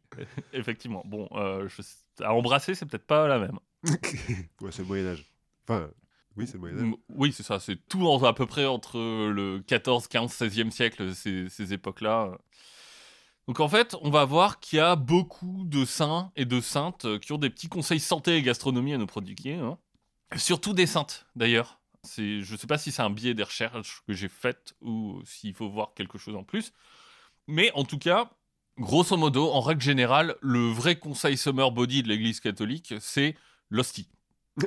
[0.52, 1.02] effectivement.
[1.04, 3.58] Bon, euh, je- à embrasser, c'est peut-être pas la même.
[3.84, 5.24] ouais, c'est le Moyen-Âge.
[5.68, 5.88] Enfin,
[6.36, 6.94] oui, c'est le Moyen-Âge.
[7.10, 7.58] Oui, c'est ça.
[7.60, 12.38] C'est tout en- à peu près entre le 14, 15, 16e siècle, ces, ces époques-là.
[13.48, 17.04] Donc en fait, on va voir qu'il y a beaucoup de saints et de saintes
[17.04, 19.54] euh, qui ont des petits conseils santé et gastronomie à nous prodiguer.
[19.54, 19.78] hein.
[20.36, 21.78] Surtout des saintes, d'ailleurs.
[22.06, 25.20] C'est, je ne sais pas si c'est un biais des recherches que j'ai faites ou
[25.24, 26.72] s'il faut voir quelque chose en plus.
[27.46, 28.30] Mais en tout cas,
[28.78, 33.34] grosso modo, en règle générale, le vrai conseil summer body de l'Église catholique, c'est
[33.70, 34.08] l'hostie.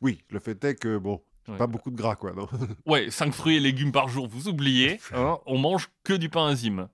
[0.00, 1.56] Oui, le fait est que, bon, Ouais.
[1.58, 2.32] pas beaucoup de gras, quoi.
[2.32, 2.48] Non
[2.86, 5.00] Ouais, 5 fruits et légumes par jour, vous oubliez.
[5.12, 6.88] hein, on mange que du pain enzyme.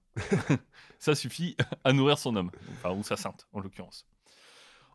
[0.98, 2.50] Ça suffit à nourrir son homme.
[2.72, 4.06] Enfin, ou sa sainte, en l'occurrence.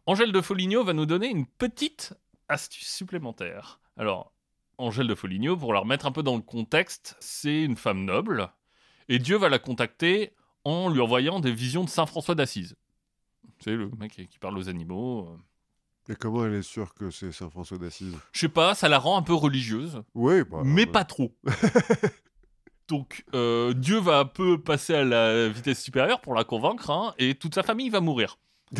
[0.08, 2.14] Angèle de Foligno va nous donner une petite
[2.50, 3.80] astuce supplémentaire.
[3.96, 4.34] Alors,
[4.78, 8.50] Angèle de Foligno, pour la remettre un peu dans le contexte, c'est une femme noble.
[9.10, 12.76] Et Dieu va la contacter en lui envoyant des visions de Saint François d'Assise.
[13.60, 15.28] C'est le mec qui parle aux animaux.
[15.30, 16.12] euh.
[16.14, 18.16] Et comment elle est sûre que c'est Saint François d'Assise?
[18.34, 20.02] Je sais pas, ça la rend un peu religieuse.
[20.16, 20.92] Oui, bah, mais ouais.
[20.92, 21.36] pas trop.
[22.90, 27.14] Donc, euh, Dieu va un peu passer à la vitesse supérieure pour la convaincre, hein,
[27.18, 28.38] et toute sa famille va mourir.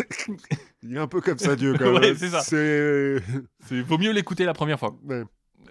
[0.84, 2.02] Il est un peu comme ça, Dieu, quand même.
[2.02, 2.42] Ouais, c'est ça.
[2.42, 4.98] C'est vaut mieux l'écouter la première fois.
[5.04, 5.24] Ouais.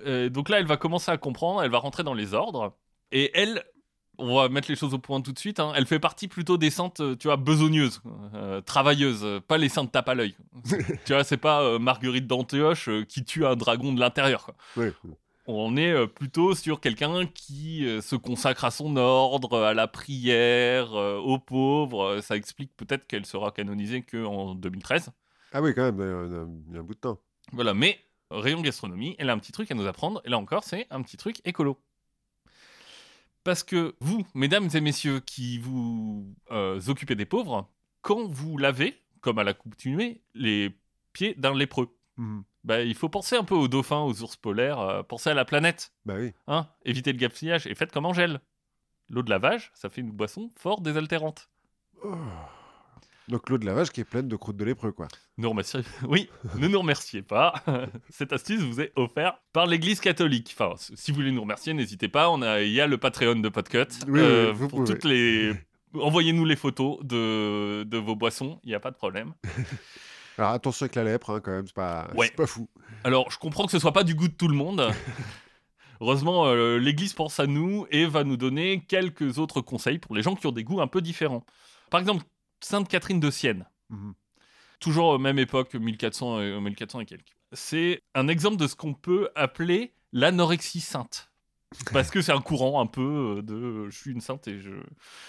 [0.07, 2.77] Euh, donc là, elle va commencer à comprendre, elle va rentrer dans les ordres,
[3.13, 3.63] et elle,
[4.19, 6.57] on va mettre les choses au point tout de suite, hein, elle fait partie plutôt
[6.57, 8.01] des saintes, euh, tu vois, besogneuses,
[8.35, 10.37] euh, travailleuses, pas les saintes tape à l'œil.
[11.05, 14.51] tu vois, c'est pas euh, Marguerite d'Antioche qui tue un dragon de l'intérieur.
[14.77, 14.93] Ouais.
[15.47, 21.41] On est plutôt sur quelqu'un qui se consacre à son ordre, à la prière, aux
[21.41, 22.21] pauvres.
[22.21, 25.11] Ça explique peut-être qu'elle sera canonisée qu'en 2013.
[25.53, 25.99] Ah oui, quand même,
[26.71, 27.19] il y a un bout de temps.
[27.53, 27.99] Voilà, mais
[28.41, 30.20] rayon gastronomie, elle a un petit truc à nous apprendre.
[30.24, 31.78] Et là encore, c'est un petit truc écolo.
[33.45, 37.68] Parce que vous, mesdames et messieurs, qui vous euh, occupez des pauvres,
[38.01, 40.76] quand vous lavez, comme à l'accoutumée, les
[41.12, 42.45] pieds d'un lépreux, Mhm.
[42.64, 45.45] bah, il faut penser un peu aux dauphins, aux ours polaires, euh, penser à la
[45.47, 45.93] planète.
[46.05, 46.33] Bah oui.
[46.47, 48.41] Hein Évitez le gaspillage et faites comme Angèle.
[49.09, 51.49] L'eau de lavage, ça fait une boisson fort désaltérante.
[52.05, 52.14] Oh.
[53.33, 55.09] Donc l'eau de lavage qui est pleine de croûtes de lépreux, quoi.
[55.39, 55.80] Nous remerciez...
[56.07, 57.55] Oui, ne nous remerciez pas.
[58.11, 60.55] Cette astuce vous est offerte par l'Église catholique.
[60.57, 62.28] Enfin, si vous voulez nous remercier, n'hésitez pas.
[62.30, 63.87] On a, il y a le Patreon de Podcut.
[64.07, 64.93] Oui, Euh, oui, vous pour pouvez.
[64.95, 65.55] toutes les...
[65.95, 69.33] Envoyez-nous les photos de, de vos boissons, il n'y a pas de problème.
[70.39, 72.30] Alors attention avec la lèpre, hein, quand même, c'est pas, Ouais.
[72.30, 72.68] pas fou.
[73.05, 74.91] Alors, je comprends que ce soit pas du goût de tout le monde.
[76.01, 80.23] Heureusement, euh, l'Église pense à nous et va nous donner quelques autres conseils pour les
[80.23, 81.44] gens qui ont des goûts un peu différents.
[81.90, 82.24] Par exemple,
[82.64, 84.14] Sainte Catherine de Sienne, Mhm.
[84.80, 87.36] toujours euh, même époque, 1400 et, 1400 et quelques.
[87.52, 91.28] C'est un exemple de ce qu'on peut appeler l'anorexie sainte.
[91.93, 94.72] Parce que c'est un courant un peu euh, de je suis une sainte et je.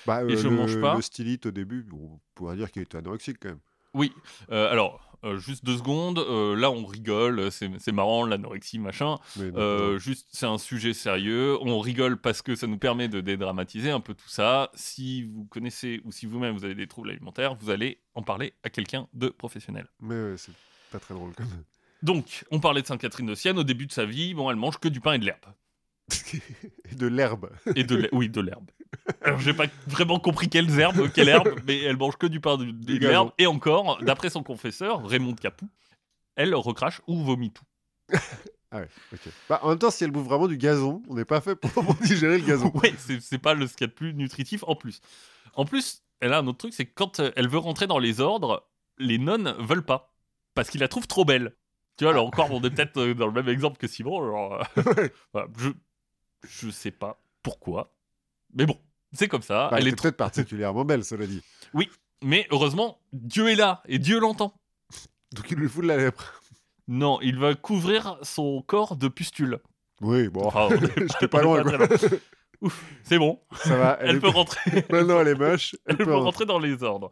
[0.06, 0.96] Bah, Et je le, mange pas.
[0.96, 3.60] Le stylite au début, on pourrait dire qu'il était anorexique quand même.
[3.94, 4.12] Oui,
[4.52, 9.18] euh, alors, euh, juste deux secondes, euh, là on rigole, c'est marrant, l'anorexie, machin.
[9.40, 11.58] Euh, juste, c'est un sujet sérieux.
[11.62, 14.72] On rigole parce que ça nous permet de dédramatiser un peu tout ça.
[14.74, 18.54] Si vous connaissez ou si vous-même vous avez des troubles alimentaires, vous allez en parler
[18.64, 19.88] à quelqu'un de professionnel.
[20.00, 20.54] mais ouais, c'est
[20.92, 21.64] pas très drôle quand même.
[22.04, 23.58] Donc, on parlait de Sainte Catherine de Sienne.
[23.58, 25.46] Au début de sa vie, bon, elle mange que du pain et de l'herbe.
[26.98, 27.50] De l'herbe.
[27.76, 28.70] Et de oui, de l'herbe.
[29.22, 32.58] Alors, j'ai pas vraiment compris quelles herbes, quelle herbe, mais elle mange que du pain
[32.58, 33.32] de, de l'herbe.
[33.38, 35.70] Et encore, d'après son confesseur, Raymond de Capoue,
[36.36, 37.66] elle recrache ou vomit tout.
[38.74, 39.20] Ah ouais, ok.
[39.50, 41.96] Bah, en même temps, si elle bouffe vraiment du gazon, on n'est pas fait pour,
[42.02, 42.72] digérer le gazon.
[42.76, 45.00] ouais, c'est c'est pas le, ce qu'il y a de plus nutritif en plus.
[45.54, 48.00] En plus, elle a un autre truc, c'est que quand euh, elle veut rentrer dans
[48.00, 48.68] les ordres,
[48.98, 50.14] les nonnes veulent pas.
[50.56, 51.56] Parce qu'ils la trouvent trop belle.
[51.98, 54.24] Tu vois, alors encore, on est peut-être euh, dans le même exemple que Simon.
[54.24, 55.70] alors, euh, voilà, je,
[56.44, 57.94] je sais pas pourquoi.
[58.54, 58.78] Mais bon,
[59.14, 59.70] c'est comme ça.
[59.70, 61.42] Bah, elle elle est peut-être particulièrement belle, cela dit.
[62.24, 64.54] Mais heureusement, Dieu est là et Dieu l'entend.
[65.34, 66.42] Donc il lui fout de la lèpre.
[66.88, 69.60] Non, il va couvrir son corps de pustules.
[70.02, 71.64] Oui, bon, Enfin, est j'étais pas loin.
[71.64, 71.88] quoi.
[72.62, 73.40] Ouf, c'est bon.
[73.56, 74.86] Ça va, Elle, est- peut rentrer.
[74.90, 75.76] Maintenant, elle est moche.
[75.86, 76.26] Elle, Elle peut peut rentrer.
[76.26, 77.12] rentrer dans les ordres.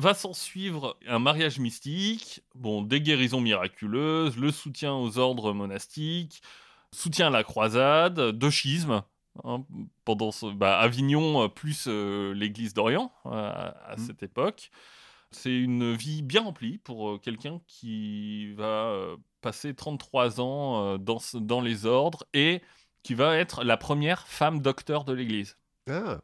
[0.00, 6.40] Va s'en suivre un mariage mystique, bon, des guérisons miraculeuses, le soutien aux ordres monastiques,
[6.92, 9.02] soutien à la croisade, deux schismes.
[9.44, 9.64] hein,
[10.04, 13.98] pendant ce- bah, Avignon euh, plus euh, l'église d'Orient euh, à, à Mm.
[13.98, 14.70] cette époque.
[15.30, 18.92] C'est une vie bien remplie pour quelqu'un qui va
[19.42, 22.62] passer 33 ans dans, les ordres et
[23.02, 25.56] qui va être la première femme docteur de l'église
[25.88, 26.20] Ah,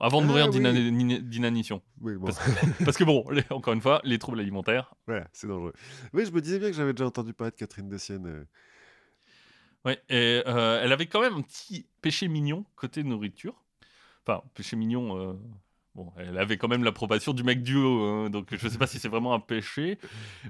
[0.00, 1.22] avant de Ah, mourir oui.
[1.22, 1.80] d'inanition.
[2.00, 2.26] oui, bon.
[2.26, 2.38] Parce
[2.84, 4.92] Parce que bon, les- encore une fois, les troubles alimentaires.
[5.06, 5.72] Voilà, c'est dangereux.
[6.12, 8.26] Oui, je me disais bien que j'avais déjà entendu parler de Catherine de Sienne.
[8.26, 8.44] euh.
[9.84, 13.54] Ouais, et euh, elle avait quand même un petit péché mignon côté nourriture.
[14.26, 15.18] Enfin, péché mignon.
[15.18, 15.34] euh,
[15.94, 18.86] Bon, elle avait quand même l'approbation du mec du haut, hein, donc je sais pas
[18.86, 19.98] si c'est vraiment un péché.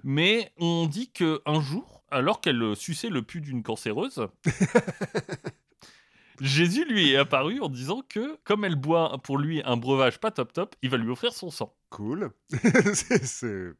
[0.05, 4.27] Mais on dit que un jour, alors qu'elle suçait le pu d'une cancéreuse,
[6.41, 10.31] Jésus lui est apparu en disant que, comme elle boit pour lui un breuvage pas
[10.33, 11.73] top top, il va lui offrir son sang.
[11.91, 12.33] Cool.
[12.95, 13.73] c'est, c'est-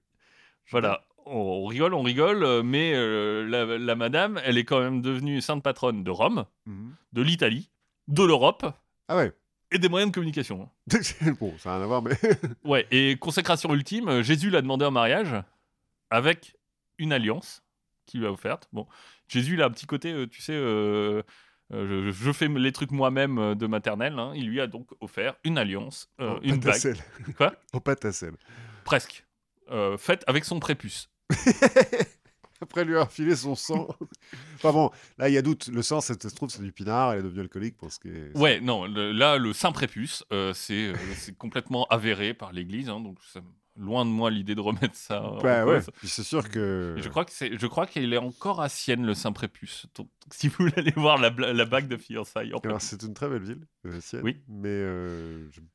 [0.71, 5.01] Voilà, on rigole, on rigole, euh, mais euh, la, la madame, elle est quand même
[5.03, 6.95] devenue sainte patronne de Rome, Mhm.
[7.13, 7.71] de l'Italie,
[8.09, 8.65] de l'Europe
[9.09, 9.33] Ah ouais.
[9.73, 10.69] et des moyens de communication.
[11.41, 12.13] bon, ça n'a rien à voir, mais.
[12.65, 15.35] Ouais, et consécration ultime, Jésus l'a demandé en mariage
[16.11, 16.57] avec
[16.99, 17.63] une alliance
[18.07, 18.69] qu'il lui a offerte.
[18.73, 18.87] Bon,
[19.29, 21.23] Jésus, il a un petit côté, euh, tu sais, euh,
[21.73, 24.19] je, je fais les trucs moi-même de maternelle.
[24.19, 24.33] hein.
[24.37, 26.97] Il lui a donc offert une alliance, euh, une bague.
[27.37, 27.55] Quoi?
[27.73, 28.35] En pâte à sel.
[28.85, 29.25] presque,
[29.71, 31.09] euh, faite avec son prépuce.
[32.61, 33.89] Après lui avoir filé son sang.
[34.57, 35.67] enfin bon, là, il y a doute.
[35.69, 37.13] Le sang, ça se trouve, c'est du pinard.
[37.13, 38.31] Elle est devenue alcoolique parce que.
[38.39, 42.89] Ouais, non, le- là, le saint prépuce, euh, c'est euh, c'est complètement avéré par l'Église,
[42.89, 43.41] hein, donc ça-
[43.77, 45.75] loin de moi l'idée de remettre ça en Bah ouais.
[45.81, 45.91] cause.
[45.97, 46.95] Puis c'est sûr que.
[46.97, 49.87] Et Je crois que c'est, je crois qu'il est encore à Sienne le saint prépuce.
[49.97, 53.03] Donc, si vous voulez aller voir la, bla- la bague de fiançailles, en Alors, c'est
[53.03, 54.23] une très belle ville, euh, Sienne.
[54.23, 54.41] Oui.
[54.49, 55.67] Mais euh, je me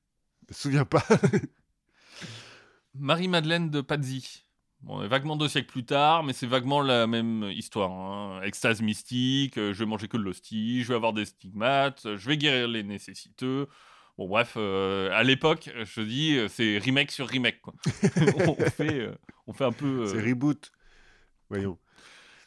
[0.53, 1.03] souviens pas.
[2.95, 4.45] Marie-Madeleine de Pazzi.
[4.81, 7.91] Bon, vaguement deux siècles plus tard, mais c'est vaguement la même histoire.
[7.91, 8.41] hein.
[8.43, 12.27] Extase mystique, euh, je vais manger que de l'hostie, je vais avoir des stigmates, je
[12.30, 13.68] vais guérir les nécessiteux.
[14.18, 17.61] Bon, bref, euh, à l'époque, je dis, euh, c'est remake sur remake.
[17.61, 17.73] Quoi.
[18.47, 19.15] on, fait, euh,
[19.47, 20.03] on fait un peu.
[20.03, 20.72] euh, c'est reboot.
[21.49, 21.77] Voyons.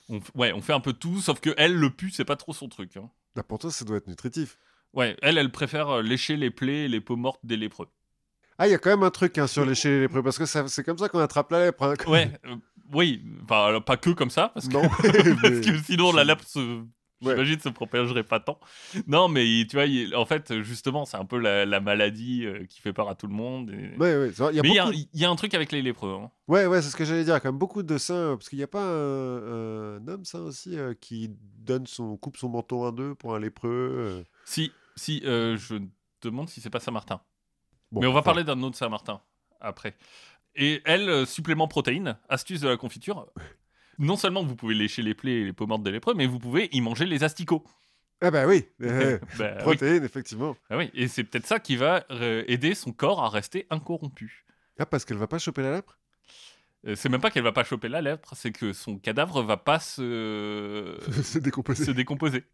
[0.08, 2.52] on, ouais, on fait un peu tout, sauf que elle, le pu, c'est pas trop
[2.54, 2.96] son truc.
[2.96, 3.10] hein.
[3.36, 4.58] Là, pour toi, ça doit être nutritif.
[4.94, 7.88] Ouais, elle, elle préfère lécher les plaies et les peaux mortes des lépreux.
[8.58, 10.46] Ah, il y a quand même un truc hein, sur lécher les lépreux, parce que
[10.46, 11.82] c'est comme ça qu'on attrape la lèpre.
[11.84, 11.94] hein.
[12.06, 12.56] Ouais, euh,
[12.92, 14.82] oui, enfin, pas que comme ça, parce que, Non.
[14.88, 15.02] parce
[15.42, 16.82] mais- que sinon la lèpre se.
[17.24, 17.34] Ouais.
[17.34, 18.58] J'imagine se propagerait pas tant.
[19.06, 22.64] Non, mais tu vois, il- en fait, justement, c'est un peu la, la maladie euh,
[22.66, 23.70] qui fait peur à tout le monde.
[23.70, 25.36] et- Ouais, ouais, vrai, y a mais il y, a- beaucoup- il y a un
[25.36, 26.18] truc avec les lépreux.
[26.20, 26.32] hein.
[26.48, 27.40] Ouais, ouais, c'est ce que j'allais dire.
[27.40, 30.76] Quand même beaucoup de saints, parce qu'il n'y a pas un, un homme saint aussi
[30.76, 34.24] euh, qui donne son coupe son manteau en deux pour un lépreux.
[34.44, 35.80] Si, si, je
[36.22, 37.20] demande si c'est pas Saint-Martin.
[37.92, 39.20] Bon, mais on va enfin, parler d'un autre Saint-Martin
[39.60, 39.94] après.
[40.56, 43.26] Et elle, euh, supplément protéines, astuce de la confiture.
[43.98, 46.38] Non seulement vous pouvez lécher les plaies et les peaux mortes des lépreux, mais vous
[46.38, 47.64] pouvez y manger les asticots.
[48.20, 49.62] Ah bah oui, euh, Bah oui.
[49.62, 50.56] protéines, effectivement.
[50.70, 54.46] Ah oui, et c'est peut-être ça qui va euh, aider son corps à rester incorrompu.
[54.78, 55.98] Ah, parce qu'elle va pas choper la lèpre?
[56.86, 59.56] Euh, c'est même pas qu'elle va pas choper la lèpre, c'est que son cadavre va
[59.56, 62.44] pas se, se décomposer.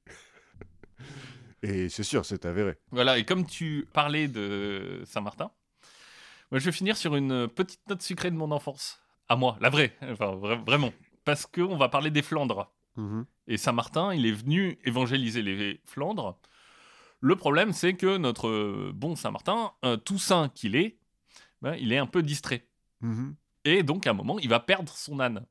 [1.62, 2.76] Et c'est sûr, c'est avéré.
[2.90, 5.50] Voilà, et comme tu parlais de Saint-Martin,
[6.50, 9.00] moi je vais finir sur une petite note sucrée de mon enfance.
[9.28, 10.92] À moi, la vraie, enfin vra- vraiment.
[11.24, 12.72] Parce qu'on va parler des Flandres.
[12.96, 13.26] Mhm.
[13.48, 16.38] Et Saint-Martin, il est venu évangéliser les Flandres.
[17.20, 20.96] Le problème, c'est que notre bon Saint-Martin, euh, tout saint qu'il est,
[21.60, 22.64] ben, il est un peu distrait.
[23.00, 23.34] Mhm.
[23.64, 25.44] Et donc, à un moment, il va perdre son âne,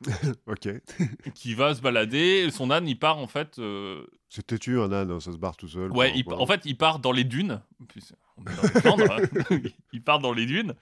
[0.46, 0.68] Ok.
[1.34, 2.50] qui va se balader.
[2.50, 3.58] Son âne, il part en fait.
[3.58, 5.90] euh, C'est têtu un âne, hein, ça se barre tout seul.
[5.92, 7.60] ouais, il- en fait, il part dans les dunes.
[7.88, 8.02] Puis,
[8.36, 9.60] on est dans les hein.
[9.92, 10.74] il part dans les dunes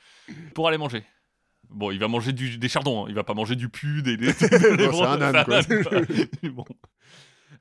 [0.54, 1.04] pour aller manger.
[1.68, 3.08] Bon, il va manger du, des chardons, hein.
[3.08, 4.16] il va pas manger du pu, des.
[4.16, 5.62] des- des- Bon, c'est un âne, quoi.
[5.64, 6.00] quoi.
[6.50, 6.64] Bon.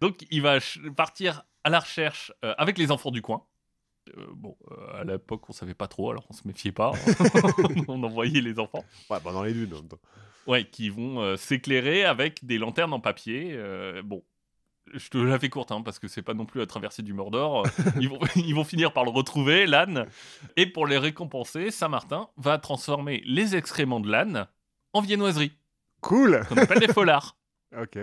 [0.01, 0.57] Donc, il va
[0.95, 3.43] partir à la recherche euh, avec les enfants du coin.
[4.17, 6.91] Euh, bon, euh, à l'époque, on savait pas trop, alors on se méfiait pas.
[7.87, 8.83] on envoyait les enfants.
[9.09, 9.99] Ouais, bah dans les dunes en même temps.
[10.47, 13.51] Ouais, qui vont euh, s'éclairer avec des lanternes en papier.
[13.53, 14.23] euh, bon,
[14.93, 17.13] je te la fais courte, hein, parce que c'est pas non plus la traversée du
[17.13, 17.65] Mordor.
[17.99, 20.05] ils, vont, ils vont finir par le retrouver, l'âne.
[20.55, 24.47] Et pour les récompenser, Saint-Martin va transformer les excréments de l'âne
[24.93, 25.51] en viennoiserie,
[26.01, 27.37] Cool qu'on appelle des folards.
[27.77, 27.97] Ok.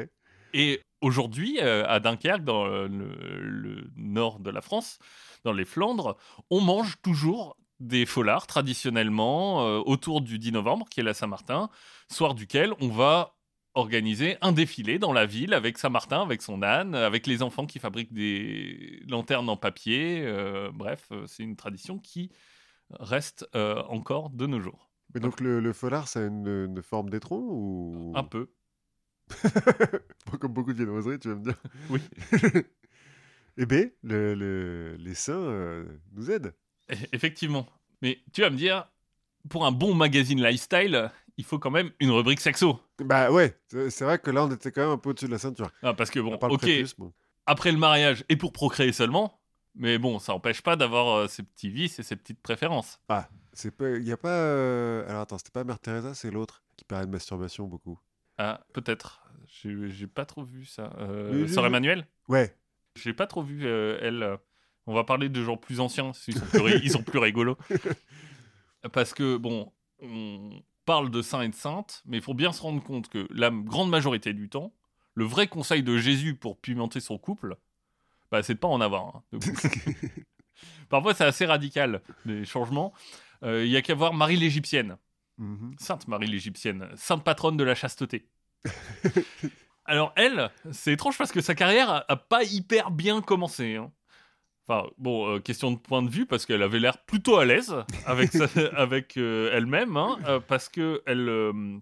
[0.53, 4.99] Et aujourd'hui, euh, à Dunkerque, dans le, le nord de la France,
[5.45, 6.19] dans les Flandres,
[6.51, 11.69] on mange toujours des folards traditionnellement euh, autour du 10 novembre, qui est la Saint-Martin,
[12.11, 13.37] soir duquel on va
[13.75, 17.79] organiser un défilé dans la ville avec Saint-Martin, avec son âne, avec les enfants qui
[17.79, 20.23] fabriquent des lanternes en papier.
[20.25, 22.31] euh, bref, euh, c'est une tradition qui
[23.01, 24.91] reste euh, encore de nos jours.
[25.15, 28.13] Mais donc le, le foulard, ça a une, une forme d'étron ou?
[28.15, 28.51] Un peu.
[30.41, 31.57] Comme beaucoup de viennoiseries, tu vas me dire.
[31.91, 32.01] Oui.
[33.59, 36.55] Eh bien, le- le- les saints euh, nous aident.
[37.13, 37.67] Effectivement.
[38.03, 38.89] Mais tu vas me dire,
[39.49, 42.81] pour un bon magazine lifestyle, il faut quand même une rubrique sexo.
[42.99, 45.39] Bah ouais, c'est vrai que là, on était quand même un peu au-dessus de la
[45.39, 45.71] ceinture.
[45.83, 47.13] Ah, parce que bon, ok, prépuce, bon.
[47.47, 49.41] après le mariage et pour procréer seulement,
[49.75, 53.01] mais bon, ça n'empêche pas d'avoir euh, ses petits vices et ses petites préférences.
[53.55, 54.29] C'est pas, il y a pas.
[54.31, 57.99] euh, Alors attends, c'était pas Mère Teresa, c'est l'autre qui parlait de masturbation beaucoup.
[58.39, 59.23] Ah, peut-être.
[59.47, 60.91] J'ai j'ai pas trop vu ça.
[60.99, 61.69] Euh, Oui, oui, Sœur oui.
[61.69, 62.55] Emmanuel Ouais.
[62.97, 64.23] J'ai pas trop vu euh, elle.
[64.23, 64.37] euh,
[64.87, 67.57] On va parler de gens plus anciens, ils sont plus, ri- ils sont plus rigolos.
[68.93, 72.61] Parce que, bon, on parle de saints et de saintes, mais il faut bien se
[72.63, 74.73] rendre compte que la grande majorité du temps,
[75.15, 77.57] le vrai conseil de Jésus pour pimenter son couple,
[78.33, 79.23] bah, c'est de pas en avoir.
[79.31, 79.47] couple.
[80.89, 82.93] Parfois, c'est assez radical, les changements.
[83.45, 84.97] Euh, Il y a qu'à voir Marie l'Égyptienne.
[85.39, 85.75] Mhm.
[85.79, 88.27] Sainte Marie l'Égyptienne, sainte patronne de la chasteté.
[89.85, 93.77] Alors elle, c'est étrange parce que sa carrière a, a pas hyper bien commencé.
[93.77, 93.91] hein.
[94.73, 97.75] Enfin, bon, euh, question de point de vue, parce qu'elle avait l'air plutôt à l'aise
[98.07, 98.45] avec, sa-
[98.77, 101.81] avec euh, elle-même, hein, euh, parce qu'elle elle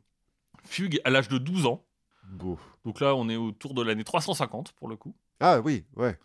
[0.64, 1.84] fugue à l'âge de 12 ans.
[2.84, 5.14] Donc là, on est autour de l'année 350, pour le coup.
[5.40, 6.18] Ah oui, ouais.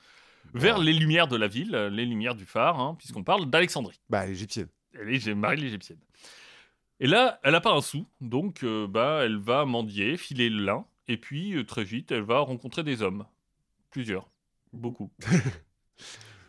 [0.53, 3.99] Vers les lumières de la ville, euh, les lumières du phare, hein, puisqu'on parle d'Alexandrie.
[4.09, 4.67] Bah, l'égyptienne.
[4.93, 5.99] Elle est Marie l'Égyptienne.
[6.99, 10.63] Et là, elle n'a pas un sou, donc euh, bah, elle va mendier, filer le
[10.63, 13.25] lin, et puis euh, très vite, elle va rencontrer des hommes.
[13.91, 14.29] Plusieurs.
[14.71, 15.11] Beaucoup.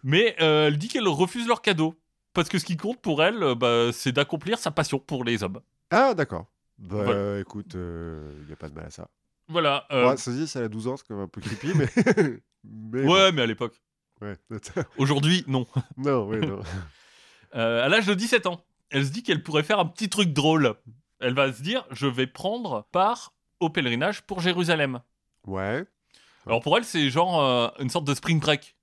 [0.08, 1.94] Mais euh, elle dit qu'elle refuse leurs cadeaux.
[2.32, 5.42] Parce que ce qui compte pour elle, euh, bah, c'est d'accomplir sa passion pour les
[5.42, 5.60] hommes.
[5.90, 6.46] Ah, d'accord.
[6.78, 7.40] Bah, Voilà.
[7.40, 9.08] écoute, il n'y a pas de mal à ça.
[9.48, 9.84] Voilà.
[9.90, 11.72] euh, Ouais, ça se dit, ça a 12 ans, c'est quand même un peu creepy,
[11.74, 11.88] mais.
[12.64, 13.80] mais ouais, mais à l'époque.
[14.20, 14.36] ouais.
[14.98, 15.66] Aujourd'hui, non.
[15.96, 16.60] non, oui, non.
[17.54, 18.60] Euh, à l'âge de 17 ans,
[18.90, 20.74] elle se dit qu'elle pourrait faire un petit truc drôle.
[21.20, 25.00] Elle va se dire, je vais prendre part au pèlerinage pour Jérusalem.
[25.46, 25.84] Ouais.
[26.46, 28.75] Alors pour elle, c'est genre euh, une sorte de spring break.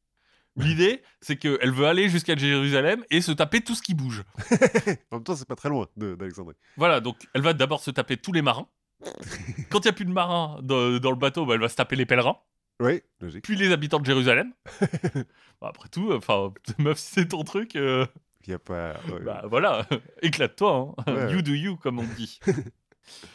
[0.56, 4.24] L'idée, c'est qu'elle veut aller jusqu'à Jérusalem et se taper tout ce qui bouge.
[5.12, 6.56] En même temps, c'est pas très loin de- d'Alexandrie.
[6.78, 8.68] Voilà, donc elle va d'abord se taper tous les marins.
[9.72, 11.76] Quand il n'y a plus de marins dans, dans le bateau, bah, elle va se
[11.76, 12.38] taper les pèlerins,
[12.80, 13.44] Oui, logique.
[13.44, 14.54] puis les habitants de Jérusalem.
[15.62, 18.06] Bah, après tout, enfin, meuf, si c'est ton truc, euh,
[18.46, 18.96] Il n'y a pas.
[19.12, 19.22] ouais.
[19.22, 19.88] bah voilà,
[20.22, 20.94] éclate-toi.
[20.98, 21.04] hein.
[21.12, 21.42] Ouais, You ouais.
[21.42, 22.40] do you, comme on dit.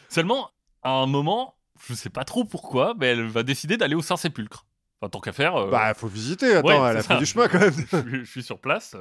[0.09, 0.51] Seulement,
[0.83, 1.55] à un moment,
[1.87, 4.65] je sais pas trop pourquoi, mais elle va décider d'aller au Saint-Sépulcre.
[5.01, 5.55] Enfin, tant qu'à faire.
[5.55, 6.55] euh, Bah, faut visiter.
[6.55, 7.73] Attends, Ouais, elle a fait du chemin quand même.
[7.91, 8.95] je, je suis sur place.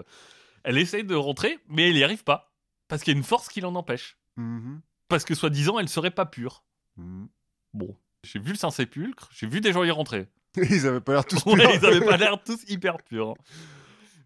[0.65, 2.53] Elle essaye de rentrer, mais elle n'y arrive pas.
[2.89, 4.17] Parce qu'il y a une force qui l'en empêche.
[4.37, 4.81] Mhm.
[5.09, 6.63] Parce que soi-disant, elle serait pas pure.
[6.97, 7.29] Mhm.
[7.75, 10.29] Bon, j'ai vu le Saint-Sépulcre, j'ai vu des gens y rentrer.
[10.57, 11.71] Ils avaient pas l'air tous Ouais, purs.
[11.75, 13.35] ils avaient pas l'air tous hyper purs.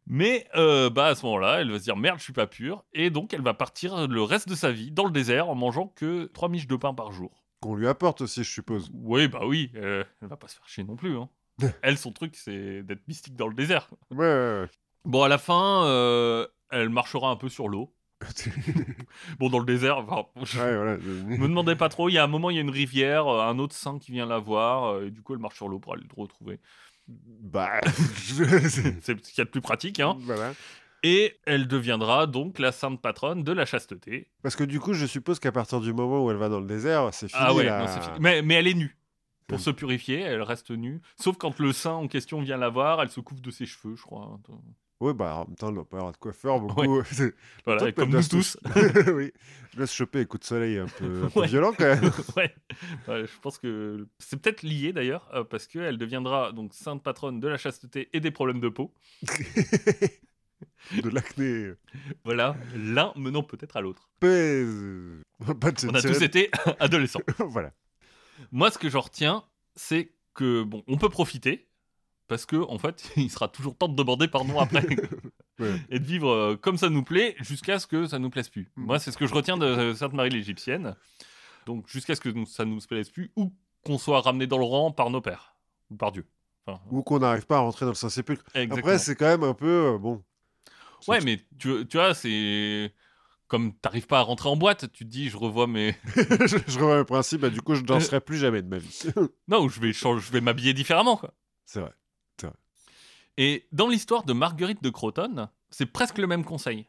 [0.06, 2.84] Mais euh, bah à ce moment-là, elle va se dire merde, je suis pas pure.
[2.92, 5.86] Et donc, elle va partir le reste de sa vie dans le désert en mangeant
[5.88, 7.44] que trois miches de pain par jour.
[7.60, 8.90] Qu'on lui apporte aussi, je suppose.
[8.92, 11.16] Oui, bah oui, euh, elle va pas se faire chier non plus.
[11.16, 11.28] hein.
[11.82, 13.88] elle, son truc, c'est d'être mystique dans le désert.
[14.10, 14.66] Ouais, ouais,
[15.04, 17.92] Bon, à la fin, euh, elle marchera un peu sur l'eau.
[18.22, 18.52] ouais.
[19.38, 20.96] Bon, dans le désert, enfin, je ouais, voilà.
[20.96, 22.08] me demandais pas trop.
[22.08, 24.12] Il y a un moment, il y a une rivière, euh, un autre saint qui
[24.12, 26.60] vient la voir, euh, et du coup, elle marche sur l'eau pour aller le retrouver.
[27.08, 27.80] Bah.
[28.26, 28.44] je-
[29.00, 30.16] C'est ce qu'il y a de plus pratique, hein.
[30.20, 30.52] Voilà.
[31.02, 34.30] Et elle deviendra donc la sainte patronne de la chasteté.
[34.44, 36.66] Parce que du coup, je suppose qu'à partir du moment où elle va dans le
[36.66, 37.42] désert, c'est fini.
[37.44, 38.16] ah ouais, la- non, c'est fini.
[38.20, 38.96] Mais, mais elle est nue.
[39.52, 41.00] Pour se purifier, elle reste nue.
[41.20, 43.94] Sauf quand le saint en question vient la voir, elle se couvre de ses cheveux,
[43.96, 44.38] je crois.
[45.00, 47.02] Ouais, bah en même temps, elle n'a pas avoir de coiffeur beaucoup.
[47.66, 48.56] Voilà, comme nous tous.
[49.14, 49.32] oui.
[49.74, 51.46] Je laisse choper un coup de soleil un peu, un peu Ouais.
[51.48, 52.10] violent quand même.
[52.36, 52.54] ouais.
[53.08, 57.40] Ouais, je pense que c'est peut-être lié d'ailleurs, euh, parce qu'elle deviendra donc sainte patronne
[57.40, 58.92] de la chasteté et des problèmes de peau.
[61.02, 61.72] de l'acné.
[62.24, 64.08] Voilà, l'un menant peut-être à l'autre.
[64.20, 65.20] Pèse.
[65.40, 66.48] On a tous été
[66.78, 67.20] adolescents.
[67.38, 67.72] voilà.
[68.50, 69.44] Moi, ce que j'en retiens,
[69.76, 71.68] c'est que bon, on peut profiter
[72.28, 74.84] parce que en fait, il sera toujours temps de demander pardon après
[75.60, 75.76] Ouais.
[75.90, 78.72] et de vivre euh, comme ça nous plaît jusqu'à ce que ça nous plaise plus.
[78.76, 78.84] Mm.
[78.84, 80.96] Moi, c'est ce que je retiens de euh, Sainte Marie l'Égyptienne.
[81.66, 83.52] Donc jusqu'à ce que ça nous plaise plus ou
[83.84, 85.54] qu'on soit ramené dans le rang par nos pères
[85.90, 86.26] ou par Dieu.
[86.66, 88.44] Enfin, Ou qu'on n'arrive pas à rentrer dans le Saint-Sépulcre.
[88.70, 89.92] Après, c'est quand même un peu.
[89.94, 90.22] euh, bon.
[91.08, 92.92] ouais, mais tu, tu vois, c'est
[93.52, 96.78] comme t'arrives pas à rentrer en boîte, tu te dis je revois mes je, je
[96.78, 97.84] revois le principe, bah, du coup, je Euh.
[97.84, 99.02] danserai plus jamais de ma vie.
[99.48, 101.34] non, je vais changer, je vais m'habiller différemment quoi.
[101.66, 101.92] c'est vrai.
[103.38, 106.86] Et dans l'histoire de Marguerite de Croton, c'est presque le même conseil.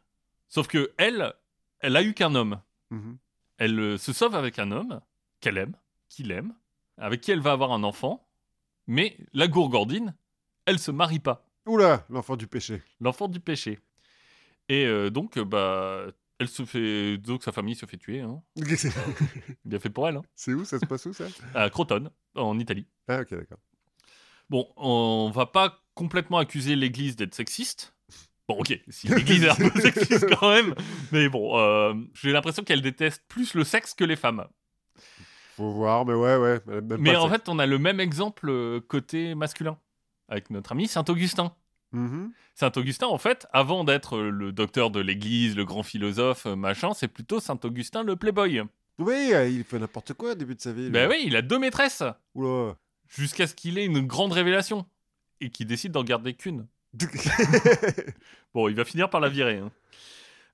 [0.50, 1.34] Sauf que elle,
[1.80, 2.62] elle a eu qu'un homme.
[2.92, 3.18] Mhm.
[3.58, 5.00] Elle euh, se sauve avec un homme
[5.40, 5.74] qu'elle aime,
[6.10, 6.54] qu'il aime,
[6.98, 8.28] avec qui elle va avoir un enfant.
[8.88, 10.16] Mais la gourgandine,
[10.66, 11.46] elle se marie pas.
[11.66, 12.82] Oula, l'enfant du péché.
[13.00, 13.80] L'enfant du péché.
[14.68, 16.08] Et euh, donc, euh, bah,
[16.44, 17.18] elle se fait.
[17.18, 18.22] Donc, sa famille se fait tuer.
[18.22, 18.42] Hein.
[19.66, 20.18] Bien fait pour elle.
[20.18, 20.24] Hein.
[20.36, 21.26] C'est où Ça se passe où ça?
[21.56, 22.88] À Crotone, en Italie.
[23.08, 23.60] Ah, ok, d'accord.
[24.50, 27.96] Bon, on va pas complètement accuser l'Église d'être sexiste.
[28.48, 30.76] Bon, ok, si l'Église est un peu sexiste quand même,
[31.12, 34.46] mais bon, euh, j'ai l'impression qu'elle déteste plus le sexe que les femmes.
[35.56, 36.62] Faut voir, mais ouais, ouais.
[37.00, 39.78] Mais en fait, on a le même exemple euh, côté masculin,
[40.28, 41.56] avec notre ami Saint-Augustin.
[41.94, 42.32] Mhm.
[42.56, 47.40] Saint-Augustin, en fait, avant d'être le docteur de l'Église, le grand philosophe, machin, c'est plutôt
[47.40, 48.62] Saint-Augustin le playboy.
[49.00, 50.90] Oui, euh, il fait n'importe quoi au début de sa vie.
[50.90, 52.04] Ben oui, il a deux maîtresses,
[52.36, 52.76] Oula.
[53.08, 54.86] jusqu'à ce qu'il ait une grande révélation,
[55.42, 56.68] et qu'il décide d'en garder qu'une.
[58.54, 59.58] Bon, il va finir par la virer.
[59.58, 59.72] hein.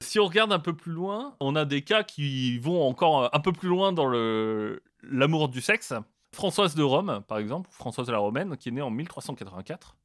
[0.02, 3.28] Si on regarde un peu plus loin, on a des cas qui vont encore euh,
[3.34, 5.94] un peu plus loin dans le l'amour du sexe.
[6.32, 9.98] Françoise de Rome, par exemple, Françoise de la Romaine, qui est née en 1384.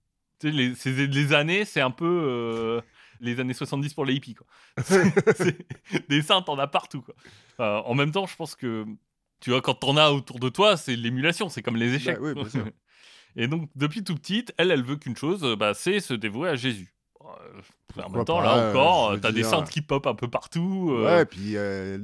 [0.44, 2.80] Tu sais, les, c'est- les années, c'est un peu euh,
[3.20, 4.34] les années 70 pour les hippies.
[4.34, 4.46] Quoi.
[4.84, 7.02] C'est- c'est- des saints, t'en as partout.
[7.02, 7.14] Quoi.
[7.60, 8.84] Euh, en même temps, je pense que,
[9.40, 12.16] tu vois, quand t'en as autour de toi, c'est l'émulation, c'est comme les échecs.
[12.18, 12.66] Bah oui, bien sûr.
[13.36, 16.48] Et donc, depuis tout petite, elle, elle veut qu'une chose, euh, bah, c'est se dévouer
[16.50, 16.93] à Jésus.
[17.26, 20.28] Euh, en même temps, pas, là euh, encore, t'as des saintes qui pop un peu
[20.28, 20.90] partout.
[20.92, 21.54] euh, Ouais, et puis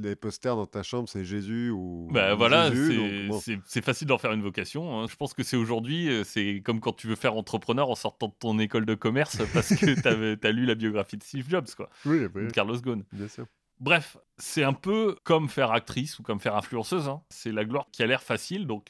[0.01, 2.07] les posters dans ta chambre, c'est Jésus ou.
[2.11, 3.81] bah voilà, c'est bon.
[3.83, 5.01] facile d'en faire une vocation.
[5.01, 5.07] hein.
[5.09, 8.33] Je pense que c'est aujourd'hui, c'est comme quand tu veux faire entrepreneur en sortant de
[8.39, 12.25] ton école de commerce parce que t'as lu la biographie de Steve Jobs, quoi, Oui,
[12.25, 13.03] ou oui, de Carlos Ghosn.
[13.11, 13.45] bien sûr.
[13.79, 17.07] Bref, c'est un peu comme faire actrice ou comme faire influenceuse.
[17.09, 17.21] hein.
[17.29, 18.89] C'est la gloire qui a l'air facile, donc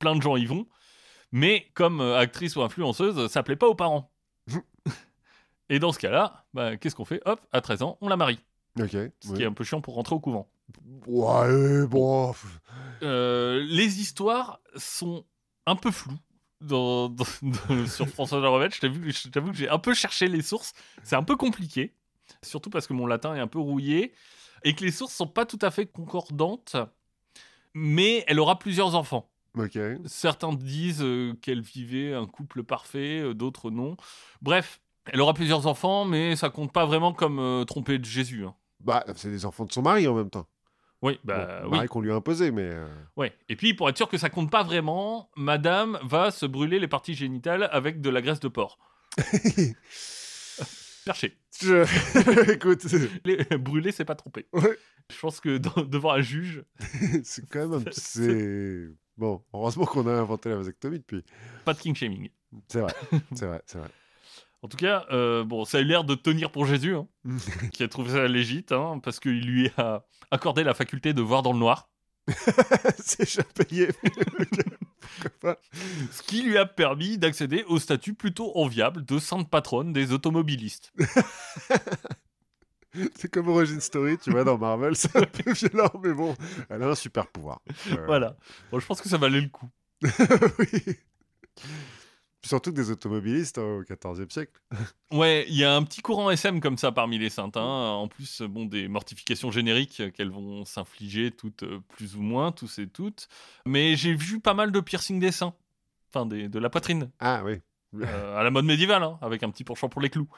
[0.00, 0.66] plein de gens y vont.
[1.30, 4.12] Mais comme actrice ou influenceuse, ça plaît pas aux parents.
[5.68, 7.20] Et dans ce cas-là, bah, qu'est-ce qu'on fait?
[7.24, 8.38] Hop, à 13 ans, on la marie.
[8.80, 8.90] Ok.
[8.90, 8.98] Ce
[9.28, 9.34] oui.
[9.36, 10.48] qui est un peu chiant pour rentrer au couvent.
[11.06, 12.32] Ouais, bon.
[13.02, 15.24] Euh, les histoires sont
[15.66, 16.18] un peu floues.
[16.60, 20.28] Dans, dans- dans- sur François de la Romaine, je t'avoue que j'ai un peu cherché
[20.28, 20.74] les sources.
[21.02, 21.92] C'est un peu compliqué,
[22.42, 24.12] surtout parce que mon latin est un peu rouillé
[24.62, 26.76] et que les sources sont pas tout à fait concordantes.
[27.74, 29.28] Mais elle aura plusieurs enfants.
[29.58, 29.76] Ok.
[30.06, 33.96] Certains disent euh, qu'elle vivait un couple parfait, euh, d'autres non.
[34.40, 38.44] Bref, elle aura plusieurs enfants, mais ça compte pas vraiment comme euh, tromper de Jésus.
[38.44, 38.54] hein.
[38.80, 40.46] Bah, c'est des enfants de son mari en même temps.
[41.02, 41.76] Oui, bah Bon, oui.
[41.76, 42.62] mari qu'on lui a imposé, mais.
[42.70, 43.32] euh, Ouais.
[43.48, 46.86] Et puis, pour être sûr que ça compte pas vraiment, madame va se brûler les
[46.88, 48.78] parties génitales avec de la graisse de porc.
[51.04, 51.36] Perché.
[51.60, 52.84] Je- Écoute,
[53.24, 53.36] Les...
[53.58, 54.46] Brûler, c'est pas tromper.
[54.52, 54.78] Ouais.
[55.12, 56.64] Je pense que dans- devant un juge,
[57.24, 58.94] c'est quand même un petit.
[59.16, 61.24] Bon, heureusement qu'on a inventé la vasectomie depuis.
[61.64, 62.30] pas de king shaming.
[62.68, 62.94] C'est vrai,
[63.34, 63.88] c'est vrai, c'est vrai.
[64.62, 67.08] En tout cas, euh, bon, ça a eu l'air de tenir pour Jésus, hein,
[67.72, 71.42] qui a trouvé ça légite, hein, parce qu'il lui a accordé la faculté de voir
[71.42, 71.88] dans le noir,
[72.98, 73.88] c'est déjà payé.
[75.00, 75.58] Pourquoi pas
[76.12, 80.92] ce qui lui a permis d'accéder au statut plutôt enviable de sainte patronne des automobilistes.
[83.16, 86.36] C'est comme Origin Story, tu vois, dans Marvel, c'est un peu violent, mais bon,
[86.68, 87.62] elle a un super pouvoir.
[87.90, 88.36] Euh, Voilà.
[88.70, 89.70] Bon, je pense que ça valait le coup.
[90.02, 90.96] oui.
[92.44, 94.60] Surtout des automobilistes hein, au XIVe siècle.
[95.12, 97.58] Ouais, il y a un petit courant SM comme ça parmi les saintes.
[97.58, 97.60] hein.
[97.60, 102.78] En plus, bon, des mortifications génériques qu'elles vont s'infliger toutes, euh, plus ou moins, tous
[102.78, 103.28] et toutes.
[103.66, 105.54] Mais j'ai vu pas mal de piercing des seins.
[106.08, 107.10] Enfin, des- de la poitrine.
[107.20, 107.60] Ah oui.
[108.00, 110.28] euh, à la mode médiévale, hein, avec un petit penchant pour les clous.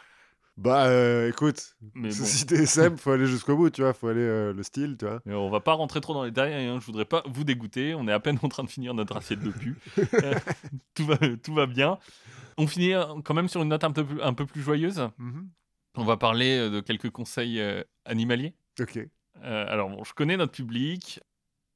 [0.57, 4.07] Bah euh, écoute, Mais bon, si t'es SM, faut aller jusqu'au bout, tu vois, faut
[4.09, 5.21] aller euh, le style, tu vois.
[5.25, 6.55] mais on va pas rentrer trop dans les détails.
[6.67, 6.79] Hein.
[6.81, 7.95] Je voudrais pas vous dégoûter.
[7.95, 9.77] On est à peine en train de finir notre assiette de pu.
[9.99, 10.35] Euh,
[10.95, 11.99] tout, va, tout va bien.
[12.57, 15.09] On finit euh, quand même sur une note un peu, plus- un peu plus joyeuse.
[15.97, 17.63] On va parler de quelques conseils
[18.05, 18.55] animaliers.
[18.81, 18.99] Ok.
[19.43, 21.21] Alors, bon, je connais notre public.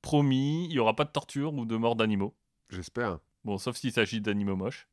[0.02, 2.34] Promis, il n'y aura pas de torture ou de mort d'animaux.
[2.70, 3.18] J'espère.
[3.44, 4.88] Bon, sauf s'il s'agit d'animaux moches.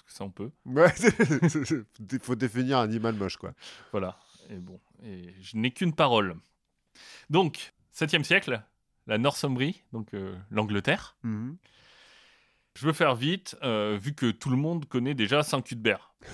[0.00, 0.50] Parce que ça, on peut.
[0.64, 0.92] Ouais,
[2.12, 3.52] il faut définir un animal moche, quoi.
[3.92, 4.18] Voilà.
[4.48, 6.36] Et bon, et je n'ai qu'une parole.
[7.28, 8.62] Donc, 7e siècle,
[9.06, 11.16] la Northumbrie, donc euh, l'Angleterre.
[11.22, 16.14] Je veux faire vite, euh, vu que tout le monde connaît déjà Saint Cuthbert.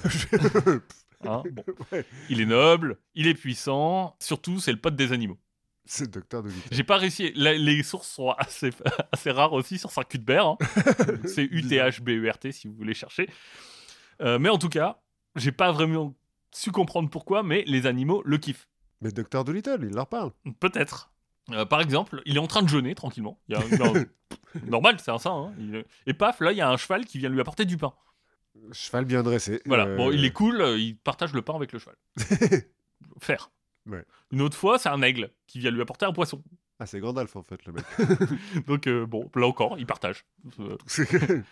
[1.24, 1.64] Hein, bon.
[1.90, 2.04] Ouais.
[2.28, 5.38] Il est noble, il est puissant, surtout c'est le pote des animaux.
[5.86, 7.32] C'est docteur de J'ai pas réussi.
[7.36, 8.70] la- les sources sont assez,
[9.12, 10.46] assez rares aussi sur Saint Cuthbert.
[10.46, 10.58] hein.
[11.26, 13.28] C'est U-T-H-B-E-R-T si vous voulez chercher.
[14.20, 15.00] Euh, mais en tout cas,
[15.36, 16.14] j'ai pas vraiment
[16.52, 18.68] su comprendre pourquoi, mais les animaux le kiffent.
[19.00, 20.32] Mais docteur Dolittle, il leur parle.
[20.60, 21.12] Peut-être.
[21.52, 23.38] Euh, par exemple, il est en train de jeûner tranquillement.
[23.48, 24.04] Il y a, il y a un-
[24.68, 25.50] Normal, c'est un saint.
[25.50, 25.54] hein.
[25.58, 27.92] Il- Et paf, là, il y a un cheval qui vient lui apporter du pain.
[28.72, 29.60] Cheval bien dressé.
[29.66, 29.84] Voilà.
[29.86, 31.94] Euh, Bon, il est cool, euh, il partage le pain avec le cheval.
[33.20, 33.50] Faire.
[33.86, 34.04] Ouais.
[34.32, 36.42] Une autre fois, c'est un aigle qui vient lui apporter un poisson.
[36.78, 37.84] Ah, c'est Gandalf en fait, le mec.
[38.66, 40.24] Donc, euh, bon, là encore, il partage.
[40.60, 41.44] Euh, C'est cool.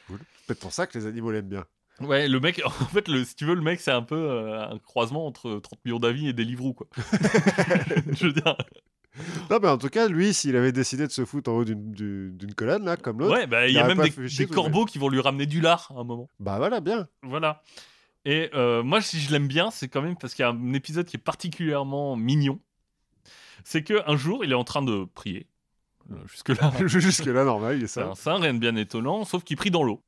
[0.47, 1.65] Peut-être pour ça que les animaux l'aiment bien.
[2.01, 4.69] Ouais, le mec, en fait, le, si tu veux, le mec, c'est un peu euh,
[4.69, 6.89] un croisement entre 30 millions d'avis et des livres quoi.
[8.13, 8.57] Je veux dire.
[9.49, 11.93] Non, mais en tout cas, lui, s'il avait décidé de se foutre en haut d'une-
[11.93, 14.99] d'une colonne, là, comme l'autre, Ouais, bah, il y a même des, des corbeaux qui
[14.99, 16.29] vont lui ramener du lard à un moment.
[16.41, 17.07] bah voilà, bien.
[17.23, 17.63] Voilà.
[18.25, 20.73] Et euh, moi, si je l'aime bien, c'est quand même parce qu'il y a un
[20.73, 22.59] épisode qui est particulièrement mignon.
[23.65, 25.47] C'est que un jour, il est en train de prier.
[26.11, 28.09] Euh, Jusque-là, Jusque-là, normal, il est c'est ça.
[28.09, 30.03] un saint, rien de bien étonnant, sauf qu'il prie dans l'eau.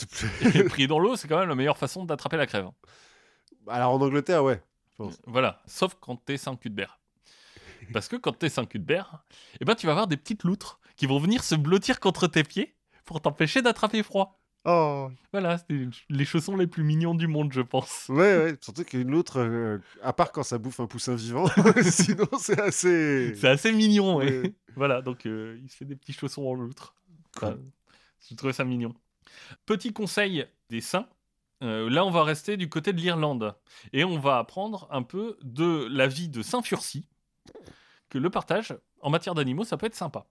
[0.54, 2.68] Et prier dans l'eau, c'est quand même la meilleure façon d'attraper la crève.
[3.68, 4.60] Alors en Angleterre, ouais.
[4.96, 5.20] pense.
[5.26, 6.98] Voilà, sauf quand t'es Saint-Cuthbert.
[7.92, 9.24] Parce que quand t'es Saint-Cuthbert,
[9.60, 12.44] eh ben, tu vas avoir des petites loutres qui vont venir se blottir contre tes
[12.44, 14.39] pieds pour t'empêcher d'attraper froid.
[14.66, 18.06] Oh, Voilà, c'est les chaussons les plus mignons du monde, je pense.
[18.10, 18.56] ouais, ouais.
[18.60, 21.46] Surtout qu'une loutre, euh, à part quand ça bouffe un poussin vivant,
[21.82, 23.34] sinon c'est assez.
[23.36, 24.42] C'est assez mignon, ouais.
[24.42, 24.54] Ouais.
[24.76, 26.94] voilà, donc euh, il se fait des petits chaussons en loutre.
[27.36, 27.56] Enfin,
[28.28, 28.94] J'ai trouvé ça mignon.
[29.64, 31.08] Petit conseil des saints.
[31.62, 33.54] euh, là, on va rester du côté de l'Irlande.
[33.94, 37.06] Et on va apprendre un peu de la vie de Saint Furcy,
[38.10, 40.26] que le partage en matière d'animaux, ça peut être sympa.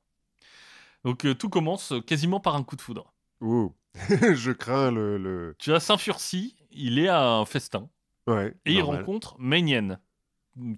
[1.03, 3.11] Donc tout commence quasiment par un coup de foudre.
[3.41, 3.73] Ouh.
[4.33, 5.17] Je crains le.
[5.17, 5.55] le...
[5.59, 7.89] Tu as Saint Furcy, il est à un festin,
[8.27, 8.53] Ouais.
[8.65, 9.99] et il rencontre Mainienne,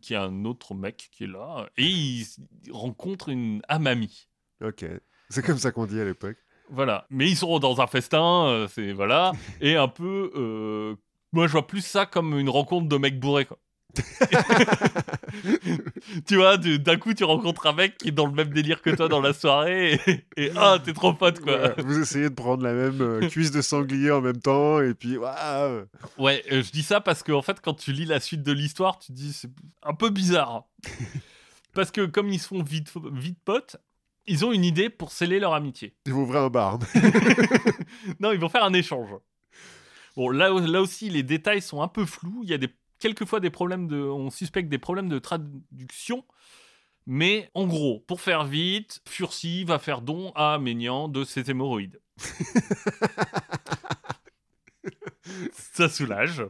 [0.02, 2.26] qui est un autre mec qui est là, et il
[2.72, 4.28] rencontre une amamie.
[4.64, 4.86] Ok.
[5.30, 6.38] C'est comme ça qu'on dit à l'époque.
[6.70, 7.06] Voilà.
[7.10, 10.32] Mais ils sont dans un festin, euh, c'est voilà, et un peu.
[10.36, 10.96] euh,
[11.34, 13.58] moi, je vois plus ça comme une rencontre de mecs bourrés, quoi.
[16.28, 18.90] tu vois, d'un coup, tu rencontres un mec qui est dans le même délire que
[18.92, 21.54] toi dans la soirée, et, et, ah, t'es trop pote, quoi.
[21.54, 24.94] Ouais, vous essayez de prendre la même euh, cuisse de sanglier en même temps, et
[24.94, 25.18] puis.
[25.18, 25.86] waouh.
[26.18, 28.52] Ouais, euh, je dis ça parce que en fait, quand tu lis la suite de
[28.52, 29.50] l'histoire, tu te dis c'est
[29.84, 30.66] un peu bizarre.
[31.74, 33.78] parce que comme ils se font vite, vite potes,
[34.28, 35.96] ils ont une idée pour sceller leur amitié.
[36.06, 36.80] Ils vont ouvrir un bar.
[38.20, 39.10] Non, ils vont faire un échange.
[40.16, 42.42] Bon, là, là aussi, les détails sont un peu flous.
[42.44, 42.70] Il y a des,
[43.02, 43.98] quelquefois des problèmes de.
[43.98, 46.24] On suspecte des problèmes de traduction.
[47.08, 52.00] Mais en gros, pour faire vite, Furcy va faire don à Ménian de ses hémorroïdes.
[55.54, 56.44] Ça soulage.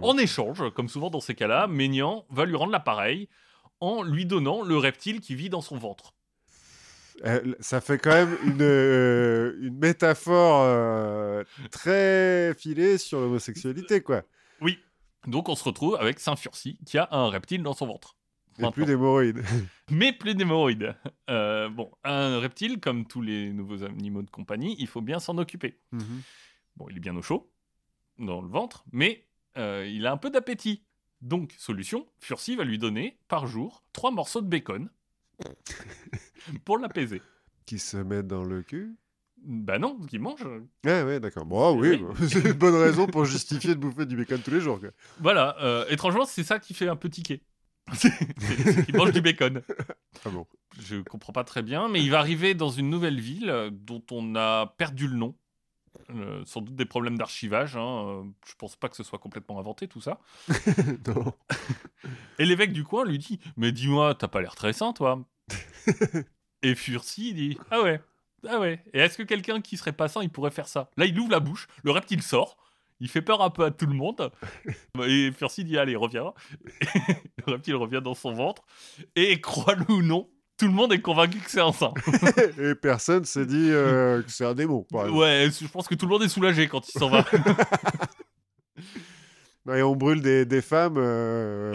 [0.00, 3.28] En échange, comme souvent dans ces cas-là, Ménian va lui rendre l'appareil
[3.80, 6.14] en lui donnant le reptile qui vit dans son ventre.
[7.24, 14.22] Euh, ça fait quand même une, euh, une métaphore euh, très filée sur l'homosexualité, quoi.
[14.60, 14.78] Oui.
[15.26, 18.16] Donc on se retrouve avec Saint Furcy qui a un reptile dans son ventre.
[18.58, 18.72] Maintenant.
[18.72, 19.42] plus d'hémorroïdes.
[19.90, 20.96] Mais plus d'hémorroïdes.
[21.28, 25.36] Euh, bon, un reptile, comme tous les nouveaux animaux de compagnie, il faut bien s'en
[25.36, 25.78] occuper.
[25.92, 26.22] Mhm.
[26.76, 27.52] Bon, il est bien au chaud,
[28.18, 29.26] dans le ventre, mais
[29.58, 30.84] euh, il a un peu d'appétit.
[31.20, 34.88] Donc, solution, Furcy va lui donner, par jour, trois morceaux de bacon
[36.64, 37.22] pour l'apaiser.
[37.66, 38.96] Qui se mettent dans le cul.
[39.44, 40.42] Bah non, qu'il mange.
[40.84, 41.44] Ouais, ouais, d'accord.
[41.46, 41.98] Bon, ah oui, Oui.
[42.02, 44.80] bah, c'est une bonne raison pour justifier de bouffer du bacon tous les jours.
[44.80, 44.90] Quoi.
[45.20, 47.42] Voilà, euh, étrangement, c'est ça qui fait un peu tiquer.
[47.94, 48.10] C'est
[48.86, 49.62] qu'il mange du bacon.
[50.24, 50.44] Ah bon.
[50.80, 54.02] Je comprends pas très bien, mais il va arriver dans une nouvelle ville euh, dont
[54.10, 55.36] on a perdu le nom.
[56.10, 57.76] Euh, sans doute des problèmes d'archivage.
[57.76, 60.18] hein, euh, je pense pas que ce soit complètement inventé tout ça.
[61.06, 61.32] non.
[62.40, 65.24] Et l'évêque du coin lui dit Mais dis-moi, t'as pas l'air très sain, toi?
[66.62, 68.00] Et Furcy dit Ah ouais,
[68.48, 68.82] ah ouais.
[68.92, 70.90] Et est-ce que quelqu'un qui serait pas sain, il pourrait faire ça?
[70.96, 72.56] Là, il ouvre la bouche, le reptile sort.
[73.00, 74.30] Il fait peur un peu à tout le monde.
[75.06, 76.32] Et Furcy dit Allez, reviens.
[77.46, 78.62] le reptile revient dans son ventre.
[79.14, 81.92] Et crois-le ou non, tout le monde est convaincu que c'est un saint.
[82.58, 84.86] Et personne s'est dit euh, que c'est un démon.
[84.92, 87.24] Ouais, je pense que tout le monde est soulagé quand il s'en va.
[89.74, 91.74] Et on brûle des, des femmes euh,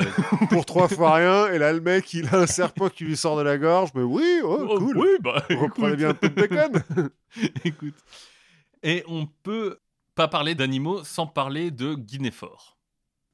[0.49, 1.47] pour trois fois rien.
[1.51, 3.89] Et là, le mec, il a un serpent qui lui sort de la gorge.
[3.95, 4.97] Mais oui, oh, Oh, cool.
[4.97, 5.97] Oui, bah, reprenez écoute.
[5.97, 6.83] bien un peu de bacon.
[7.65, 7.95] Écoute.
[8.83, 9.79] Et on peut
[10.15, 12.77] pas parler d'animaux sans parler de Guinéfort.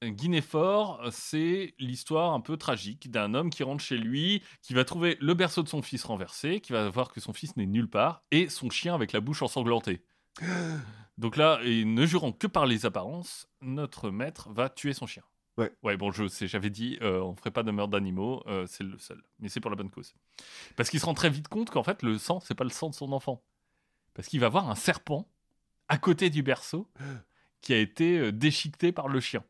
[0.04, 5.18] Guinéfort, c'est l'histoire un peu tragique d'un homme qui rentre chez lui, qui va trouver
[5.20, 8.24] le berceau de son fils renversé, qui va voir que son fils n'est nulle part,
[8.32, 10.04] et son chien avec la bouche ensanglantée.
[11.18, 15.24] Donc là, et ne jurant que par les apparences, notre maître va tuer son chien.
[15.58, 15.72] Ouais.
[15.82, 18.84] Ouais, bon, je sais, j'avais dit, euh, on ferait pas de meurtre d'animaux, euh, c'est
[18.84, 19.24] le seul.
[19.40, 20.14] Mais c'est pour la bonne cause.
[20.76, 22.90] Parce qu'il se rend très vite compte qu'en fait, le sang, c'est pas le sang
[22.90, 23.44] de son enfant.
[24.14, 25.28] Parce qu'il va voir un serpent
[25.88, 26.88] à côté du berceau
[27.62, 29.44] qui a été euh, déchiqueté par le chien.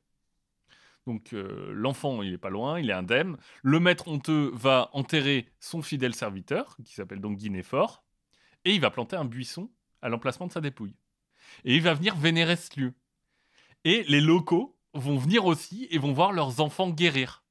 [1.07, 3.37] Donc euh, l'enfant, il est pas loin, il est indemne.
[3.63, 8.03] Le maître honteux va enterrer son fidèle serviteur, qui s'appelle donc Guinéfort,
[8.65, 9.71] et il va planter un buisson
[10.01, 10.95] à l'emplacement de sa dépouille.
[11.65, 12.93] Et il va venir vénérer ce lieu.
[13.83, 17.43] Et les locaux vont venir aussi et vont voir leurs enfants guérir.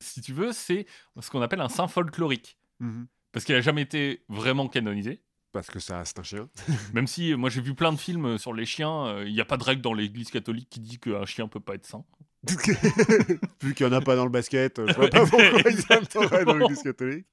[0.00, 0.86] Si tu veux, c'est
[1.20, 2.58] ce qu'on appelle un saint folklorique.
[2.80, 3.06] Mhm.
[3.30, 5.22] parce qu'il a jamais été vraiment canonisé.
[5.52, 6.48] Parce que ça, c'est un chien.
[6.94, 9.32] Même si euh, moi j'ai vu plein de films euh, sur les chiens, euh, il
[9.32, 11.86] n'y a pas de règle dans l'Église catholique qui dit qu'un chien peut pas être
[11.86, 12.04] saint.
[13.62, 15.54] Vu qu'il n'y en a pas dans le basket, je vois pas pourquoi il y
[15.54, 16.24] en Exactement.
[16.24, 17.26] aurait dans l'église catholique.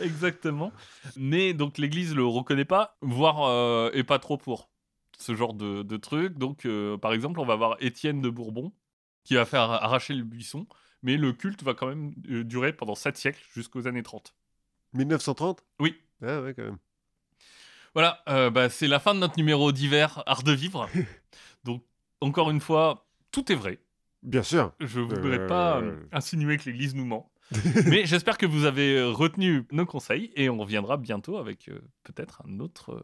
[0.00, 0.72] Exactement.
[1.16, 4.69] Mais donc l'Église le reconnaît pas, voire euh, est pas trop pour
[5.20, 6.38] ce genre de, de truc.
[6.38, 8.72] Donc euh, par exemple, on va voir Étienne de Bourbon
[9.24, 10.66] qui va faire arracher le buisson,
[11.02, 14.34] mais le culte va quand même euh, durer pendant 7 siècles jusqu'aux années 30.
[14.94, 15.94] 1930 Oui.
[16.22, 16.78] Ah ouais, quand même.
[17.94, 20.88] Voilà, euh, bah, c'est la fin de notre numéro d'hiver Art de vivre.
[21.64, 21.84] donc
[22.20, 23.78] encore une fois, tout est vrai.
[24.22, 24.72] Bien sûr.
[24.80, 25.82] Je ne voudrais pas
[26.12, 27.32] insinuer que l'Église nous ment.
[27.86, 31.70] Mais j'espère que vous avez retenu nos conseils et on reviendra bientôt avec
[32.04, 33.02] peut-être un autre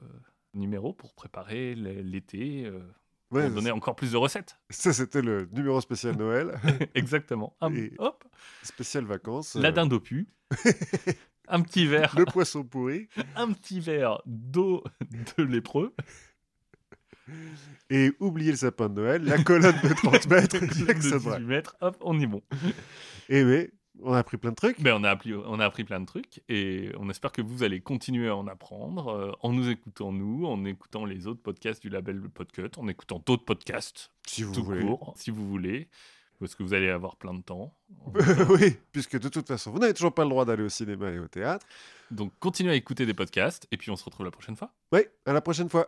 [0.56, 2.80] numéro pour préparer l'été, euh,
[3.28, 4.56] pour Ouais, donner encore plus de recettes.
[4.70, 6.58] ça, c'était le numéro spécial Noël,
[6.94, 7.56] Exactement.
[7.60, 8.24] Un- Et- hop,
[8.62, 9.54] spécial vacances.
[9.56, 10.28] la euh, dinde au pu.
[11.48, 13.08] un petit verre, Le poisson pourri.
[13.34, 14.82] un petit verre d'eau
[15.38, 15.94] de lépreux.
[17.90, 21.42] Et oubliez le sapin de Noël, la colonne de 30 mètres, de Jackson 18 Bragg.
[21.42, 21.76] mètres.
[21.80, 22.42] Hop, on y est bon.
[23.28, 23.70] Et mais,
[24.02, 24.80] on a appris plein de trucs.
[24.80, 27.62] Ben, on, a appris, on a appris plein de trucs et on espère que vous
[27.62, 31.82] allez continuer à en apprendre euh, en nous écoutant nous, en écoutant les autres podcasts
[31.82, 34.84] du label Podcut, en écoutant d'autres podcasts Si vous tout voulez.
[34.84, 35.88] court, si vous voulez,
[36.38, 37.74] parce que vous allez avoir plein de temps.
[38.50, 41.18] oui, puisque de toute façon, vous n'avez toujours pas le droit d'aller au cinéma et
[41.18, 41.66] au théâtre.
[42.10, 44.72] Donc continuez à écouter des podcasts et puis on se retrouve la prochaine fois.
[44.92, 45.84] Oui, à la prochaine fois.